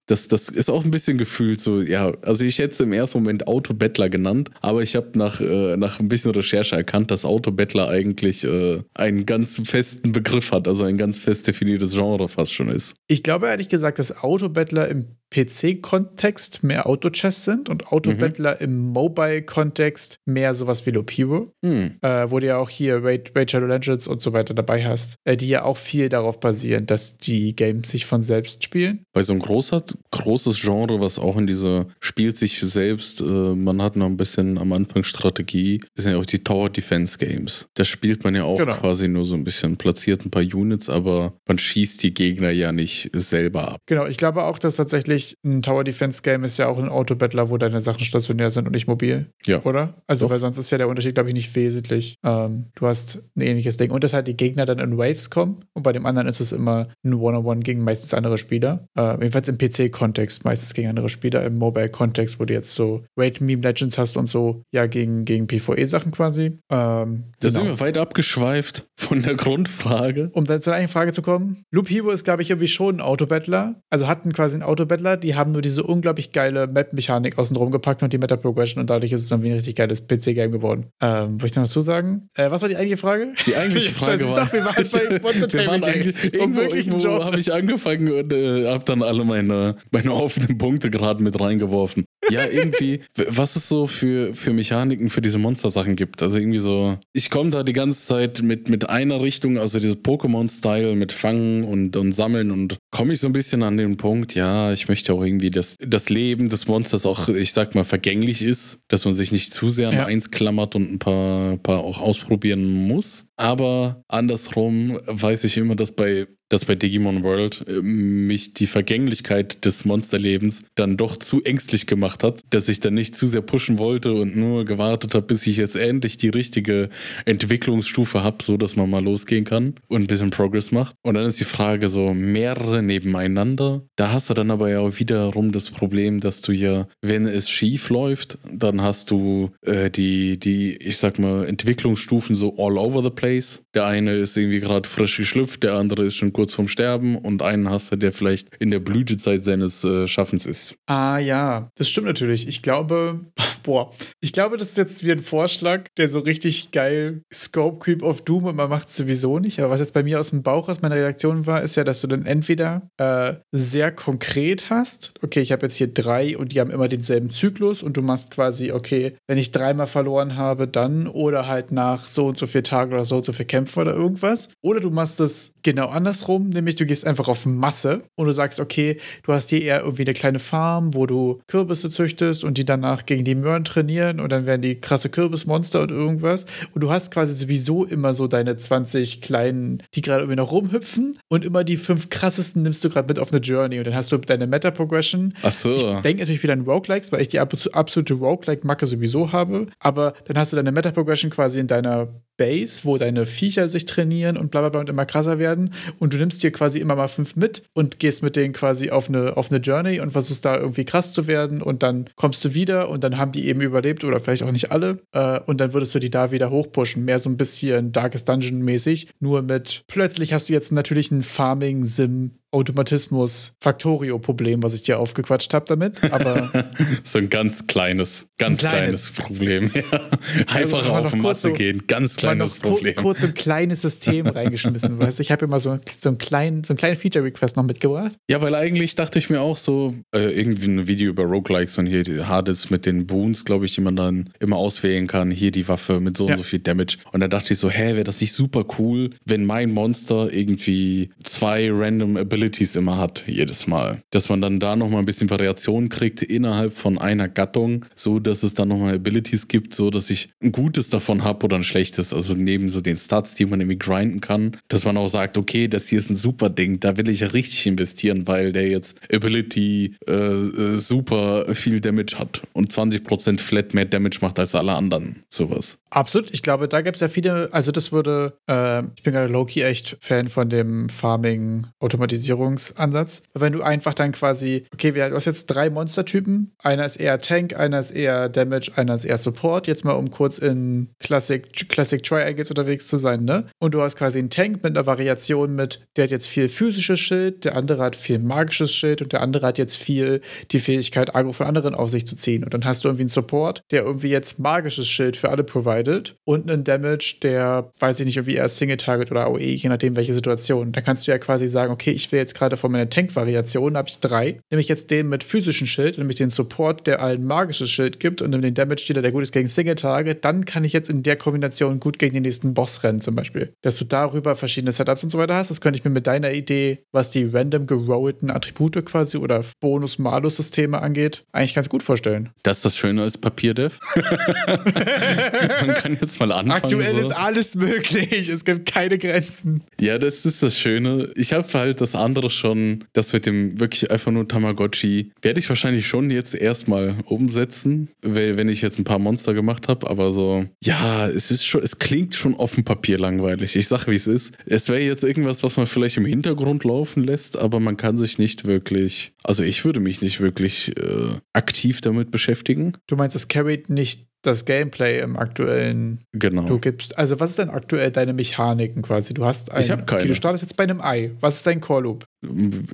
das, 0.08 0.28
das 0.28 0.48
ist 0.48 0.70
auch 0.70 0.84
ein 0.84 0.92
bisschen 0.92 1.18
gefühlt 1.18 1.60
so, 1.60 1.82
ja, 1.82 2.12
also 2.22 2.44
ich 2.44 2.60
hätte 2.60 2.74
es 2.74 2.78
im 2.78 2.92
ersten 2.92 3.18
Moment 3.18 3.48
Autobettler 3.48 4.08
genannt, 4.08 4.52
aber 4.60 4.80
ich 4.84 4.94
habe 4.94 5.18
nach, 5.18 5.40
äh, 5.40 5.76
nach 5.76 5.98
ein 5.98 6.06
bisschen 6.06 6.30
Recherche 6.30 6.76
erkannt, 6.76 7.10
dass 7.10 7.24
Autobettler 7.24 7.88
eigentlich 7.88 8.44
äh, 8.44 8.82
einen 8.94 9.26
ganz 9.26 9.60
festen 9.64 10.12
Begriff 10.12 10.52
hat, 10.52 10.68
also 10.68 10.84
ein 10.84 10.98
ganz 10.98 11.18
fest 11.18 11.48
definiertes 11.48 11.94
Genre 11.94 12.28
fast 12.28 12.52
schon 12.52 12.68
ist. 12.68 12.94
Ich 13.08 13.24
glaube 13.24 13.48
ehrlich 13.48 13.68
gesagt, 13.68 13.98
dass 13.98 14.22
Autobattler 14.22 14.86
im 14.86 15.06
PC-Kontext 15.30 16.62
mehr 16.62 16.86
Auto-Chess 16.86 17.44
sind 17.44 17.68
und 17.68 17.88
Autobattler 17.92 18.60
im 18.60 18.88
Mobile-Kontext 18.88 20.18
mehr 20.24 20.54
sowas 20.54 20.86
wie 20.86 20.90
Loop 20.90 21.10
Hero, 21.10 21.52
Hm. 21.64 21.96
äh, 22.02 22.30
wo 22.30 22.38
du 22.40 22.46
ja 22.46 22.58
auch 22.58 22.68
hier 22.70 23.02
Raid, 23.02 23.32
Raid 23.34 23.50
Shadow 23.50 23.66
Legends 23.66 24.06
und 24.06 24.22
so 24.22 24.32
weiter 24.32 24.54
dabei 24.54 24.84
hast, 24.84 25.16
äh, 25.24 25.36
die 25.36 25.48
ja 25.48 25.64
auch 25.64 25.76
viel 25.76 26.08
darauf 26.08 26.40
basieren, 26.40 26.86
dass 26.86 27.16
die 27.18 27.54
Games 27.56 27.90
sich 27.90 28.06
von 28.06 28.22
selbst 28.22 28.62
spielen. 28.64 29.04
Bei 29.12 29.22
so 29.22 29.32
ein 29.32 29.38
großer, 29.40 29.82
großes 30.10 30.60
Genre, 30.60 31.00
was 31.00 31.18
auch 31.18 31.36
in 31.36 31.46
diese 31.46 31.86
spielt 32.00 32.36
sich 32.36 32.60
selbst, 32.60 33.20
äh, 33.20 33.24
man 33.24 33.80
hat 33.82 33.96
noch 33.96 34.06
ein 34.06 34.16
bisschen 34.16 34.58
am 34.58 34.72
Anfang 34.72 35.02
Strategie, 35.04 35.80
sind 35.94 36.12
ja 36.12 36.18
auch 36.18 36.26
die 36.26 36.42
Tower 36.42 36.70
Defense 36.70 37.18
Games. 37.18 37.66
Da 37.74 37.84
spielt 37.84 38.24
man 38.24 38.34
ja 38.34 38.44
auch 38.44 38.58
Genau. 38.58 38.74
quasi 38.74 39.08
nur 39.08 39.24
so 39.24 39.34
ein 39.34 39.44
bisschen 39.44 39.76
platziert 39.76 40.24
ein 40.24 40.30
paar 40.30 40.42
Units, 40.42 40.88
aber 40.88 41.34
man 41.46 41.58
schießt 41.58 42.02
die 42.02 42.14
Gegner 42.14 42.50
ja 42.50 42.72
nicht 42.72 43.10
selber 43.14 43.72
ab. 43.72 43.78
Genau, 43.86 44.06
ich 44.06 44.16
glaube 44.16 44.44
auch, 44.44 44.58
dass 44.58 44.76
tatsächlich 44.76 45.15
ein 45.44 45.62
Tower 45.62 45.84
Defense 45.84 46.22
Game 46.22 46.44
ist 46.44 46.58
ja 46.58 46.68
auch 46.68 46.78
ein 46.78 46.88
Autobattler, 46.88 47.48
wo 47.50 47.56
deine 47.56 47.80
Sachen 47.80 48.04
stationär 48.04 48.50
sind 48.50 48.66
und 48.66 48.72
nicht 48.72 48.86
mobil. 48.86 49.26
Ja. 49.46 49.62
Oder? 49.62 49.94
Also, 50.06 50.26
Doch. 50.26 50.32
weil 50.32 50.40
sonst 50.40 50.58
ist 50.58 50.70
ja 50.70 50.78
der 50.78 50.88
Unterschied, 50.88 51.14
glaube 51.14 51.30
ich, 51.30 51.34
nicht 51.34 51.54
wesentlich. 51.56 52.16
Ähm, 52.24 52.66
du 52.74 52.86
hast 52.86 53.20
ein 53.36 53.40
ähnliches 53.42 53.76
Ding. 53.76 53.90
Und 53.90 54.04
dass 54.04 54.12
halt 54.12 54.26
die 54.28 54.36
Gegner 54.36 54.64
dann 54.66 54.78
in 54.78 54.96
Waves 54.98 55.30
kommen. 55.30 55.64
Und 55.72 55.82
bei 55.82 55.92
dem 55.92 56.06
anderen 56.06 56.28
ist 56.28 56.40
es 56.40 56.52
immer 56.52 56.88
ein 57.04 57.14
One-on-One 57.14 57.60
gegen 57.60 57.82
meistens 57.84 58.14
andere 58.14 58.38
Spieler. 58.38 58.86
Äh, 58.96 59.12
jedenfalls 59.20 59.48
im 59.48 59.58
PC-Kontext 59.58 60.44
meistens 60.44 60.74
gegen 60.74 60.88
andere 60.88 61.08
Spieler. 61.08 61.44
Im 61.44 61.54
Mobile-Kontext, 61.54 62.40
wo 62.40 62.44
du 62.44 62.54
jetzt 62.54 62.74
so 62.74 63.04
Raid 63.16 63.40
Meme 63.40 63.62
Legends 63.62 63.98
hast 63.98 64.16
und 64.16 64.28
so, 64.28 64.62
ja, 64.72 64.86
gegen, 64.86 65.24
gegen 65.24 65.46
PvE-Sachen 65.46 66.12
quasi. 66.12 66.58
Ähm, 66.70 67.24
Da 67.40 67.50
sind 67.50 67.64
wir 67.64 67.80
weit 67.80 67.98
abgeschweift 67.98 68.86
von 68.96 69.22
der 69.22 69.34
Grundfrage. 69.34 70.30
um 70.32 70.44
dann 70.44 70.60
zur 70.62 70.74
eigenen 70.74 70.88
Frage 70.90 71.12
zu 71.12 71.22
kommen, 71.22 71.62
Loop 71.70 71.88
Hero 71.90 72.10
ist, 72.10 72.24
glaube 72.24 72.42
ich, 72.42 72.50
irgendwie 72.50 72.68
schon 72.68 72.96
ein 72.96 73.00
Autobattler. 73.00 73.80
Also 73.90 74.06
hatten 74.06 74.32
quasi 74.32 74.54
einen 74.56 74.62
Autobattler, 74.62 75.05
die 75.14 75.36
haben 75.36 75.52
nur 75.52 75.62
diese 75.62 75.84
unglaublich 75.84 76.32
geile 76.32 76.66
Map-Mechanik 76.66 77.38
außen 77.38 77.54
drum 77.54 77.70
gepackt 77.70 78.02
und 78.02 78.12
die 78.12 78.18
Meta-Progression 78.18 78.80
und 78.80 78.90
dadurch 78.90 79.12
ist 79.12 79.22
es 79.22 79.30
irgendwie 79.30 79.50
ein 79.50 79.56
richtig 79.56 79.76
geiles 79.76 80.08
PC-Game 80.08 80.50
geworden. 80.50 80.86
Ähm, 81.00 81.40
wollte 81.40 81.46
ich 81.46 81.54
noch 81.54 81.62
dazu 81.64 81.82
sagen? 81.82 82.28
Äh, 82.34 82.50
was 82.50 82.62
war 82.62 82.68
die 82.68 82.76
eigentliche 82.76 82.96
Frage? 82.96 83.32
Die 83.46 83.54
eigentliche 83.54 83.92
Frage 83.92 84.24
ich 84.24 84.30
war. 84.30 84.34
dachte, 84.34 84.54
wir 84.54 84.64
waren 84.64 85.20
bei 85.20 85.20
Monster 85.22 85.66
waren 85.66 85.84
eigentlich, 85.84 86.34
irgendwo, 86.34 86.60
irgendwo 86.62 87.24
habe 87.24 87.38
ich 87.38 87.52
angefangen 87.52 88.10
und 88.10 88.32
äh, 88.32 88.66
habe 88.68 88.84
dann 88.84 89.02
alle 89.02 89.24
meine, 89.24 89.76
meine 89.92 90.12
offenen 90.12 90.58
Punkte 90.58 90.90
gerade 90.90 91.22
mit 91.22 91.38
reingeworfen. 91.38 92.04
Ja, 92.30 92.46
irgendwie, 92.46 93.00
was 93.28 93.56
es 93.56 93.68
so 93.68 93.86
für, 93.86 94.34
für 94.34 94.52
Mechaniken 94.52 95.10
für 95.10 95.20
diese 95.20 95.38
Monster-Sachen 95.38 95.96
gibt. 95.96 96.22
Also 96.22 96.38
irgendwie 96.38 96.58
so, 96.58 96.98
ich 97.12 97.30
komme 97.30 97.50
da 97.50 97.62
die 97.62 97.72
ganze 97.72 98.06
Zeit 98.06 98.42
mit, 98.42 98.68
mit 98.68 98.88
einer 98.88 99.22
Richtung, 99.22 99.58
also 99.58 99.78
dieses 99.78 99.98
Pokémon-Style 99.98 100.94
mit 100.96 101.12
Fangen 101.12 101.64
und, 101.64 101.96
und 101.96 102.12
Sammeln 102.12 102.50
und 102.50 102.78
komme 102.90 103.12
ich 103.12 103.20
so 103.20 103.26
ein 103.26 103.32
bisschen 103.32 103.62
an 103.62 103.76
den 103.76 103.96
Punkt, 103.96 104.34
ja, 104.34 104.72
ich 104.72 104.88
möchte 104.88 104.95
auch 105.10 105.22
irgendwie, 105.22 105.50
dass 105.50 105.76
das 105.80 106.08
Leben 106.08 106.48
des 106.48 106.66
Monsters 106.66 107.06
auch, 107.06 107.28
ich 107.28 107.52
sag 107.52 107.74
mal, 107.74 107.84
vergänglich 107.84 108.42
ist, 108.42 108.80
dass 108.88 109.04
man 109.04 109.14
sich 109.14 109.32
nicht 109.32 109.52
zu 109.52 109.70
sehr 109.70 109.88
an 109.88 109.94
Ja. 109.94 110.06
eins 110.06 110.30
klammert 110.30 110.74
und 110.74 110.90
ein 110.92 110.98
paar, 110.98 111.56
paar 111.58 111.80
auch 111.80 112.00
ausprobieren 112.00 112.64
muss. 112.64 113.28
Aber 113.36 114.02
andersrum 114.08 114.98
weiß 115.06 115.44
ich 115.44 115.56
immer, 115.56 115.76
dass 115.76 115.92
bei 115.92 116.26
dass 116.48 116.64
bei 116.64 116.74
Digimon 116.74 117.22
World 117.22 117.64
äh, 117.68 117.80
mich 117.82 118.54
die 118.54 118.66
Vergänglichkeit 118.66 119.64
des 119.64 119.84
Monsterlebens 119.84 120.64
dann 120.74 120.96
doch 120.96 121.16
zu 121.16 121.42
ängstlich 121.44 121.86
gemacht 121.86 122.22
hat, 122.22 122.40
dass 122.50 122.68
ich 122.68 122.80
dann 122.80 122.94
nicht 122.94 123.14
zu 123.14 123.26
sehr 123.26 123.42
pushen 123.42 123.78
wollte 123.78 124.12
und 124.12 124.36
nur 124.36 124.64
gewartet 124.64 125.14
habe, 125.14 125.26
bis 125.26 125.46
ich 125.46 125.56
jetzt 125.56 125.76
endlich 125.76 126.16
die 126.16 126.28
richtige 126.28 126.88
Entwicklungsstufe 127.24 128.22
habe, 128.22 128.42
so 128.42 128.56
dass 128.56 128.76
man 128.76 128.90
mal 128.90 129.02
losgehen 129.02 129.44
kann 129.44 129.74
und 129.88 130.02
ein 130.02 130.06
bisschen 130.06 130.30
Progress 130.30 130.72
macht. 130.72 130.94
Und 131.02 131.14
dann 131.14 131.26
ist 131.26 131.40
die 131.40 131.44
Frage 131.44 131.88
so 131.88 132.14
mehrere 132.14 132.82
nebeneinander. 132.82 133.82
Da 133.96 134.12
hast 134.12 134.30
du 134.30 134.34
dann 134.34 134.50
aber 134.50 134.70
ja 134.70 134.80
auch 134.80 134.98
wiederum 134.98 135.52
das 135.52 135.70
Problem, 135.70 136.20
dass 136.20 136.40
du 136.40 136.52
ja, 136.52 136.88
wenn 137.00 137.26
es 137.26 137.50
schief 137.50 137.90
läuft, 137.90 138.38
dann 138.50 138.82
hast 138.82 139.10
du 139.10 139.50
äh, 139.62 139.90
die, 139.90 140.38
die, 140.38 140.76
ich 140.76 140.96
sag 140.96 141.18
mal, 141.18 141.46
Entwicklungsstufen 141.46 142.34
so 142.34 142.56
all 142.58 142.78
over 142.78 143.02
the 143.02 143.10
place. 143.10 143.62
Der 143.76 143.84
eine 143.84 144.14
ist 144.14 144.34
irgendwie 144.38 144.60
gerade 144.60 144.88
frisch 144.88 145.18
geschlüpft, 145.18 145.62
der 145.62 145.74
andere 145.74 146.06
ist 146.06 146.14
schon 146.14 146.32
kurz 146.32 146.54
vorm 146.54 146.66
Sterben 146.66 147.18
und 147.18 147.42
einen 147.42 147.68
hast 147.68 147.92
du, 147.92 147.96
der 147.96 148.14
vielleicht 148.14 148.48
in 148.58 148.70
der 148.70 148.78
Blütezeit 148.78 149.42
seines 149.42 149.84
äh, 149.84 150.06
Schaffens 150.06 150.46
ist. 150.46 150.76
Ah 150.86 151.18
ja, 151.18 151.68
das 151.74 151.90
stimmt 151.90 152.06
natürlich. 152.06 152.48
Ich 152.48 152.62
glaube, 152.62 153.20
boah, 153.64 153.92
ich 154.22 154.32
glaube, 154.32 154.56
das 154.56 154.70
ist 154.70 154.78
jetzt 154.78 155.04
wie 155.04 155.12
ein 155.12 155.18
Vorschlag, 155.18 155.88
der 155.98 156.08
so 156.08 156.20
richtig 156.20 156.70
geil 156.70 157.20
Scope 157.30 157.80
Creep 157.80 158.02
of 158.02 158.22
Doom 158.22 158.44
und 158.44 158.56
man 158.56 158.70
macht 158.70 158.88
es 158.88 158.96
sowieso 158.96 159.40
nicht. 159.40 159.60
Aber 159.60 159.68
was 159.68 159.80
jetzt 159.80 159.92
bei 159.92 160.02
mir 160.02 160.20
aus 160.20 160.30
dem 160.30 160.42
Bauch 160.42 160.70
aus 160.70 160.80
meiner 160.80 160.94
Reaktion 160.94 161.44
war, 161.44 161.60
ist 161.60 161.76
ja, 161.76 161.84
dass 161.84 162.00
du 162.00 162.06
dann 162.06 162.24
entweder 162.24 162.88
äh, 162.96 163.34
sehr 163.52 163.92
konkret 163.92 164.70
hast, 164.70 165.12
okay, 165.20 165.40
ich 165.40 165.52
habe 165.52 165.66
jetzt 165.66 165.76
hier 165.76 165.92
drei 165.92 166.38
und 166.38 166.52
die 166.52 166.60
haben 166.60 166.70
immer 166.70 166.88
denselben 166.88 167.30
Zyklus 167.30 167.82
und 167.82 167.98
du 167.98 168.00
machst 168.00 168.30
quasi, 168.30 168.72
okay, 168.72 169.16
wenn 169.28 169.36
ich 169.36 169.52
dreimal 169.52 169.86
verloren 169.86 170.36
habe, 170.36 170.66
dann 170.66 171.08
oder 171.08 171.46
halt 171.46 171.72
nach 171.72 172.08
so 172.08 172.26
und 172.26 172.38
so 172.38 172.46
vier 172.46 172.62
Tagen 172.62 172.94
oder 172.94 173.04
so 173.04 173.16
und 173.16 173.24
so 173.26 173.34
viel 173.34 173.44
Kämpfen 173.44 173.65
oder 173.76 173.94
irgendwas. 173.94 174.48
Oder 174.60 174.80
du 174.80 174.90
machst 174.90 175.20
es 175.20 175.52
genau 175.62 175.86
andersrum 175.86 176.06
andersrum, 176.26 176.48
nämlich 176.48 176.76
du 176.76 176.86
gehst 176.86 177.06
einfach 177.06 177.28
auf 177.28 177.46
Masse 177.46 178.02
und 178.14 178.26
du 178.26 178.32
sagst, 178.32 178.60
okay, 178.60 178.98
du 179.22 179.32
hast 179.32 179.50
hier 179.50 179.62
eher 179.62 179.80
irgendwie 179.80 180.02
eine 180.02 180.12
kleine 180.12 180.38
Farm, 180.38 180.94
wo 180.94 181.06
du 181.06 181.40
Kürbisse 181.46 181.90
züchtest 181.90 182.44
und 182.44 182.58
die 182.58 182.64
danach 182.64 183.06
gegen 183.06 183.24
die 183.24 183.34
Möhren 183.34 183.64
trainieren 183.64 184.20
und 184.20 184.30
dann 184.30 184.46
werden 184.46 184.62
die 184.62 184.80
krasse 184.80 185.08
Kürbismonster 185.08 185.82
und 185.82 185.90
irgendwas. 185.90 186.46
Und 186.72 186.82
du 186.82 186.90
hast 186.90 187.10
quasi 187.10 187.32
sowieso 187.32 187.84
immer 187.84 188.14
so 188.14 188.26
deine 188.26 188.56
20 188.56 189.20
kleinen, 189.20 189.82
die 189.94 190.02
gerade 190.02 190.22
irgendwie 190.22 190.36
noch 190.36 190.52
rumhüpfen 190.52 191.18
und 191.28 191.44
immer 191.44 191.64
die 191.64 191.76
fünf 191.76 192.08
krassesten 192.10 192.62
nimmst 192.62 192.84
du 192.84 192.90
gerade 192.90 193.08
mit 193.08 193.18
auf 193.18 193.32
eine 193.32 193.40
Journey 193.40 193.78
und 193.78 193.86
dann 193.86 193.94
hast 193.94 194.12
du 194.12 194.18
deine 194.18 194.46
Meta-Progression. 194.46 195.34
Ach 195.42 195.52
so. 195.52 195.72
Ich 195.72 196.00
denke 196.02 196.22
natürlich 196.22 196.42
wieder 196.42 196.52
an 196.52 196.62
Roguelikes, 196.62 197.12
weil 197.12 197.22
ich 197.22 197.28
die 197.28 197.40
absolute 197.40 198.14
Roguelike-Macke 198.14 198.86
sowieso 198.86 199.32
habe, 199.32 199.66
aber 199.78 200.14
dann 200.26 200.38
hast 200.38 200.52
du 200.52 200.56
deine 200.56 200.72
Meta-Progression 200.72 201.30
quasi 201.30 201.60
in 201.60 201.66
deiner 201.66 202.08
Base, 202.36 202.80
wo 202.84 202.98
deine 202.98 203.26
Viecher 203.26 203.55
sich 203.68 203.86
trainieren 203.86 204.36
und 204.36 204.50
bla 204.50 204.60
bla 204.60 204.70
bla 204.70 204.80
und 204.80 204.90
immer 204.90 205.06
krasser 205.06 205.38
werden. 205.38 205.72
Und 205.98 206.12
du 206.12 206.18
nimmst 206.18 206.42
dir 206.42 206.52
quasi 206.52 206.78
immer 206.78 206.96
mal 206.96 207.08
fünf 207.08 207.36
mit 207.36 207.62
und 207.74 207.98
gehst 207.98 208.22
mit 208.22 208.36
denen 208.36 208.52
quasi 208.52 208.90
auf 208.90 209.08
eine, 209.08 209.36
auf 209.36 209.50
eine 209.50 209.60
Journey 209.60 210.00
und 210.00 210.10
versuchst 210.10 210.44
da 210.44 210.56
irgendwie 210.56 210.84
krass 210.84 211.12
zu 211.12 211.26
werden. 211.26 211.62
Und 211.62 211.82
dann 211.82 212.08
kommst 212.16 212.44
du 212.44 212.54
wieder 212.54 212.88
und 212.88 213.02
dann 213.04 213.18
haben 213.18 213.32
die 213.32 213.48
eben 213.48 213.60
überlebt 213.60 214.04
oder 214.04 214.20
vielleicht 214.20 214.42
auch 214.42 214.52
nicht 214.52 214.70
alle. 214.70 215.00
Äh, 215.12 215.40
und 215.46 215.60
dann 215.60 215.72
würdest 215.72 215.94
du 215.94 215.98
die 215.98 216.10
da 216.10 216.30
wieder 216.30 216.50
hochpushen. 216.50 217.04
Mehr 217.04 217.18
so 217.18 217.30
ein 217.30 217.36
bisschen 217.36 217.92
Darkest 217.92 218.28
Dungeon-mäßig. 218.28 219.08
Nur 219.20 219.42
mit 219.42 219.84
plötzlich 219.88 220.32
hast 220.32 220.48
du 220.48 220.52
jetzt 220.52 220.72
natürlich 220.72 221.10
einen 221.10 221.22
Farming-Sim 221.22 222.32
Automatismus 222.56 223.52
Factorio-Problem, 223.60 224.62
was 224.62 224.72
ich 224.72 224.82
dir 224.82 224.98
aufgequatscht 224.98 225.52
habe 225.52 225.66
damit. 225.68 226.02
Aber 226.10 226.50
so 227.04 227.18
ein 227.18 227.28
ganz 227.28 227.66
kleines, 227.66 228.28
ganz 228.38 228.64
ein 228.64 228.70
kleines. 228.70 229.12
kleines. 229.12 229.26
Problem. 229.26 229.70
Ja. 229.74 230.00
Einfach 230.46 230.90
also, 230.90 231.08
auf 231.08 231.14
Masse 231.14 231.48
so, 231.48 231.52
gehen, 231.52 231.86
ganz 231.86 232.16
kleines 232.16 232.58
Problem. 232.58 232.94
Kurz 232.96 233.20
so 233.20 233.26
ein 233.26 233.34
kleines 233.34 233.82
System 233.82 234.26
reingeschmissen. 234.26 234.98
weißt, 234.98 235.20
ich 235.20 235.30
habe 235.30 235.44
immer 235.44 235.60
so, 235.60 235.78
so, 236.00 236.08
einen 236.08 236.18
kleinen, 236.18 236.64
so 236.64 236.72
einen 236.72 236.78
kleinen 236.78 236.96
Feature-Request 236.96 237.56
noch 237.56 237.64
mitgebracht. 237.64 238.12
Ja, 238.30 238.40
weil 238.40 238.54
eigentlich 238.54 238.94
dachte 238.94 239.18
ich 239.18 239.28
mir 239.28 239.42
auch 239.42 239.58
so, 239.58 239.94
äh, 240.14 240.30
irgendwie 240.30 240.68
ein 240.68 240.88
Video 240.88 241.10
über 241.10 241.24
Roguelikes 241.24 241.76
und 241.76 241.86
hier 241.86 242.26
Hades 242.26 242.70
mit 242.70 242.86
den 242.86 243.06
Boons, 243.06 243.44
glaube 243.44 243.66
ich, 243.66 243.74
die 243.74 243.82
man 243.82 243.96
dann 243.96 244.30
immer 244.40 244.56
auswählen 244.56 245.06
kann. 245.06 245.30
Hier 245.30 245.50
die 245.50 245.68
Waffe 245.68 246.00
mit 246.00 246.16
so 246.16 246.26
ja. 246.26 246.32
und 246.32 246.38
so 246.38 246.44
viel 246.44 246.60
Damage. 246.60 246.96
Und 247.12 247.20
da 247.20 247.28
dachte 247.28 247.52
ich 247.52 247.58
so, 247.58 247.68
hä, 247.68 247.92
wäre 247.92 248.04
das 248.04 248.20
nicht 248.20 248.32
super 248.32 248.64
cool, 248.78 249.10
wenn 249.26 249.44
mein 249.44 249.72
Monster 249.72 250.32
irgendwie 250.32 251.10
zwei 251.22 251.68
random 251.70 252.16
Abilities 252.16 252.45
Abilities 252.46 252.76
immer 252.76 252.96
hat, 252.98 253.24
jedes 253.26 253.66
Mal. 253.66 254.02
Dass 254.10 254.28
man 254.28 254.40
dann 254.40 254.60
da 254.60 254.76
nochmal 254.76 255.00
ein 255.00 255.04
bisschen 255.04 255.28
Variation 255.28 255.88
kriegt 255.88 256.22
innerhalb 256.22 256.72
von 256.72 256.96
einer 256.96 257.28
Gattung, 257.28 257.84
so 257.96 258.20
dass 258.20 258.44
es 258.44 258.54
dann 258.54 258.68
nochmal 258.68 258.94
Abilities 258.94 259.48
gibt, 259.48 259.74
so 259.74 259.90
dass 259.90 260.10
ich 260.10 260.30
ein 260.40 260.52
gutes 260.52 260.88
davon 260.90 261.24
habe 261.24 261.44
oder 261.44 261.56
ein 261.56 261.64
schlechtes. 261.64 262.12
Also 262.14 262.34
neben 262.34 262.70
so 262.70 262.80
den 262.80 262.96
Stats, 262.96 263.34
die 263.34 263.46
man 263.46 263.60
irgendwie 263.60 263.78
grinden 263.78 264.20
kann, 264.20 264.58
dass 264.68 264.84
man 264.84 264.96
auch 264.96 265.08
sagt, 265.08 265.36
okay, 265.38 265.66
das 265.66 265.88
hier 265.88 265.98
ist 265.98 266.08
ein 266.08 266.16
super 266.16 266.48
Ding, 266.48 266.78
da 266.78 266.96
will 266.96 267.08
ich 267.08 267.32
richtig 267.32 267.66
investieren, 267.66 268.28
weil 268.28 268.52
der 268.52 268.68
jetzt 268.68 269.00
Ability 269.12 269.96
äh, 270.06 270.12
äh 270.12 270.76
super 270.76 271.52
viel 271.54 271.80
Damage 271.80 272.16
hat 272.18 272.42
und 272.52 272.72
20% 272.72 273.40
flat 273.40 273.74
mehr 273.74 273.86
Damage 273.86 274.18
macht 274.20 274.38
als 274.38 274.54
alle 274.54 274.74
anderen. 274.74 275.24
Sowas. 275.28 275.78
Absolut. 275.90 276.32
Ich 276.32 276.42
glaube, 276.42 276.68
da 276.68 276.80
gibt 276.80 276.96
es 276.96 277.00
ja 277.00 277.08
viele, 277.08 277.48
also 277.52 277.72
das 277.72 277.90
würde, 277.90 278.38
äh, 278.48 278.82
ich 278.94 279.02
bin 279.02 279.14
gerade 279.14 279.32
Loki 279.32 279.62
echt 279.62 279.96
Fan 280.00 280.28
von 280.28 280.48
dem 280.48 280.88
Farming-Automatisierung 280.88 282.35
Optimalisierungsansatz. 282.36 283.22
Wenn 283.34 283.52
du 283.52 283.62
einfach 283.62 283.94
dann 283.94 284.12
quasi, 284.12 284.66
okay, 284.72 284.92
du 284.92 285.14
hast 285.14 285.24
jetzt 285.24 285.46
drei 285.46 285.70
Monstertypen. 285.70 286.52
Einer 286.62 286.86
ist 286.86 286.96
eher 286.96 287.18
Tank, 287.20 287.58
einer 287.58 287.80
ist 287.80 287.90
eher 287.90 288.28
Damage, 288.28 288.72
einer 288.76 288.94
ist 288.94 289.04
eher 289.04 289.18
Support. 289.18 289.66
Jetzt 289.66 289.84
mal, 289.84 289.92
um 289.92 290.10
kurz 290.10 290.38
in 290.38 290.88
Classic, 291.00 291.52
Classic 291.68 292.02
Triangles 292.02 292.50
unterwegs 292.50 292.86
zu 292.86 292.96
sein, 292.98 293.24
ne? 293.24 293.46
Und 293.58 293.74
du 293.74 293.82
hast 293.82 293.96
quasi 293.96 294.18
einen 294.18 294.30
Tank 294.30 294.62
mit 294.62 294.76
einer 294.76 294.86
Variation 294.86 295.54
mit, 295.54 295.86
der 295.96 296.04
hat 296.04 296.10
jetzt 296.10 296.26
viel 296.26 296.48
physisches 296.48 297.00
Schild, 297.00 297.44
der 297.44 297.56
andere 297.56 297.82
hat 297.82 297.96
viel 297.96 298.18
magisches 298.18 298.72
Schild 298.72 299.02
und 299.02 299.12
der 299.12 299.22
andere 299.22 299.46
hat 299.46 299.58
jetzt 299.58 299.76
viel 299.76 300.20
die 300.52 300.60
Fähigkeit, 300.60 301.14
Agro 301.14 301.32
von 301.32 301.46
anderen 301.46 301.74
auf 301.74 301.90
sich 301.90 302.06
zu 302.06 302.16
ziehen. 302.16 302.44
Und 302.44 302.54
dann 302.54 302.64
hast 302.64 302.84
du 302.84 302.88
irgendwie 302.88 303.02
einen 303.02 303.08
Support, 303.10 303.62
der 303.70 303.82
irgendwie 303.82 304.08
jetzt 304.08 304.38
magisches 304.38 304.88
Schild 304.88 305.16
für 305.16 305.30
alle 305.30 305.44
provided 305.44 306.16
und 306.24 306.50
einen 306.50 306.64
Damage, 306.64 307.18
der, 307.22 307.70
weiß 307.78 308.00
ich 308.00 308.06
nicht, 308.06 308.16
irgendwie 308.16 308.36
eher 308.36 308.48
Single 308.48 308.76
Target 308.76 309.10
oder 309.10 309.24
AOE, 309.24 309.40
je 309.40 309.68
nachdem 309.68 309.96
welche 309.96 310.14
Situation. 310.14 310.72
Dann 310.72 310.84
kannst 310.84 311.06
du 311.06 311.10
ja 311.10 311.18
quasi 311.18 311.48
sagen, 311.48 311.72
okay, 311.72 311.90
ich 311.90 312.10
will 312.12 312.15
jetzt 312.16 312.34
gerade 312.34 312.56
von 312.56 312.72
meiner 312.72 312.88
Tank-Variation, 312.88 313.76
habe 313.76 313.88
ich 313.88 313.98
drei. 313.98 314.40
Nämlich 314.50 314.68
jetzt 314.68 314.90
den 314.90 315.08
mit 315.08 315.24
physischem 315.24 315.66
Schild, 315.66 315.98
nämlich 315.98 316.16
den 316.16 316.30
Support, 316.30 316.86
der 316.86 317.02
allen 317.02 317.24
magisches 317.24 317.70
Schild 317.70 318.00
gibt 318.00 318.22
und 318.22 318.32
den 318.32 318.54
Damage-Dealer, 318.54 319.02
der 319.02 319.12
gut 319.12 319.22
ist 319.22 319.32
gegen 319.32 319.48
Single-Tage. 319.48 320.14
Dann 320.14 320.44
kann 320.44 320.64
ich 320.64 320.72
jetzt 320.72 320.90
in 320.90 321.02
der 321.02 321.16
Kombination 321.16 321.80
gut 321.80 321.98
gegen 321.98 322.14
den 322.14 322.22
nächsten 322.22 322.54
Boss 322.54 322.82
rennen, 322.82 323.00
zum 323.00 323.14
Beispiel. 323.14 323.52
Dass 323.62 323.78
du 323.78 323.84
darüber 323.84 324.36
verschiedene 324.36 324.72
Setups 324.72 325.04
und 325.04 325.10
so 325.10 325.18
weiter 325.18 325.34
hast. 325.34 325.50
Das 325.50 325.60
könnte 325.60 325.78
ich 325.78 325.84
mir 325.84 325.90
mit 325.90 326.06
deiner 326.06 326.32
Idee, 326.32 326.78
was 326.92 327.10
die 327.10 327.24
random 327.24 327.66
gerollten 327.66 328.30
Attribute 328.30 328.84
quasi 328.84 329.16
oder 329.18 329.44
Bonus-Malus-Systeme 329.60 330.80
angeht, 330.80 331.24
eigentlich 331.32 331.54
ganz 331.54 331.68
gut 331.68 331.82
vorstellen. 331.82 332.30
Das 332.42 332.58
ist 332.58 332.64
das 332.64 332.76
Schöne 332.76 333.02
als 333.02 333.18
Papierdev. 333.18 333.78
Man 334.46 335.74
kann 335.74 335.98
jetzt 336.00 336.20
mal 336.20 336.32
anfangen. 336.32 336.64
Aktuell 336.64 336.94
so. 336.94 337.08
ist 337.08 337.16
alles 337.16 337.54
möglich. 337.54 338.28
Es 338.28 338.44
gibt 338.44 338.70
keine 338.70 338.98
Grenzen. 338.98 339.64
Ja, 339.80 339.98
das 339.98 340.26
ist 340.26 340.42
das 340.42 340.56
Schöne. 340.56 341.10
Ich 341.16 341.32
habe 341.32 341.46
halt 341.52 341.80
das 341.80 341.94
andere 342.06 342.30
schon, 342.30 342.84
das 342.92 343.12
mit 343.12 343.26
dem 343.26 343.60
wirklich 343.60 343.90
einfach 343.90 344.12
nur 344.12 344.26
Tamagotchi, 344.26 345.12
werde 345.20 345.40
ich 345.40 345.48
wahrscheinlich 345.48 345.86
schon 345.86 346.10
jetzt 346.10 346.34
erstmal 346.34 346.96
umsetzen, 347.04 347.88
wenn 348.00 348.48
ich 348.48 348.62
jetzt 348.62 348.78
ein 348.78 348.84
paar 348.84 348.98
Monster 348.98 349.34
gemacht 349.34 349.68
habe. 349.68 349.90
Aber 349.90 350.12
so, 350.12 350.46
ja, 350.62 351.08
es 351.08 351.30
ist 351.30 351.44
schon, 351.44 351.62
es 351.62 351.78
klingt 351.78 352.14
schon 352.14 352.34
auf 352.34 352.54
dem 352.54 352.64
Papier 352.64 352.98
langweilig. 352.98 353.56
Ich 353.56 353.68
sage, 353.68 353.90
wie 353.90 353.96
es 353.96 354.06
ist. 354.06 354.34
Es 354.46 354.68
wäre 354.68 354.80
jetzt 354.80 355.04
irgendwas, 355.04 355.42
was 355.42 355.56
man 355.56 355.66
vielleicht 355.66 355.96
im 355.96 356.06
Hintergrund 356.06 356.64
laufen 356.64 357.02
lässt, 357.02 357.36
aber 357.36 357.60
man 357.60 357.76
kann 357.76 357.98
sich 357.98 358.18
nicht 358.18 358.46
wirklich, 358.46 359.12
also 359.24 359.42
ich 359.42 359.64
würde 359.64 359.80
mich 359.80 360.00
nicht 360.00 360.20
wirklich 360.20 360.76
äh, 360.78 361.18
aktiv 361.32 361.80
damit 361.80 362.10
beschäftigen. 362.10 362.72
Du 362.86 362.96
meinst, 362.96 363.16
es 363.16 363.28
carried 363.28 363.68
nicht 363.68 364.06
das 364.26 364.44
Gameplay 364.44 365.00
im 365.00 365.16
aktuellen. 365.16 366.04
Genau. 366.12 366.42
Du 366.42 366.58
gibst, 366.58 366.98
also 366.98 367.20
was 367.20 367.30
ist 367.30 367.38
denn 367.38 367.50
aktuell 367.50 367.90
deine 367.90 368.12
Mechaniken 368.12 368.82
quasi? 368.82 369.14
Du 369.14 369.24
hast 369.24 369.52
ein, 369.52 369.62
ich 369.62 369.70
habe 369.70 369.84
keine. 369.84 370.02
Okay, 370.02 370.08
du 370.08 370.14
startest 370.14 370.42
jetzt 370.42 370.56
bei 370.56 370.64
einem 370.64 370.80
Ei. 370.80 371.12
Was 371.20 371.36
ist 371.36 371.46
dein 371.46 371.60
Core 371.60 371.82
Loop? 371.82 372.04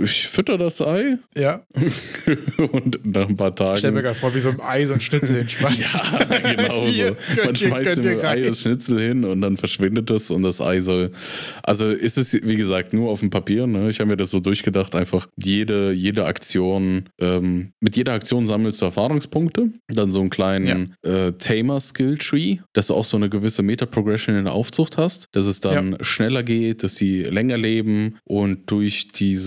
Ich 0.02 0.28
fütter 0.28 0.58
das 0.58 0.80
Ei. 0.80 1.18
Ja. 1.36 1.64
und 2.72 3.04
nach 3.04 3.28
ein 3.28 3.36
paar 3.36 3.54
Tagen. 3.54 3.74
Ich 3.74 3.78
stell 3.80 3.92
mir 3.92 4.02
gerade 4.02 4.18
vor, 4.18 4.34
wie 4.34 4.40
so 4.40 4.50
ein 4.50 4.60
Ei 4.60 4.86
so 4.86 4.94
ein 4.94 5.00
Schnitzel 5.00 5.36
hinschmeißt. 5.38 5.94
ja, 6.30 6.52
genau 6.54 6.82
so. 6.90 7.16
Man 7.44 7.56
schmeißt 7.56 7.98
im 8.04 8.20
Ei 8.20 8.40
das 8.40 8.60
Schnitzel 8.60 9.00
hin 9.00 9.24
und 9.24 9.40
dann 9.40 9.56
verschwindet 9.56 10.10
es 10.10 10.30
und 10.30 10.42
das 10.42 10.60
Ei 10.60 10.80
soll. 10.80 11.12
Also 11.62 11.88
ist 11.88 12.18
es, 12.18 12.32
wie 12.34 12.56
gesagt, 12.56 12.92
nur 12.92 13.10
auf 13.10 13.20
dem 13.20 13.30
Papier. 13.30 13.66
Ne? 13.66 13.90
Ich 13.90 14.00
habe 14.00 14.10
mir 14.10 14.16
das 14.16 14.30
so 14.30 14.40
durchgedacht, 14.40 14.94
einfach 14.94 15.28
jede, 15.36 15.92
jede 15.92 16.24
Aktion, 16.24 17.04
ähm, 17.20 17.72
mit 17.80 17.96
jeder 17.96 18.12
Aktion 18.12 18.46
sammelst 18.46 18.80
du 18.80 18.86
Erfahrungspunkte. 18.86 19.70
Dann 19.88 20.10
so 20.10 20.20
einen 20.20 20.30
kleinen 20.30 20.94
ja. 21.04 21.26
äh, 21.26 21.32
Tamer-Skill-Tree, 21.32 22.58
dass 22.72 22.88
du 22.88 22.94
auch 22.94 23.04
so 23.04 23.16
eine 23.16 23.28
gewisse 23.28 23.62
Meta-Progression 23.62 24.36
in 24.36 24.44
der 24.44 24.54
Aufzucht 24.54 24.96
hast, 24.96 25.28
dass 25.32 25.46
es 25.46 25.60
dann 25.60 25.92
ja. 25.92 26.04
schneller 26.04 26.42
geht, 26.42 26.82
dass 26.82 26.96
sie 26.96 27.22
länger 27.22 27.58
leben 27.58 28.18
und 28.24 28.70
durch 28.70 29.08
diese 29.08 29.41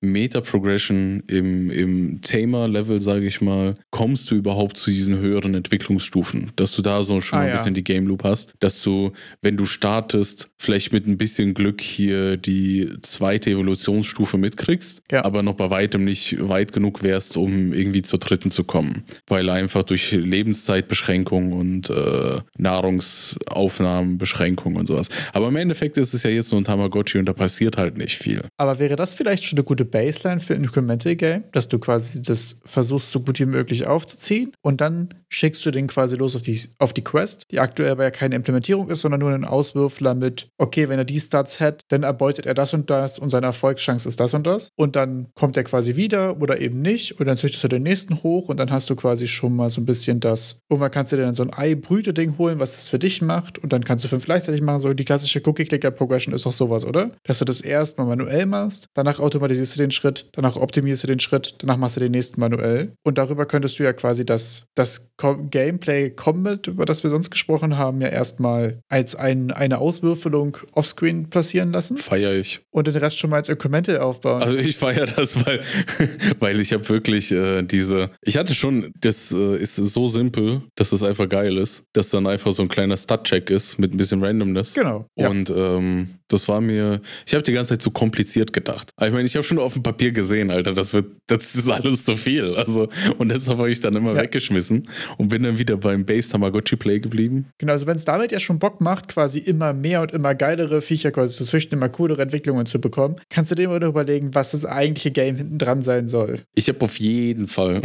Meta-Progression 0.00 1.22
im, 1.26 1.70
im 1.70 2.20
Tamer-Level, 2.22 3.00
sage 3.00 3.26
ich 3.26 3.40
mal, 3.40 3.74
kommst 3.90 4.30
du 4.30 4.36
überhaupt 4.36 4.76
zu 4.76 4.90
diesen 4.90 5.18
höheren 5.18 5.54
Entwicklungsstufen, 5.54 6.52
dass 6.56 6.74
du 6.74 6.82
da 6.82 7.02
so 7.02 7.20
schon 7.20 7.38
ah, 7.38 7.42
ein 7.42 7.52
bisschen 7.52 7.74
die 7.74 7.84
Game-Loop 7.84 8.24
hast, 8.24 8.54
dass 8.60 8.82
du, 8.82 9.12
wenn 9.42 9.56
du 9.56 9.66
startest, 9.66 10.50
vielleicht 10.58 10.92
mit 10.92 11.06
ein 11.06 11.18
bisschen 11.18 11.54
Glück 11.54 11.80
hier 11.80 12.36
die 12.36 12.88
zweite 13.02 13.50
Evolutionsstufe 13.50 14.38
mitkriegst, 14.38 15.02
ja. 15.10 15.24
aber 15.24 15.42
noch 15.42 15.54
bei 15.54 15.70
weitem 15.70 16.04
nicht 16.04 16.36
weit 16.48 16.72
genug 16.72 17.02
wärst, 17.02 17.36
um 17.36 17.72
irgendwie 17.72 18.02
zur 18.02 18.18
dritten 18.18 18.50
zu 18.50 18.64
kommen, 18.64 19.04
weil 19.26 19.48
einfach 19.48 19.82
durch 19.82 20.12
Lebenszeitbeschränkungen 20.12 21.52
und 21.52 21.90
äh, 21.90 22.40
Nahrungsaufnahmenbeschränkungen 22.58 24.78
und 24.78 24.86
sowas. 24.86 25.08
Aber 25.32 25.48
im 25.48 25.56
Endeffekt 25.56 25.96
ist 25.96 26.14
es 26.14 26.22
ja 26.22 26.30
jetzt 26.30 26.52
nur 26.52 26.60
ein 26.60 26.64
Tamagotchi 26.64 27.18
und 27.18 27.26
da 27.26 27.32
passiert 27.32 27.76
halt 27.76 27.96
nicht 27.96 28.18
viel. 28.18 28.42
Aber 28.56 28.78
wäre 28.78 28.96
das 28.96 29.14
vielleicht 29.14 29.29
schon 29.38 29.58
eine 29.58 29.64
gute 29.64 29.84
Baseline 29.84 30.40
für 30.40 30.54
ein 30.54 30.62
Incremental 30.62 31.16
Game, 31.16 31.44
dass 31.52 31.68
du 31.68 31.78
quasi 31.78 32.22
das 32.22 32.60
versuchst, 32.64 33.12
so 33.12 33.20
gut 33.20 33.40
wie 33.40 33.46
möglich 33.46 33.86
aufzuziehen 33.86 34.52
und 34.62 34.80
dann 34.80 35.14
schickst 35.28 35.64
du 35.64 35.70
den 35.70 35.86
quasi 35.86 36.16
los 36.16 36.34
auf 36.34 36.42
die, 36.42 36.60
auf 36.78 36.92
die 36.92 37.04
Quest, 37.04 37.44
die 37.50 37.60
aktuell 37.60 37.92
aber 37.92 38.04
ja 38.04 38.10
keine 38.10 38.34
Implementierung 38.34 38.90
ist, 38.90 39.00
sondern 39.00 39.20
nur 39.20 39.30
ein 39.30 39.44
Auswürfler 39.44 40.14
mit, 40.14 40.48
okay, 40.58 40.88
wenn 40.88 40.98
er 40.98 41.04
die 41.04 41.20
Stats 41.20 41.60
hat, 41.60 41.82
dann 41.88 42.02
erbeutet 42.02 42.46
er 42.46 42.54
das 42.54 42.74
und 42.74 42.90
das 42.90 43.18
und 43.18 43.30
seine 43.30 43.46
Erfolgschance 43.46 44.08
ist 44.08 44.18
das 44.18 44.34
und 44.34 44.46
das. 44.46 44.70
Und 44.76 44.96
dann 44.96 45.28
kommt 45.34 45.56
er 45.56 45.64
quasi 45.64 45.96
wieder 45.96 46.40
oder 46.40 46.60
eben 46.60 46.82
nicht 46.82 47.20
und 47.20 47.26
dann 47.26 47.36
züchtest 47.36 47.62
du 47.62 47.68
den 47.68 47.84
nächsten 47.84 48.22
hoch 48.22 48.48
und 48.48 48.58
dann 48.58 48.70
hast 48.70 48.90
du 48.90 48.96
quasi 48.96 49.28
schon 49.28 49.54
mal 49.54 49.70
so 49.70 49.80
ein 49.80 49.84
bisschen 49.84 50.18
das. 50.18 50.58
Irgendwann 50.68 50.90
kannst 50.90 51.12
du 51.12 51.16
dir 51.16 51.22
dann 51.22 51.34
so 51.34 51.44
ein 51.44 51.54
Ei-Brüte-Ding 51.54 52.36
holen, 52.36 52.58
was 52.58 52.78
es 52.78 52.88
für 52.88 52.98
dich 52.98 53.22
macht 53.22 53.58
und 53.58 53.72
dann 53.72 53.84
kannst 53.84 54.04
du 54.04 54.08
fünf 54.08 54.24
gleichzeitig 54.24 54.62
machen. 54.62 54.80
So 54.80 54.92
die 54.92 55.04
klassische 55.04 55.40
Cookie-Clicker-Progression 55.44 56.34
ist 56.34 56.44
doch 56.44 56.52
sowas, 56.52 56.84
oder? 56.84 57.10
Dass 57.22 57.38
du 57.38 57.44
das 57.44 57.60
erst 57.60 57.98
mal 57.98 58.04
manuell 58.04 58.46
machst, 58.46 58.86
danach 58.94 59.19
automatisierst 59.20 59.76
du 59.76 59.80
den 59.80 59.90
Schritt, 59.90 60.28
danach 60.32 60.56
optimierst 60.56 61.04
du 61.04 61.06
den 61.06 61.20
Schritt, 61.20 61.56
danach 61.58 61.76
machst 61.76 61.96
du 61.96 62.00
den 62.00 62.12
nächsten 62.12 62.40
manuell. 62.40 62.92
Und 63.02 63.18
darüber 63.18 63.44
könntest 63.44 63.78
du 63.78 63.82
ja 63.82 63.92
quasi 63.92 64.24
das, 64.24 64.64
das 64.74 65.12
Gameplay 65.50 66.10
Combat, 66.10 66.66
über 66.66 66.84
das 66.84 67.02
wir 67.02 67.10
sonst 67.10 67.30
gesprochen 67.30 67.76
haben, 67.76 68.00
ja 68.00 68.08
erstmal 68.08 68.80
als 68.88 69.14
ein, 69.14 69.50
eine 69.50 69.78
Auswürfelung 69.78 70.56
offscreen 70.72 71.30
passieren 71.30 71.72
lassen. 71.72 71.96
Feier 71.96 72.32
ich. 72.32 72.60
Und 72.70 72.86
den 72.86 72.96
Rest 72.96 73.18
schon 73.18 73.30
mal 73.30 73.36
als 73.36 73.48
Incremental 73.48 73.98
aufbauen. 73.98 74.42
Also 74.42 74.56
ich 74.56 74.76
feiere 74.76 75.06
das, 75.06 75.44
weil, 75.46 75.60
weil 76.38 76.60
ich 76.60 76.72
habe 76.72 76.88
wirklich 76.88 77.30
äh, 77.32 77.62
diese. 77.62 78.10
Ich 78.22 78.36
hatte 78.36 78.54
schon, 78.54 78.92
das 79.00 79.32
äh, 79.32 79.56
ist 79.56 79.76
so 79.76 80.06
simpel, 80.06 80.62
dass 80.76 80.92
es 80.92 81.02
einfach 81.02 81.28
geil 81.28 81.56
ist, 81.56 81.84
dass 81.92 82.10
dann 82.10 82.26
einfach 82.26 82.52
so 82.52 82.62
ein 82.62 82.68
kleiner 82.68 82.96
Stat-Check 82.96 83.50
ist 83.50 83.78
mit 83.78 83.92
ein 83.92 83.96
bisschen 83.96 84.22
Randomness. 84.24 84.74
Genau. 84.74 85.06
Und 85.14 85.50
ähm, 85.50 86.19
das 86.32 86.48
war 86.48 86.60
mir, 86.60 87.00
ich 87.26 87.34
habe 87.34 87.42
die 87.42 87.52
ganze 87.52 87.70
Zeit 87.70 87.82
zu 87.82 87.90
kompliziert 87.90 88.52
gedacht. 88.52 88.90
Aber 88.96 89.06
ich 89.08 89.12
meine, 89.12 89.26
ich 89.26 89.34
habe 89.34 89.42
schon 89.44 89.58
auf 89.58 89.74
dem 89.74 89.82
Papier 89.82 90.12
gesehen, 90.12 90.50
Alter, 90.50 90.72
das 90.72 90.94
wird, 90.94 91.06
das 91.26 91.54
ist 91.54 91.68
alles 91.68 92.04
zu 92.04 92.16
viel. 92.16 92.54
Also, 92.54 92.88
und 93.18 93.30
deshalb 93.30 93.58
habe 93.58 93.70
ich 93.70 93.80
dann 93.80 93.94
immer 93.96 94.14
Ja. 94.14 94.22
weggeschmissen 94.22 94.88
und 95.18 95.28
bin 95.28 95.42
dann 95.42 95.58
wieder 95.58 95.76
beim 95.76 96.04
Base 96.04 96.30
Tamagotchi 96.30 96.76
Play 96.76 97.00
geblieben. 97.00 97.46
Genau, 97.58 97.72
also 97.72 97.86
wenn 97.86 97.96
es 97.96 98.04
damit 98.04 98.32
ja 98.32 98.40
schon 98.40 98.58
Bock 98.58 98.80
macht, 98.80 99.08
quasi 99.08 99.38
immer 99.38 99.72
mehr 99.72 100.02
und 100.02 100.12
immer 100.12 100.34
geilere 100.34 100.82
Viecher 100.82 101.10
quasi 101.10 101.36
zu 101.36 101.44
züchten, 101.44 101.78
immer 101.78 101.88
coolere 101.88 102.22
Entwicklungen 102.22 102.66
zu 102.66 102.80
bekommen, 102.80 103.16
kannst 103.28 103.50
du 103.50 103.54
dir 103.54 103.64
immer 103.64 103.80
noch 103.80 103.88
überlegen, 103.88 104.34
was 104.34 104.52
das 104.52 104.64
eigentliche 104.64 105.10
Game 105.10 105.36
hinten 105.36 105.58
dran 105.58 105.82
sein 105.82 106.08
soll. 106.08 106.40
Ich 106.54 106.68
habe 106.68 106.80
auf 106.82 106.98
jeden 107.00 107.48
Fall 107.48 107.82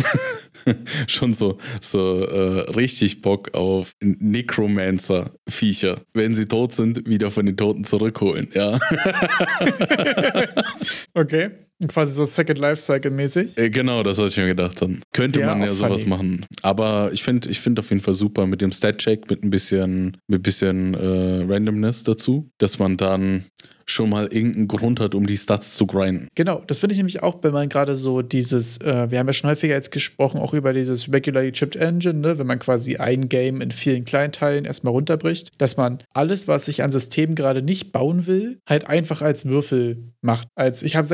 schon 1.07 1.33
so, 1.33 1.57
so 1.81 2.23
äh, 2.23 2.59
richtig 2.71 3.21
Bock 3.21 3.53
auf 3.53 3.91
Necromancer-Viecher. 4.01 6.01
Wenn 6.13 6.35
sie 6.35 6.45
tot 6.45 6.73
sind, 6.73 7.07
wieder 7.07 7.31
von 7.31 7.45
den 7.45 7.57
Toten 7.57 7.83
zurückholen, 7.85 8.34
ja. 8.53 8.79
Okay. 11.15 11.51
Quasi 11.87 12.13
so 12.13 12.25
Second 12.25 12.57
Life 12.57 12.81
Cycle 12.81 13.11
mäßig. 13.11 13.57
Äh, 13.57 13.69
Genau, 13.69 14.01
das 14.03 14.17
hatte 14.17 14.29
ich 14.29 14.37
mir 14.37 14.47
gedacht 14.47 14.81
dann. 14.81 15.01
Könnte 15.13 15.41
Ja, 15.41 15.47
man 15.55 15.61
ja 15.67 15.73
sowas 15.73 16.03
funny. 16.03 16.09
machen. 16.09 16.45
Aber 16.61 17.09
ich 17.13 17.23
finde 17.23 17.49
ich 17.49 17.59
find 17.59 17.77
auf 17.79 17.89
jeden 17.89 18.01
Fall 18.01 18.13
super 18.13 18.45
mit 18.47 18.61
dem 18.61 18.71
Stat-Check, 18.71 19.29
mit 19.29 19.43
ein 19.43 19.49
bisschen, 19.49 20.17
mit 20.27 20.39
ein 20.39 20.43
bisschen 20.43 20.93
äh, 20.93 21.43
Randomness 21.51 22.03
dazu, 22.03 22.49
dass 22.59 22.79
man 22.79 22.95
dann 22.97 23.45
schon 23.87 24.09
mal 24.09 24.25
irgendeinen 24.31 24.67
Grund 24.67 24.99
hat, 24.99 25.13
um 25.13 25.27
die 25.27 25.37
Stats 25.37 25.73
zu 25.75 25.85
grinden. 25.85 26.27
Genau, 26.33 26.63
das 26.65 26.79
finde 26.79 26.93
ich 26.93 26.97
nämlich 26.97 27.21
auch, 27.21 27.43
wenn 27.43 27.53
man 27.53 27.69
gerade 27.69 27.95
so 27.95 28.23
dieses, 28.23 28.77
äh, 28.77 29.11
wir 29.11 29.19
haben 29.19 29.27
ja 29.27 29.33
schon 29.33 29.47
häufiger 29.51 29.75
jetzt 29.75 29.91
gesprochen, 29.91 30.39
auch 30.39 30.55
über 30.55 30.73
dieses 30.73 31.13
Regularly 31.13 31.51
Chipped 31.51 31.75
Engine, 31.75 32.15
ne? 32.15 32.39
wenn 32.39 32.47
man 32.47 32.57
quasi 32.57 32.95
ein 32.95 33.29
Game 33.29 33.61
in 33.61 33.69
vielen 33.69 34.03
Kleinteilen 34.03 34.65
erstmal 34.65 34.91
runterbricht, 34.91 35.49
dass 35.59 35.77
man 35.77 35.99
alles, 36.15 36.47
was 36.47 36.67
ich 36.67 36.81
an 36.81 36.89
Systemen 36.89 37.35
gerade 37.35 37.61
nicht 37.61 37.91
bauen 37.91 38.25
will, 38.25 38.57
halt 38.67 38.87
einfach 38.89 39.21
als 39.21 39.45
Würfel 39.45 40.13
macht. 40.23 40.47
Als 40.55 40.81
ich 40.81 40.95
habe 40.95 41.07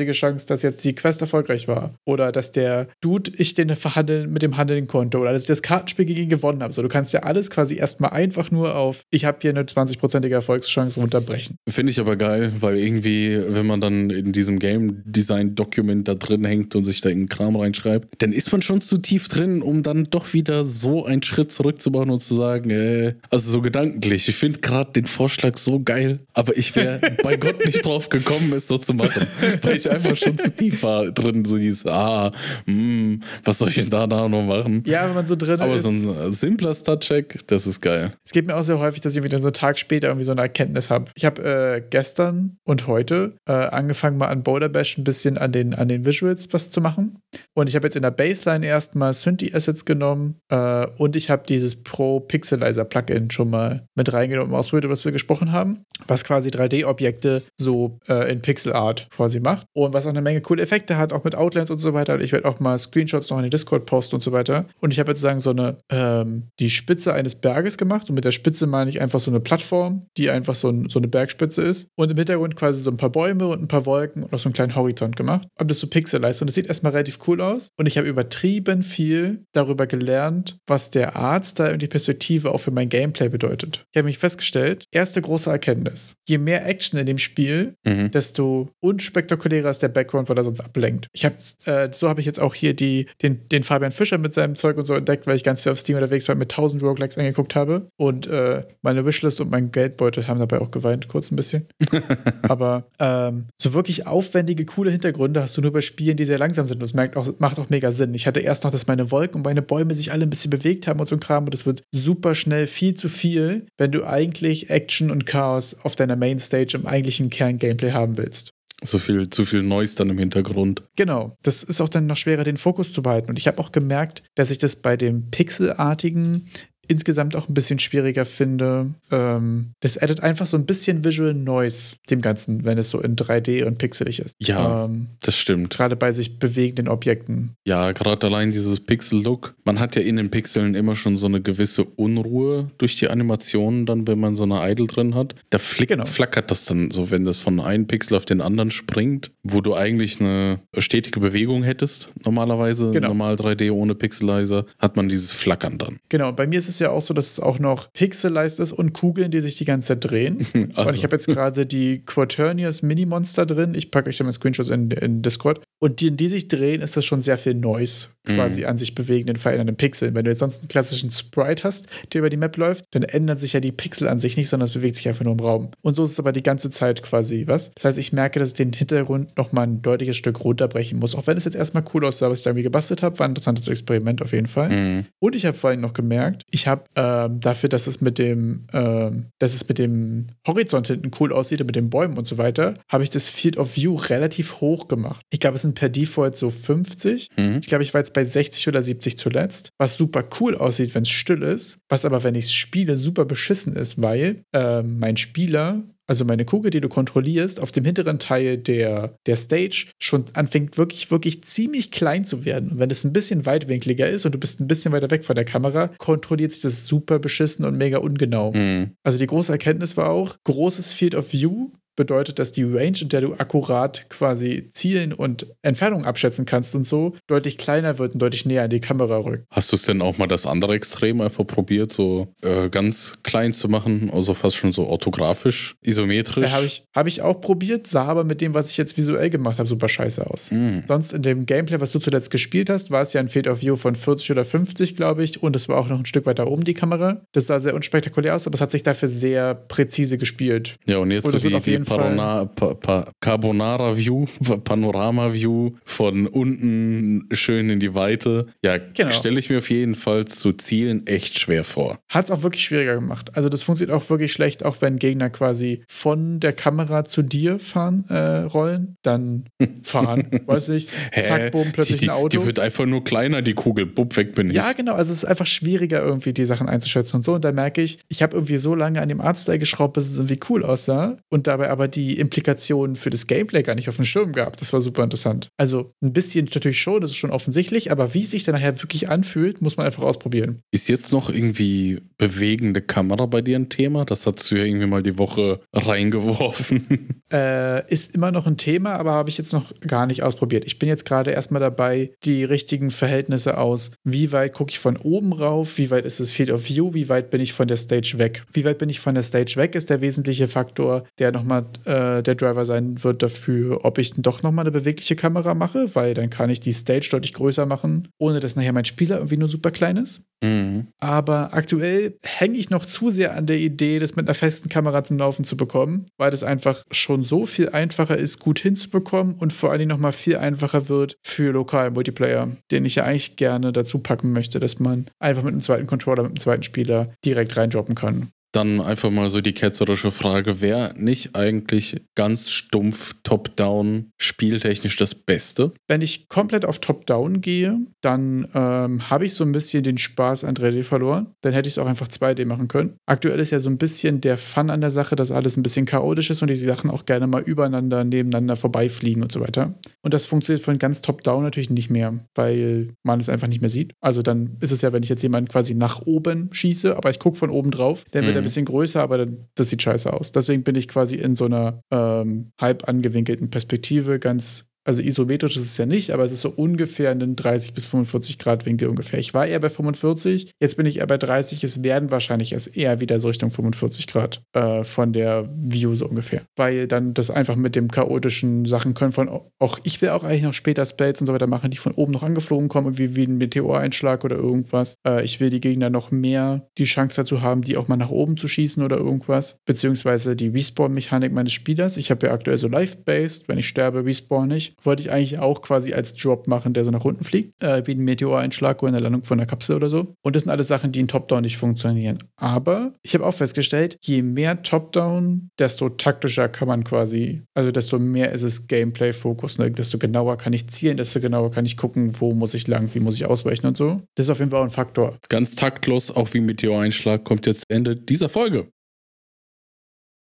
60-prozentige 0.00 0.12
Chance, 0.12 0.46
dass 0.46 0.62
jetzt 0.62 0.84
die 0.84 0.94
Quest 0.94 1.20
erfolgreich 1.20 1.68
war. 1.68 1.94
Oder 2.04 2.32
dass 2.32 2.52
der 2.52 2.88
Dude, 3.00 3.30
ich 3.36 3.54
den 3.54 3.74
verhandeln, 3.76 4.32
mit 4.32 4.42
dem 4.42 4.56
handeln 4.56 4.86
konnte. 4.86 5.18
Oder 5.18 5.32
dass 5.32 5.42
ich 5.42 5.48
das 5.48 5.62
Kartenspiel 5.62 6.04
gegen 6.04 6.22
ihn 6.22 6.28
gewonnen 6.28 6.62
habe. 6.62 6.72
So, 6.72 6.82
du 6.82 6.88
kannst 6.88 7.12
ja 7.12 7.20
alles 7.20 7.50
quasi 7.50 7.76
erstmal 7.76 8.10
einfach 8.10 8.50
nur 8.50 8.76
auf, 8.76 9.02
ich 9.10 9.24
habe 9.24 9.38
hier 9.40 9.50
eine 9.50 9.62
20-prozentige 9.62 10.32
Erfolgschance 10.32 11.00
runterbrechen. 11.00 11.56
Finde 11.68 11.90
ich 11.90 12.00
aber 12.00 12.16
geil, 12.16 12.52
weil 12.60 12.76
irgendwie, 12.78 13.38
wenn 13.48 13.66
man 13.66 13.80
dann 13.80 14.10
in 14.10 14.32
diesem 14.32 14.58
Game 14.58 15.02
Design 15.04 15.54
Document 15.54 16.06
da 16.08 16.14
drin 16.14 16.44
hängt 16.44 16.74
und 16.74 16.84
sich 16.84 17.00
da 17.00 17.08
irgendeinen 17.08 17.38
Kram 17.38 17.56
reinschreibt, 17.56 18.22
dann 18.22 18.32
ist 18.32 18.50
man 18.52 18.62
schon 18.62 18.80
zu 18.80 18.98
tief 18.98 19.28
drin, 19.28 19.62
um 19.62 19.82
dann 19.82 20.04
doch 20.04 20.32
wieder 20.32 20.64
so 20.64 21.04
einen 21.04 21.22
Schritt 21.22 21.52
zurückzubauen 21.52 22.10
und 22.10 22.22
zu 22.22 22.34
sagen, 22.34 22.70
äh, 22.70 23.14
also 23.30 23.50
so 23.50 23.60
gedanklich. 23.60 24.28
Ich 24.28 24.36
finde 24.36 24.60
gerade 24.60 24.92
den 24.92 25.06
Vorschlag 25.06 25.58
so 25.58 25.80
geil, 25.80 26.20
aber 26.32 26.56
ich 26.56 26.74
wäre 26.74 27.00
bei 27.22 27.36
Gott 27.36 27.64
nicht 27.64 27.84
drauf 27.86 28.08
gekommen, 28.08 28.52
es 28.52 28.68
so 28.68 28.78
zu 28.78 28.94
machen, 28.94 29.26
weil 29.62 29.76
ich 29.76 29.89
einfach 29.90 30.16
schon 30.16 30.38
zu 30.38 30.54
tief 30.54 30.82
war 30.82 31.10
drin, 31.10 31.44
so 31.44 31.56
dieses, 31.56 31.86
ah, 31.86 32.32
hm, 32.66 33.20
was 33.44 33.58
soll 33.58 33.68
ich 33.68 33.76
denn 33.76 33.90
da, 33.90 34.06
da 34.06 34.28
noch 34.28 34.42
machen? 34.42 34.82
Ja, 34.86 35.06
wenn 35.06 35.14
man 35.14 35.26
so 35.26 35.36
drin 35.36 35.60
Aber 35.60 35.74
ist. 35.74 35.82
so 35.82 35.88
ein 35.88 36.32
simpler 36.32 36.74
Stat-Check, 36.74 37.46
das 37.46 37.66
ist 37.66 37.80
geil. 37.80 38.12
Es 38.24 38.32
geht 38.32 38.46
mir 38.46 38.56
auch 38.56 38.62
sehr 38.62 38.78
häufig, 38.78 39.00
dass 39.00 39.16
ich 39.16 39.22
wieder 39.22 39.40
so 39.40 39.48
einen 39.48 39.52
Tag 39.52 39.78
später 39.78 40.08
irgendwie 40.08 40.24
so 40.24 40.32
eine 40.32 40.42
Erkenntnis 40.42 40.90
habe. 40.90 41.10
Ich 41.14 41.24
habe 41.24 41.42
äh, 41.42 41.82
gestern 41.88 42.56
und 42.64 42.86
heute 42.86 43.34
äh, 43.46 43.52
angefangen, 43.52 44.18
mal 44.18 44.28
an 44.28 44.42
Boulder 44.42 44.68
Bash 44.68 44.98
ein 44.98 45.04
bisschen 45.04 45.38
an 45.38 45.52
den, 45.52 45.74
an 45.74 45.88
den 45.88 46.04
Visuals 46.04 46.52
was 46.52 46.70
zu 46.70 46.80
machen. 46.80 47.18
Und 47.54 47.68
ich 47.68 47.74
habe 47.74 47.86
jetzt 47.86 47.96
in 47.96 48.02
der 48.02 48.10
Baseline 48.10 48.66
erstmal 48.66 49.12
Synthi-Assets 49.14 49.84
genommen 49.84 50.40
äh, 50.50 50.86
und 50.98 51.16
ich 51.16 51.30
habe 51.30 51.44
dieses 51.48 51.82
Pro 51.82 52.20
Pixelizer 52.20 52.84
Plugin 52.84 53.30
schon 53.30 53.50
mal 53.50 53.86
mit 53.94 54.12
reingenommen, 54.12 54.54
ausprobiert, 54.54 54.84
über 54.84 54.92
das 54.92 55.04
wir 55.04 55.12
gesprochen 55.12 55.52
haben, 55.52 55.84
was 56.06 56.24
quasi 56.24 56.50
3D-Objekte 56.50 57.42
so 57.56 57.98
äh, 58.08 58.30
in 58.30 58.42
Pixel 58.42 58.72
Art 58.72 59.08
quasi 59.10 59.40
macht 59.40 59.66
und 59.86 59.92
was 59.94 60.06
auch 60.06 60.10
eine 60.10 60.22
Menge 60.22 60.40
coole 60.40 60.62
Effekte 60.62 60.96
hat, 60.96 61.12
auch 61.12 61.24
mit 61.24 61.34
Outlines 61.34 61.70
und 61.70 61.78
so 61.78 61.94
weiter. 61.94 62.14
Und 62.14 62.22
ich 62.22 62.32
werde 62.32 62.48
auch 62.48 62.60
mal 62.60 62.78
Screenshots 62.78 63.30
noch 63.30 63.38
in 63.38 63.44
den 63.44 63.50
Discord 63.50 63.86
posten 63.86 64.16
und 64.16 64.20
so 64.22 64.32
weiter. 64.32 64.66
Und 64.80 64.92
ich 64.92 64.98
habe 64.98 65.12
jetzt 65.12 65.20
sagen 65.20 65.40
so 65.40 65.50
eine 65.50 65.78
ähm, 65.90 66.48
die 66.58 66.70
Spitze 66.70 67.14
eines 67.14 67.34
Berges 67.34 67.78
gemacht 67.78 68.08
und 68.08 68.14
mit 68.14 68.24
der 68.24 68.32
Spitze 68.32 68.66
meine 68.66 68.90
ich 68.90 69.00
einfach 69.00 69.20
so 69.20 69.30
eine 69.30 69.40
Plattform, 69.40 70.04
die 70.16 70.30
einfach 70.30 70.54
so, 70.54 70.68
ein, 70.68 70.88
so 70.88 70.98
eine 70.98 71.08
Bergspitze 71.08 71.62
ist 71.62 71.86
und 71.96 72.10
im 72.10 72.16
Hintergrund 72.16 72.56
quasi 72.56 72.82
so 72.82 72.90
ein 72.90 72.96
paar 72.96 73.10
Bäume 73.10 73.46
und 73.46 73.62
ein 73.62 73.68
paar 73.68 73.86
Wolken 73.86 74.22
und 74.22 74.32
noch 74.32 74.38
so 74.38 74.48
einen 74.48 74.54
kleinen 74.54 74.74
Horizont 74.74 75.16
gemacht. 75.16 75.46
Habe 75.58 75.68
das 75.68 75.78
so 75.78 75.86
pixelized 75.86 76.42
und 76.42 76.48
das 76.48 76.54
sieht 76.54 76.66
erstmal 76.66 76.92
relativ 76.92 77.18
cool 77.26 77.40
aus 77.40 77.68
und 77.78 77.86
ich 77.86 77.98
habe 77.98 78.08
übertrieben 78.08 78.82
viel 78.82 79.44
darüber 79.52 79.86
gelernt, 79.86 80.58
was 80.66 80.90
der 80.90 81.16
Artstyle 81.16 81.72
und 81.72 81.82
die 81.82 81.88
Perspektive 81.88 82.52
auch 82.52 82.58
für 82.58 82.70
mein 82.70 82.88
Gameplay 82.88 83.28
bedeutet. 83.28 83.84
Ich 83.92 83.98
habe 83.98 84.06
mich 84.06 84.18
festgestellt, 84.18 84.84
erste 84.92 85.20
große 85.22 85.50
Erkenntnis, 85.50 86.14
je 86.28 86.38
mehr 86.38 86.66
Action 86.66 86.98
in 86.98 87.06
dem 87.06 87.18
Spiel, 87.18 87.74
Mhm. 87.84 88.10
desto 88.10 88.68
unspektakulärer 88.80 89.69
ist 89.70 89.82
der 89.82 89.88
Background, 89.88 90.28
weil 90.28 90.36
er 90.36 90.44
sonst 90.44 90.60
ablenkt. 90.60 91.08
Ich 91.12 91.24
habe, 91.24 91.36
äh, 91.64 91.88
so 91.92 92.08
habe 92.08 92.20
ich 92.20 92.26
jetzt 92.26 92.40
auch 92.40 92.54
hier 92.54 92.74
die, 92.74 93.06
den, 93.22 93.48
den 93.48 93.62
Fabian 93.62 93.92
Fischer 93.92 94.18
mit 94.18 94.32
seinem 94.32 94.56
Zeug 94.56 94.76
und 94.76 94.84
so 94.84 94.94
entdeckt, 94.94 95.26
weil 95.26 95.36
ich 95.36 95.44
ganz 95.44 95.62
viel 95.62 95.72
auf 95.72 95.78
Steam 95.78 95.96
unterwegs 95.96 96.28
war, 96.28 96.34
mit 96.34 96.52
1000 96.52 96.82
Roguelikes 96.82 97.18
angeguckt 97.18 97.54
habe. 97.54 97.90
Und 97.96 98.26
äh, 98.26 98.64
meine 98.82 99.04
Wishlist 99.04 99.40
und 99.40 99.50
mein 99.50 99.72
Geldbeutel 99.72 100.26
haben 100.26 100.38
dabei 100.38 100.60
auch 100.60 100.70
geweint, 100.70 101.08
kurz 101.08 101.30
ein 101.30 101.36
bisschen. 101.36 101.66
Aber 102.42 102.84
ähm, 102.98 103.46
so 103.58 103.72
wirklich 103.72 104.06
aufwendige, 104.06 104.64
coole 104.64 104.90
Hintergründe 104.90 105.42
hast 105.42 105.56
du 105.56 105.60
nur 105.60 105.72
bei 105.72 105.80
Spielen, 105.80 106.16
die 106.16 106.24
sehr 106.24 106.38
langsam 106.38 106.66
sind. 106.66 106.76
Und 106.76 106.82
das 106.82 106.94
merkt 106.94 107.16
auch, 107.16 107.32
macht 107.38 107.58
auch 107.58 107.70
mega 107.70 107.92
Sinn. 107.92 108.14
Ich 108.14 108.26
hatte 108.26 108.40
erst 108.40 108.64
noch, 108.64 108.70
dass 108.70 108.86
meine 108.86 109.10
Wolken 109.10 109.36
und 109.36 109.44
meine 109.44 109.62
Bäume 109.62 109.94
sich 109.94 110.12
alle 110.12 110.24
ein 110.24 110.30
bisschen 110.30 110.50
bewegt 110.50 110.86
haben 110.86 111.00
und 111.00 111.08
so 111.08 111.16
ein 111.16 111.20
Kram. 111.20 111.44
Und 111.44 111.54
es 111.54 111.66
wird 111.66 111.82
super 111.92 112.34
schnell 112.34 112.66
viel 112.66 112.94
zu 112.94 113.08
viel, 113.08 113.66
wenn 113.78 113.92
du 113.92 114.04
eigentlich 114.04 114.70
Action 114.70 115.10
und 115.10 115.26
Chaos 115.26 115.76
auf 115.82 115.96
deiner 115.96 116.16
Mainstage 116.16 116.76
im 116.76 116.86
eigentlichen 116.86 117.30
Kern-Gameplay 117.30 117.92
haben 117.92 118.16
willst. 118.16 118.52
So 118.82 118.98
viel, 118.98 119.28
zu 119.28 119.44
viel 119.44 119.62
Noise 119.62 119.96
dann 119.96 120.10
im 120.10 120.18
Hintergrund. 120.18 120.82
Genau, 120.96 121.36
das 121.42 121.62
ist 121.62 121.80
auch 121.80 121.88
dann 121.88 122.06
noch 122.06 122.16
schwerer, 122.16 122.44
den 122.44 122.56
Fokus 122.56 122.92
zu 122.92 123.02
behalten. 123.02 123.30
Und 123.30 123.38
ich 123.38 123.46
habe 123.46 123.58
auch 123.58 123.72
gemerkt, 123.72 124.22
dass 124.34 124.50
ich 124.50 124.58
das 124.58 124.76
bei 124.76 124.96
dem 124.96 125.30
Pixelartigen 125.30 126.48
insgesamt 126.90 127.36
auch 127.36 127.48
ein 127.48 127.54
bisschen 127.54 127.78
schwieriger 127.78 128.24
finde. 128.26 128.90
Ähm, 129.10 129.72
das 129.80 129.96
addet 129.96 130.22
einfach 130.22 130.46
so 130.46 130.56
ein 130.56 130.66
bisschen 130.66 131.04
Visual 131.04 131.32
Noise 131.34 131.94
dem 132.10 132.20
Ganzen, 132.20 132.64
wenn 132.64 132.78
es 132.78 132.90
so 132.90 133.00
in 133.00 133.16
3D 133.16 133.64
und 133.64 133.78
pixelig 133.78 134.18
ist. 134.20 134.34
Ja. 134.40 134.84
Ähm, 134.86 135.08
Das 135.22 135.36
stimmt. 135.36 135.70
Gerade 135.74 135.96
bei 135.96 136.12
sich 136.12 136.38
bewegenden 136.38 136.88
Objekten. 136.88 137.54
Ja, 137.66 137.92
gerade 137.92 138.26
allein 138.26 138.50
dieses 138.50 138.80
Pixel-Look. 138.80 139.54
Man 139.64 139.78
hat 139.78 139.94
ja 139.96 140.02
in 140.02 140.16
den 140.16 140.30
Pixeln 140.30 140.74
immer 140.74 140.96
schon 140.96 141.16
so 141.16 141.26
eine 141.26 141.40
gewisse 141.40 141.84
Unruhe 141.84 142.70
durch 142.78 142.96
die 142.98 143.08
Animationen, 143.08 143.86
dann, 143.86 144.06
wenn 144.08 144.18
man 144.18 144.34
so 144.36 144.44
eine 144.44 144.60
Idle 144.70 144.86
drin 144.86 145.14
hat. 145.14 145.34
Da 145.50 145.58
flick, 145.58 145.90
Genau. 145.90 146.06
flackert 146.06 146.50
das 146.50 146.64
dann 146.64 146.90
so, 146.90 147.10
wenn 147.10 147.24
das 147.24 147.38
von 147.38 147.60
einem 147.60 147.86
Pixel 147.86 148.16
auf 148.16 148.24
den 148.24 148.40
anderen 148.40 148.70
springt, 148.70 149.30
wo 149.42 149.60
du 149.60 149.74
eigentlich 149.74 150.20
eine 150.20 150.60
stetige 150.78 151.20
Bewegung 151.20 151.62
hättest, 151.62 152.10
normalerweise. 152.24 152.90
Genau. 152.90 153.08
Normal 153.08 153.34
3D 153.34 153.70
ohne 153.72 153.94
Pixelizer, 153.94 154.66
hat 154.78 154.96
man 154.96 155.08
dieses 155.08 155.30
Flackern 155.32 155.78
dann. 155.78 155.98
Genau, 156.08 156.32
bei 156.32 156.46
mir 156.46 156.58
ist 156.58 156.68
es 156.68 156.78
ja 156.80 156.90
auch 156.90 157.02
so, 157.02 157.14
dass 157.14 157.32
es 157.32 157.40
auch 157.40 157.58
noch 157.58 157.92
pixelized 157.92 158.60
ist 158.60 158.72
und 158.72 158.92
Kugeln, 158.92 159.30
die 159.30 159.40
sich 159.40 159.56
die 159.56 159.64
ganze 159.64 159.88
Zeit 159.88 160.10
drehen. 160.10 160.46
Also, 160.74 160.90
Und 160.90 160.96
ich 160.96 161.04
habe 161.04 161.16
jetzt 161.16 161.26
gerade 161.26 161.66
die 161.66 162.04
Quaternius 162.04 162.82
Mini-Monster 162.82 163.44
drin. 163.46 163.74
Ich 163.74 163.90
packe 163.90 164.10
euch 164.10 164.18
da 164.18 164.24
mal 164.24 164.32
Screenshots 164.32 164.68
in, 164.68 164.90
in 164.90 165.22
Discord. 165.22 165.60
Und 165.80 166.00
die, 166.00 166.10
die 166.10 166.28
sich 166.28 166.48
drehen, 166.48 166.80
ist 166.80 166.96
das 166.96 167.04
schon 167.04 167.22
sehr 167.22 167.38
viel 167.38 167.54
Noise 167.54 168.08
quasi 168.24 168.64
an 168.64 168.76
sich 168.76 168.94
bewegenden, 168.94 169.36
verändernden 169.36 169.76
Pixeln. 169.76 170.14
Wenn 170.14 170.24
du 170.24 170.30
jetzt 170.30 170.40
sonst 170.40 170.60
einen 170.60 170.68
klassischen 170.68 171.10
Sprite 171.10 171.64
hast, 171.64 171.86
der 172.12 172.20
über 172.20 172.30
die 172.30 172.36
Map 172.36 172.56
läuft, 172.56 172.84
dann 172.90 173.02
ändern 173.02 173.38
sich 173.38 173.52
ja 173.52 173.60
die 173.60 173.72
Pixel 173.72 174.08
an 174.08 174.18
sich 174.18 174.36
nicht, 174.36 174.48
sondern 174.48 174.68
es 174.68 174.74
bewegt 174.74 174.96
sich 174.96 175.08
einfach 175.08 175.24
nur 175.24 175.32
im 175.32 175.40
Raum. 175.40 175.70
Und 175.82 175.94
so 175.94 176.04
ist 176.04 176.10
es 176.10 176.18
aber 176.18 176.32
die 176.32 176.42
ganze 176.42 176.70
Zeit 176.70 177.02
quasi, 177.02 177.44
was? 177.46 177.72
Das 177.74 177.84
heißt, 177.84 177.98
ich 177.98 178.12
merke, 178.12 178.38
dass 178.38 178.50
ich 178.50 178.54
den 178.54 178.72
Hintergrund 178.72 179.36
nochmal 179.36 179.66
ein 179.66 179.82
deutliches 179.82 180.16
Stück 180.16 180.44
runterbrechen 180.44 180.98
muss. 180.98 181.14
Auch 181.14 181.26
wenn 181.26 181.36
es 181.36 181.44
jetzt 181.44 181.56
erstmal 181.56 181.84
cool 181.94 182.04
aussah, 182.04 182.30
was 182.30 182.40
ich 182.40 182.44
da 182.44 182.50
irgendwie 182.50 182.64
gebastelt 182.64 183.02
habe, 183.02 183.18
war 183.18 183.26
ein 183.26 183.30
interessantes 183.30 183.68
Experiment 183.68 184.22
auf 184.22 184.32
jeden 184.32 184.46
Fall. 184.46 184.68
Mhm. 184.68 185.06
Und 185.18 185.34
ich 185.34 185.46
habe 185.46 185.56
vor 185.56 185.70
allem 185.70 185.80
noch 185.80 185.92
gemerkt, 185.92 186.42
ich 186.50 186.66
habe 186.66 186.84
ähm, 186.96 187.40
dafür, 187.40 187.68
dass 187.68 187.86
es 187.86 188.00
mit 188.00 188.18
dem, 188.18 188.66
ähm, 188.72 189.26
dass 189.38 189.54
es 189.54 189.66
mit 189.68 189.78
dem 189.78 190.26
Horizont 190.46 190.86
hinten 190.88 191.10
cool 191.20 191.32
aussieht 191.32 191.60
und 191.60 191.66
mit 191.66 191.76
den 191.76 191.90
Bäumen 191.90 192.18
und 192.18 192.28
so 192.28 192.38
weiter, 192.38 192.74
habe 192.88 193.02
ich 193.02 193.10
das 193.10 193.28
Field 193.28 193.56
of 193.56 193.76
View 193.76 193.94
relativ 193.94 194.60
hoch 194.60 194.88
gemacht. 194.88 195.20
Ich 195.30 195.40
glaube, 195.40 195.56
es 195.56 195.62
sind 195.62 195.74
per 195.74 195.88
Default 195.88 196.36
so 196.36 196.50
50. 196.50 197.28
Mhm. 197.36 197.58
Ich 197.60 197.66
glaube, 197.66 197.84
ich 197.84 197.94
war 197.94 198.00
jetzt 198.00 198.14
bei 198.14 198.19
60 198.26 198.68
oder 198.68 198.82
70 198.82 199.18
zuletzt, 199.18 199.70
was 199.78 199.96
super 199.96 200.24
cool 200.40 200.56
aussieht, 200.56 200.94
wenn 200.94 201.02
es 201.02 201.10
still 201.10 201.42
ist, 201.42 201.78
was 201.88 202.04
aber, 202.04 202.22
wenn 202.22 202.34
ich 202.34 202.46
es 202.46 202.52
spiele, 202.52 202.96
super 202.96 203.24
beschissen 203.24 203.74
ist, 203.74 204.00
weil 204.00 204.42
ähm, 204.52 204.98
mein 204.98 205.16
Spieler 205.16 205.84
also 206.10 206.24
meine 206.24 206.44
Kugel, 206.44 206.72
die 206.72 206.80
du 206.80 206.88
kontrollierst, 206.88 207.60
auf 207.60 207.70
dem 207.70 207.84
hinteren 207.84 208.18
Teil 208.18 208.58
der, 208.58 209.14
der 209.26 209.36
Stage 209.36 209.92
schon 210.00 210.24
anfängt 210.34 210.76
wirklich, 210.76 211.08
wirklich 211.12 211.44
ziemlich 211.44 211.92
klein 211.92 212.24
zu 212.24 212.44
werden. 212.44 212.72
Und 212.72 212.78
wenn 212.80 212.90
es 212.90 213.04
ein 213.04 213.12
bisschen 213.12 213.46
weitwinkliger 213.46 214.08
ist 214.08 214.26
und 214.26 214.34
du 214.34 214.40
bist 214.40 214.58
ein 214.58 214.66
bisschen 214.66 214.90
weiter 214.90 215.12
weg 215.12 215.24
von 215.24 215.36
der 215.36 215.44
Kamera, 215.44 215.86
kontrolliert 215.98 216.50
sich 216.50 216.62
das 216.62 216.88
super 216.88 217.20
beschissen 217.20 217.64
und 217.64 217.78
mega 217.78 217.98
ungenau. 217.98 218.50
Mhm. 218.50 218.96
Also 219.04 219.18
die 219.18 219.26
große 219.28 219.52
Erkenntnis 219.52 219.96
war 219.96 220.10
auch, 220.10 220.36
großes 220.42 220.94
Field 220.94 221.14
of 221.14 221.32
View 221.32 221.70
bedeutet, 221.96 222.38
dass 222.38 222.52
die 222.52 222.64
Range, 222.64 222.96
in 223.00 223.08
der 223.08 223.20
du 223.20 223.34
akkurat 223.34 224.08
quasi 224.08 224.70
Zielen 224.72 225.12
und 225.12 225.46
Entfernungen 225.62 226.06
abschätzen 226.06 226.46
kannst 226.46 226.74
und 226.74 226.84
so, 226.84 227.14
deutlich 227.26 227.58
kleiner 227.58 227.98
wird 227.98 228.14
und 228.14 228.20
deutlich 228.20 228.46
näher 228.46 228.64
an 228.64 228.70
die 228.70 228.80
Kamera 228.80 229.18
rückt. 229.18 229.44
Hast 229.50 229.72
du 229.72 229.76
es 229.76 229.82
denn 229.82 230.00
auch 230.02 230.18
mal 230.18 230.26
das 230.26 230.46
andere 230.46 230.74
Extrem 230.74 231.20
einfach 231.20 231.46
probiert, 231.46 231.92
so 231.92 232.34
äh, 232.42 232.68
ganz 232.70 233.18
klein 233.22 233.52
zu 233.52 233.68
machen, 233.68 234.10
also 234.12 234.34
fast 234.34 234.56
schon 234.56 234.72
so 234.72 234.86
orthografisch, 234.86 235.76
isometrisch? 235.82 236.46
Ja, 236.46 236.52
habe 236.52 236.66
ich, 236.66 236.84
hab 236.94 237.06
ich 237.06 237.22
auch 237.22 237.40
probiert, 237.40 237.86
sah 237.86 238.04
aber 238.04 238.24
mit 238.24 238.40
dem, 238.40 238.54
was 238.54 238.70
ich 238.70 238.76
jetzt 238.76 238.96
visuell 238.96 239.30
gemacht 239.30 239.58
habe, 239.58 239.68
super 239.68 239.88
scheiße 239.88 240.26
aus. 240.26 240.50
Mhm. 240.50 240.84
Sonst 240.88 241.12
in 241.12 241.22
dem 241.22 241.46
Gameplay, 241.46 241.80
was 241.80 241.92
du 241.92 241.98
zuletzt 241.98 242.30
gespielt 242.30 242.70
hast, 242.70 242.90
war 242.90 243.02
es 243.02 243.12
ja 243.12 243.20
ein 243.20 243.28
Field 243.28 243.48
of 243.48 243.60
View 243.60 243.76
von 243.76 243.94
40 243.94 244.30
oder 244.32 244.44
50, 244.44 244.96
glaube 244.96 245.24
ich, 245.24 245.42
und 245.42 245.56
es 245.56 245.68
war 245.68 245.78
auch 245.78 245.88
noch 245.88 245.98
ein 245.98 246.06
Stück 246.06 246.26
weiter 246.26 246.46
oben 246.46 246.64
die 246.64 246.74
Kamera. 246.74 247.22
Das 247.32 247.46
sah 247.46 247.60
sehr 247.60 247.74
unspektakulär 247.74 248.36
aus, 248.36 248.46
aber 248.46 248.54
es 248.54 248.60
hat 248.60 248.72
sich 248.72 248.82
dafür 248.82 249.08
sehr 249.08 249.54
präzise 249.54 250.18
gespielt. 250.18 250.76
Ja, 250.86 250.98
und 250.98 251.10
jetzt 251.10 251.24
Und 251.24 251.32
so 251.32 251.38
die, 251.38 251.48
die 251.48 251.79
jeden 251.84 251.84
Fall- 251.84 251.98
Parona, 251.98 252.44
pa, 252.46 252.74
pa, 252.74 253.10
Carbonara 253.20 253.96
View, 253.96 254.26
Panorama 254.64 255.32
View 255.32 255.70
von 255.84 256.26
unten 256.26 257.28
schön 257.32 257.70
in 257.70 257.80
die 257.80 257.94
Weite. 257.94 258.46
Ja, 258.62 258.78
Genau. 258.78 259.10
stelle 259.12 259.38
ich 259.38 259.50
mir 259.50 259.58
auf 259.58 259.70
jeden 259.70 259.94
Fall 259.94 260.24
zu 260.26 260.52
Zielen 260.52 261.06
echt 261.06 261.38
schwer 261.38 261.64
vor. 261.64 261.98
Hat 262.08 262.26
es 262.26 262.30
auch 262.30 262.42
wirklich 262.42 262.62
schwieriger 262.64 262.94
gemacht. 262.94 263.30
Also 263.36 263.48
das 263.48 263.62
funktioniert 263.62 263.96
auch 263.96 264.08
wirklich 264.10 264.32
schlecht, 264.32 264.64
auch 264.64 264.76
wenn 264.80 264.96
Gegner 264.98 265.30
quasi 265.30 265.82
von 265.88 266.40
der 266.40 266.52
Kamera 266.52 267.04
zu 267.04 267.22
dir 267.22 267.58
fahren, 267.58 268.04
äh, 268.08 268.18
rollen, 268.42 268.96
dann 269.02 269.44
fahren, 269.82 270.28
weiß 270.46 270.68
nicht, 270.68 270.90
zack, 271.22 271.52
boom, 271.52 271.72
plötzlich 271.72 271.98
die, 271.98 272.06
die, 272.06 272.10
ein 272.10 272.16
Auto. 272.16 272.28
Die 272.40 272.46
wird 272.46 272.58
einfach 272.58 272.86
nur 272.86 273.04
kleiner, 273.04 273.42
die 273.42 273.54
Kugel, 273.54 273.86
bupp, 273.86 274.16
weg 274.16 274.32
bin 274.34 274.50
ich. 274.50 274.56
Ja, 274.56 274.72
genau. 274.72 274.94
Also 274.94 275.12
es 275.12 275.22
ist 275.22 275.28
einfach 275.28 275.46
schwieriger, 275.46 276.02
irgendwie 276.02 276.32
die 276.32 276.44
Sachen 276.44 276.68
einzuschätzen 276.68 277.16
und 277.16 277.22
so. 277.24 277.34
Und 277.34 277.44
da 277.44 277.52
merke 277.52 277.80
ich, 277.82 277.98
ich 278.08 278.22
habe 278.22 278.34
irgendwie 278.36 278.56
so 278.56 278.74
lange 278.74 279.00
an 279.00 279.08
dem 279.08 279.20
Artstyle 279.20 279.58
geschraubt, 279.58 279.94
bis 279.94 280.10
es 280.10 280.16
irgendwie 280.16 280.40
cool 280.48 280.64
aussah. 280.64 281.16
Und 281.28 281.46
dabei 281.46 281.69
aber 281.70 281.88
die 281.88 282.18
Implikationen 282.18 282.96
für 282.96 283.10
das 283.10 283.26
Gameplay 283.26 283.62
gar 283.62 283.74
nicht 283.74 283.88
auf 283.88 283.96
dem 283.96 284.04
Schirm 284.04 284.32
gehabt. 284.32 284.60
Das 284.60 284.72
war 284.72 284.80
super 284.80 285.04
interessant. 285.04 285.48
Also 285.56 285.92
ein 286.02 286.12
bisschen 286.12 286.46
natürlich 286.46 286.80
schon, 286.80 287.00
das 287.00 287.10
ist 287.10 287.16
schon 287.16 287.30
offensichtlich, 287.30 287.90
aber 287.90 288.14
wie 288.14 288.22
es 288.22 288.30
sich 288.30 288.44
dann 288.44 288.54
nachher 288.54 288.80
wirklich 288.82 289.08
anfühlt, 289.08 289.62
muss 289.62 289.76
man 289.76 289.86
einfach 289.86 290.02
ausprobieren. 290.02 290.62
Ist 290.70 290.88
jetzt 290.88 291.12
noch 291.12 291.30
irgendwie 291.30 292.00
bewegende 292.18 292.82
Kamera 292.82 293.26
bei 293.26 293.42
dir 293.42 293.58
ein 293.58 293.68
Thema? 293.68 294.04
Das 294.04 294.26
hast 294.26 294.50
du 294.50 294.56
ja 294.56 294.64
irgendwie 294.64 294.86
mal 294.86 295.02
die 295.02 295.18
Woche 295.18 295.60
reingeworfen. 295.72 296.80
Äh, 297.32 297.88
ist 297.88 298.16
immer 298.16 298.32
noch 298.32 298.48
ein 298.48 298.56
Thema, 298.56 298.96
aber 298.96 299.12
habe 299.12 299.30
ich 299.30 299.38
jetzt 299.38 299.52
noch 299.52 299.72
gar 299.86 300.06
nicht 300.06 300.24
ausprobiert. 300.24 300.64
Ich 300.64 300.80
bin 300.80 300.88
jetzt 300.88 301.04
gerade 301.04 301.30
erstmal 301.30 301.60
dabei, 301.60 302.10
die 302.24 302.42
richtigen 302.42 302.90
Verhältnisse 302.90 303.56
aus. 303.56 303.92
Wie 304.02 304.32
weit 304.32 304.52
gucke 304.52 304.72
ich 304.72 304.80
von 304.80 304.96
oben 304.96 305.32
rauf? 305.32 305.78
Wie 305.78 305.92
weit 305.92 306.06
ist 306.06 306.18
das 306.18 306.32
Field 306.32 306.50
of 306.50 306.68
View? 306.68 306.92
Wie 306.92 307.08
weit 307.08 307.30
bin 307.30 307.40
ich 307.40 307.52
von 307.52 307.68
der 307.68 307.76
Stage 307.76 308.14
weg? 308.16 308.44
Wie 308.52 308.64
weit 308.64 308.78
bin 308.78 308.88
ich 308.88 308.98
von 308.98 309.14
der 309.14 309.22
Stage 309.22 309.54
weg, 309.54 309.76
ist 309.76 309.90
der 309.90 310.00
wesentliche 310.00 310.48
Faktor, 310.48 311.04
der 311.20 311.30
nochmal 311.30 311.59
äh, 311.84 312.22
der 312.22 312.34
Driver 312.34 312.64
sein 312.64 313.02
wird 313.02 313.22
dafür, 313.22 313.84
ob 313.84 313.98
ich 313.98 314.12
doch 314.16 314.42
nochmal 314.42 314.64
eine 314.64 314.70
bewegliche 314.70 315.16
Kamera 315.16 315.54
mache, 315.54 315.94
weil 315.94 316.14
dann 316.14 316.30
kann 316.30 316.50
ich 316.50 316.60
die 316.60 316.72
Stage 316.72 317.08
deutlich 317.10 317.34
größer 317.34 317.66
machen, 317.66 318.08
ohne 318.18 318.40
dass 318.40 318.56
nachher 318.56 318.72
mein 318.72 318.84
Spieler 318.84 319.16
irgendwie 319.16 319.36
nur 319.36 319.48
super 319.48 319.70
klein 319.70 319.96
ist. 319.96 320.22
Mhm. 320.42 320.88
Aber 321.00 321.52
aktuell 321.52 322.16
hänge 322.22 322.56
ich 322.56 322.70
noch 322.70 322.86
zu 322.86 323.10
sehr 323.10 323.36
an 323.36 323.46
der 323.46 323.58
Idee, 323.58 323.98
das 323.98 324.16
mit 324.16 324.26
einer 324.26 324.34
festen 324.34 324.68
Kamera 324.68 325.04
zum 325.04 325.18
Laufen 325.18 325.44
zu 325.44 325.56
bekommen, 325.56 326.06
weil 326.16 326.30
das 326.30 326.42
einfach 326.42 326.84
schon 326.90 327.22
so 327.22 327.46
viel 327.46 327.68
einfacher 327.70 328.16
ist, 328.16 328.40
gut 328.40 328.58
hinzubekommen 328.58 329.34
und 329.34 329.52
vor 329.52 329.70
allen 329.70 329.80
Dingen 329.80 329.90
nochmal 329.90 330.12
viel 330.12 330.36
einfacher 330.36 330.88
wird 330.88 331.16
für 331.22 331.52
lokalen 331.52 331.92
Multiplayer, 331.92 332.48
den 332.70 332.84
ich 332.84 332.94
ja 332.94 333.04
eigentlich 333.04 333.36
gerne 333.36 333.72
dazu 333.72 333.98
packen 333.98 334.32
möchte, 334.32 334.60
dass 334.60 334.78
man 334.78 335.06
einfach 335.18 335.42
mit 335.42 335.52
einem 335.52 335.62
zweiten 335.62 335.86
Controller, 335.86 336.22
mit 336.22 336.30
einem 336.30 336.40
zweiten 336.40 336.62
Spieler 336.62 337.12
direkt 337.24 337.56
reindroppen 337.56 337.94
kann. 337.94 338.30
Dann 338.52 338.80
einfach 338.80 339.10
mal 339.10 339.30
so 339.30 339.40
die 339.40 339.52
ketzerische 339.52 340.10
Frage, 340.10 340.60
wer 340.60 340.92
nicht 340.96 341.36
eigentlich 341.36 342.02
ganz 342.16 342.50
stumpf 342.50 343.14
top-down 343.22 344.10
spieltechnisch 344.18 344.96
das 344.96 345.14
Beste? 345.14 345.72
Wenn 345.86 346.02
ich 346.02 346.28
komplett 346.28 346.64
auf 346.64 346.80
Top-Down 346.80 347.40
gehe, 347.40 347.78
dann 348.00 348.48
ähm, 348.54 349.08
habe 349.08 349.26
ich 349.26 349.34
so 349.34 349.44
ein 349.44 349.52
bisschen 349.52 349.84
den 349.84 349.98
Spaß 349.98 350.44
an 350.44 350.56
3D 350.56 350.82
verloren. 350.82 351.28
Dann 351.42 351.52
hätte 351.52 351.68
ich 351.68 351.74
es 351.74 351.78
auch 351.78 351.86
einfach 351.86 352.08
2D 352.08 352.44
machen 352.44 352.66
können. 352.66 352.96
Aktuell 353.06 353.38
ist 353.38 353.50
ja 353.50 353.60
so 353.60 353.70
ein 353.70 353.78
bisschen 353.78 354.20
der 354.20 354.36
Fun 354.36 354.70
an 354.70 354.80
der 354.80 354.90
Sache, 354.90 355.14
dass 355.14 355.30
alles 355.30 355.56
ein 355.56 355.62
bisschen 355.62 355.86
chaotisch 355.86 356.30
ist 356.30 356.42
und 356.42 356.48
die 356.48 356.56
Sachen 356.56 356.90
auch 356.90 357.06
gerne 357.06 357.28
mal 357.28 357.42
übereinander, 357.42 358.02
nebeneinander 358.02 358.56
vorbeifliegen 358.56 359.22
und 359.22 359.30
so 359.30 359.40
weiter. 359.40 359.74
Und 360.02 360.12
das 360.12 360.26
funktioniert 360.26 360.64
von 360.64 360.78
ganz 360.78 361.02
Top-Down 361.02 361.44
natürlich 361.44 361.70
nicht 361.70 361.90
mehr, 361.90 362.18
weil 362.34 362.94
man 363.04 363.20
es 363.20 363.28
einfach 363.28 363.46
nicht 363.46 363.60
mehr 363.60 363.70
sieht. 363.70 363.92
Also 364.00 364.22
dann 364.22 364.56
ist 364.60 364.72
es 364.72 364.82
ja, 364.82 364.92
wenn 364.92 365.04
ich 365.04 365.08
jetzt 365.08 365.22
jemanden 365.22 365.48
quasi 365.48 365.74
nach 365.74 366.02
oben 366.04 366.48
schieße, 366.52 366.96
aber 366.96 367.10
ich 367.10 367.20
gucke 367.20 367.38
von 367.38 367.50
oben 367.50 367.70
drauf, 367.70 368.04
dann 368.10 368.24
wird 368.24 368.39
Mhm. 368.39 368.39
Ein 368.40 368.44
bisschen 368.44 368.64
größer, 368.64 369.02
aber 369.02 369.18
dann, 369.18 369.48
das 369.54 369.70
sieht 369.70 369.82
scheiße 369.82 370.12
aus. 370.12 370.32
Deswegen 370.32 370.62
bin 370.62 370.74
ich 370.74 370.88
quasi 370.88 371.16
in 371.16 371.34
so 371.34 371.44
einer 371.46 371.82
ähm, 371.90 372.52
halb 372.60 372.88
angewinkelten 372.88 373.50
Perspektive 373.50 374.18
ganz 374.18 374.69
also 374.84 375.02
isometrisch 375.02 375.56
ist 375.56 375.64
es 375.64 375.76
ja 375.76 375.86
nicht, 375.86 376.10
aber 376.10 376.24
es 376.24 376.32
ist 376.32 376.40
so 376.40 376.50
ungefähr 376.50 377.12
in 377.12 377.20
den 377.20 377.36
30 377.36 377.74
bis 377.74 377.86
45 377.86 378.38
Grad 378.38 378.66
Winkel 378.66 378.88
ungefähr. 378.88 379.18
Ich 379.18 379.34
war 379.34 379.46
eher 379.46 379.60
bei 379.60 379.70
45, 379.70 380.52
jetzt 380.60 380.76
bin 380.76 380.86
ich 380.86 380.98
eher 380.98 381.06
bei 381.06 381.18
30. 381.18 381.62
Es 381.64 381.82
werden 381.84 382.10
wahrscheinlich 382.10 382.52
erst 382.52 382.76
eher 382.76 383.00
wieder 383.00 383.20
so 383.20 383.28
Richtung 383.28 383.50
45 383.50 384.06
Grad 384.06 384.42
äh, 384.52 384.84
von 384.84 385.12
der 385.12 385.48
View 385.54 385.94
so 385.94 386.06
ungefähr. 386.06 386.42
Weil 386.56 386.86
dann 386.86 387.14
das 387.14 387.30
einfach 387.30 387.56
mit 387.56 387.76
dem 387.76 387.90
chaotischen 387.90 388.64
Sachen 388.64 388.94
können 388.94 389.12
von 389.12 389.28
auch, 389.28 389.78
ich 389.82 390.00
will 390.02 390.10
auch 390.10 390.24
eigentlich 390.24 390.42
noch 390.42 390.54
später 390.54 390.84
Spells 390.86 391.20
und 391.20 391.26
so 391.26 391.32
weiter 391.32 391.46
machen, 391.46 391.70
die 391.70 391.76
von 391.76 391.92
oben 391.92 392.12
noch 392.12 392.22
angeflogen 392.22 392.68
kommen, 392.68 392.86
irgendwie 392.88 393.16
wie 393.16 393.24
ein 393.24 393.38
Meteoreinschlag 393.38 394.24
oder 394.24 394.36
irgendwas. 394.36 394.96
Äh, 395.06 395.24
ich 395.24 395.40
will 395.40 395.50
die 395.50 395.60
Gegner 395.60 395.90
noch 395.90 396.10
mehr 396.10 396.68
die 396.78 396.84
Chance 396.84 397.16
dazu 397.16 397.42
haben, 397.42 397.62
die 397.62 397.76
auch 397.76 397.88
mal 397.88 397.96
nach 397.96 398.10
oben 398.10 398.36
zu 398.36 398.48
schießen 398.48 398.82
oder 398.82 398.96
irgendwas. 398.96 399.58
Beziehungsweise 399.66 400.36
die 400.36 400.48
Respawn-Mechanik 400.48 401.32
meines 401.32 401.52
Spielers. 401.52 401.96
Ich 401.96 402.10
habe 402.10 402.26
ja 402.26 402.32
aktuell 402.32 402.58
so 402.58 402.68
Life-Based, 402.68 403.48
wenn 403.48 403.58
ich 403.58 403.68
sterbe, 403.68 404.04
respawn 404.04 404.50
wollte 404.82 405.02
ich 405.02 405.12
eigentlich 405.12 405.38
auch 405.38 405.62
quasi 405.62 405.92
als 405.92 406.14
Drop 406.14 406.46
machen, 406.46 406.72
der 406.72 406.84
so 406.84 406.90
nach 406.90 407.04
unten 407.04 407.24
fliegt, 407.24 407.62
äh, 407.62 407.86
wie 407.86 407.92
ein 407.92 408.00
Meteoreinschlag 408.00 408.82
oder 408.82 408.88
eine 408.88 409.00
Landung 409.00 409.24
von 409.24 409.38
einer 409.38 409.46
Kapsel 409.46 409.76
oder 409.76 409.90
so. 409.90 410.14
Und 410.22 410.36
das 410.36 410.42
sind 410.42 410.50
alles 410.50 410.68
Sachen, 410.68 410.92
die 410.92 411.00
in 411.00 411.08
Top-Down 411.08 411.42
nicht 411.42 411.56
funktionieren. 411.56 412.18
Aber 412.36 412.94
ich 413.02 413.14
habe 413.14 413.26
auch 413.26 413.34
festgestellt, 413.34 413.96
je 414.02 414.22
mehr 414.22 414.62
Top-Down, 414.62 415.50
desto 415.58 415.88
taktischer 415.88 416.48
kann 416.48 416.68
man 416.68 416.84
quasi, 416.84 417.42
also 417.54 417.70
desto 417.70 417.98
mehr 417.98 418.32
ist 418.32 418.42
es 418.42 418.66
Gameplay-Fokus, 418.66 419.58
ne? 419.58 419.70
desto 419.70 419.98
genauer 419.98 420.36
kann 420.36 420.52
ich 420.52 420.68
zielen, 420.68 420.96
desto 420.96 421.20
genauer 421.20 421.50
kann 421.50 421.66
ich 421.66 421.76
gucken, 421.76 422.12
wo 422.20 422.32
muss 422.32 422.54
ich 422.54 422.66
lang, 422.68 422.90
wie 422.94 423.00
muss 423.00 423.14
ich 423.14 423.26
ausweichen 423.26 423.66
und 423.66 423.76
so. 423.76 424.02
Das 424.14 424.26
ist 424.26 424.30
auf 424.30 424.38
jeden 424.38 424.50
Fall 424.50 424.60
auch 424.60 424.64
ein 424.64 424.70
Faktor. 424.70 425.18
Ganz 425.28 425.56
taktlos, 425.56 426.10
auch 426.10 426.32
wie 426.34 426.40
Meteoreinschlag, 426.40 427.24
kommt 427.24 427.46
jetzt 427.46 427.64
Ende 427.68 427.96
dieser 427.96 428.28
Folge. 428.28 428.68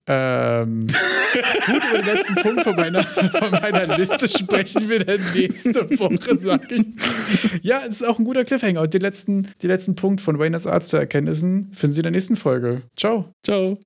Ähm, 0.09 0.87
gut, 1.67 1.83
über 1.91 1.99
den 1.99 2.07
letzten 2.07 2.35
Punkt 2.37 2.63
von 2.63 2.77
meiner, 2.77 3.03
von 3.05 3.51
meiner 3.51 3.99
Liste 3.99 4.27
sprechen 4.27 4.89
wir 4.89 5.05
dann 5.05 5.21
nächste 5.35 5.99
Woche, 5.99 6.39
sag 6.39 6.73
ich. 6.73 6.87
Ja, 7.63 7.81
es 7.83 8.01
ist 8.01 8.07
auch 8.07 8.19
ein 8.19 8.25
guter 8.25 8.45
Cliffhanger. 8.45 8.81
Und 8.81 8.95
den 8.95 9.03
letzten, 9.03 9.49
den 9.63 9.69
letzten 9.69 9.95
Punkt 9.95 10.21
von 10.21 10.39
Wayners 10.39 10.67
Arzt 10.67 10.89
zu 10.89 10.97
Erkenntnissen 10.97 11.71
finden 11.75 11.95
Sie 11.95 12.01
in 12.01 12.05
der 12.05 12.13
nächsten 12.13 12.37
Folge. 12.37 12.83
Ciao. 12.97 13.33
Ciao. 13.45 13.77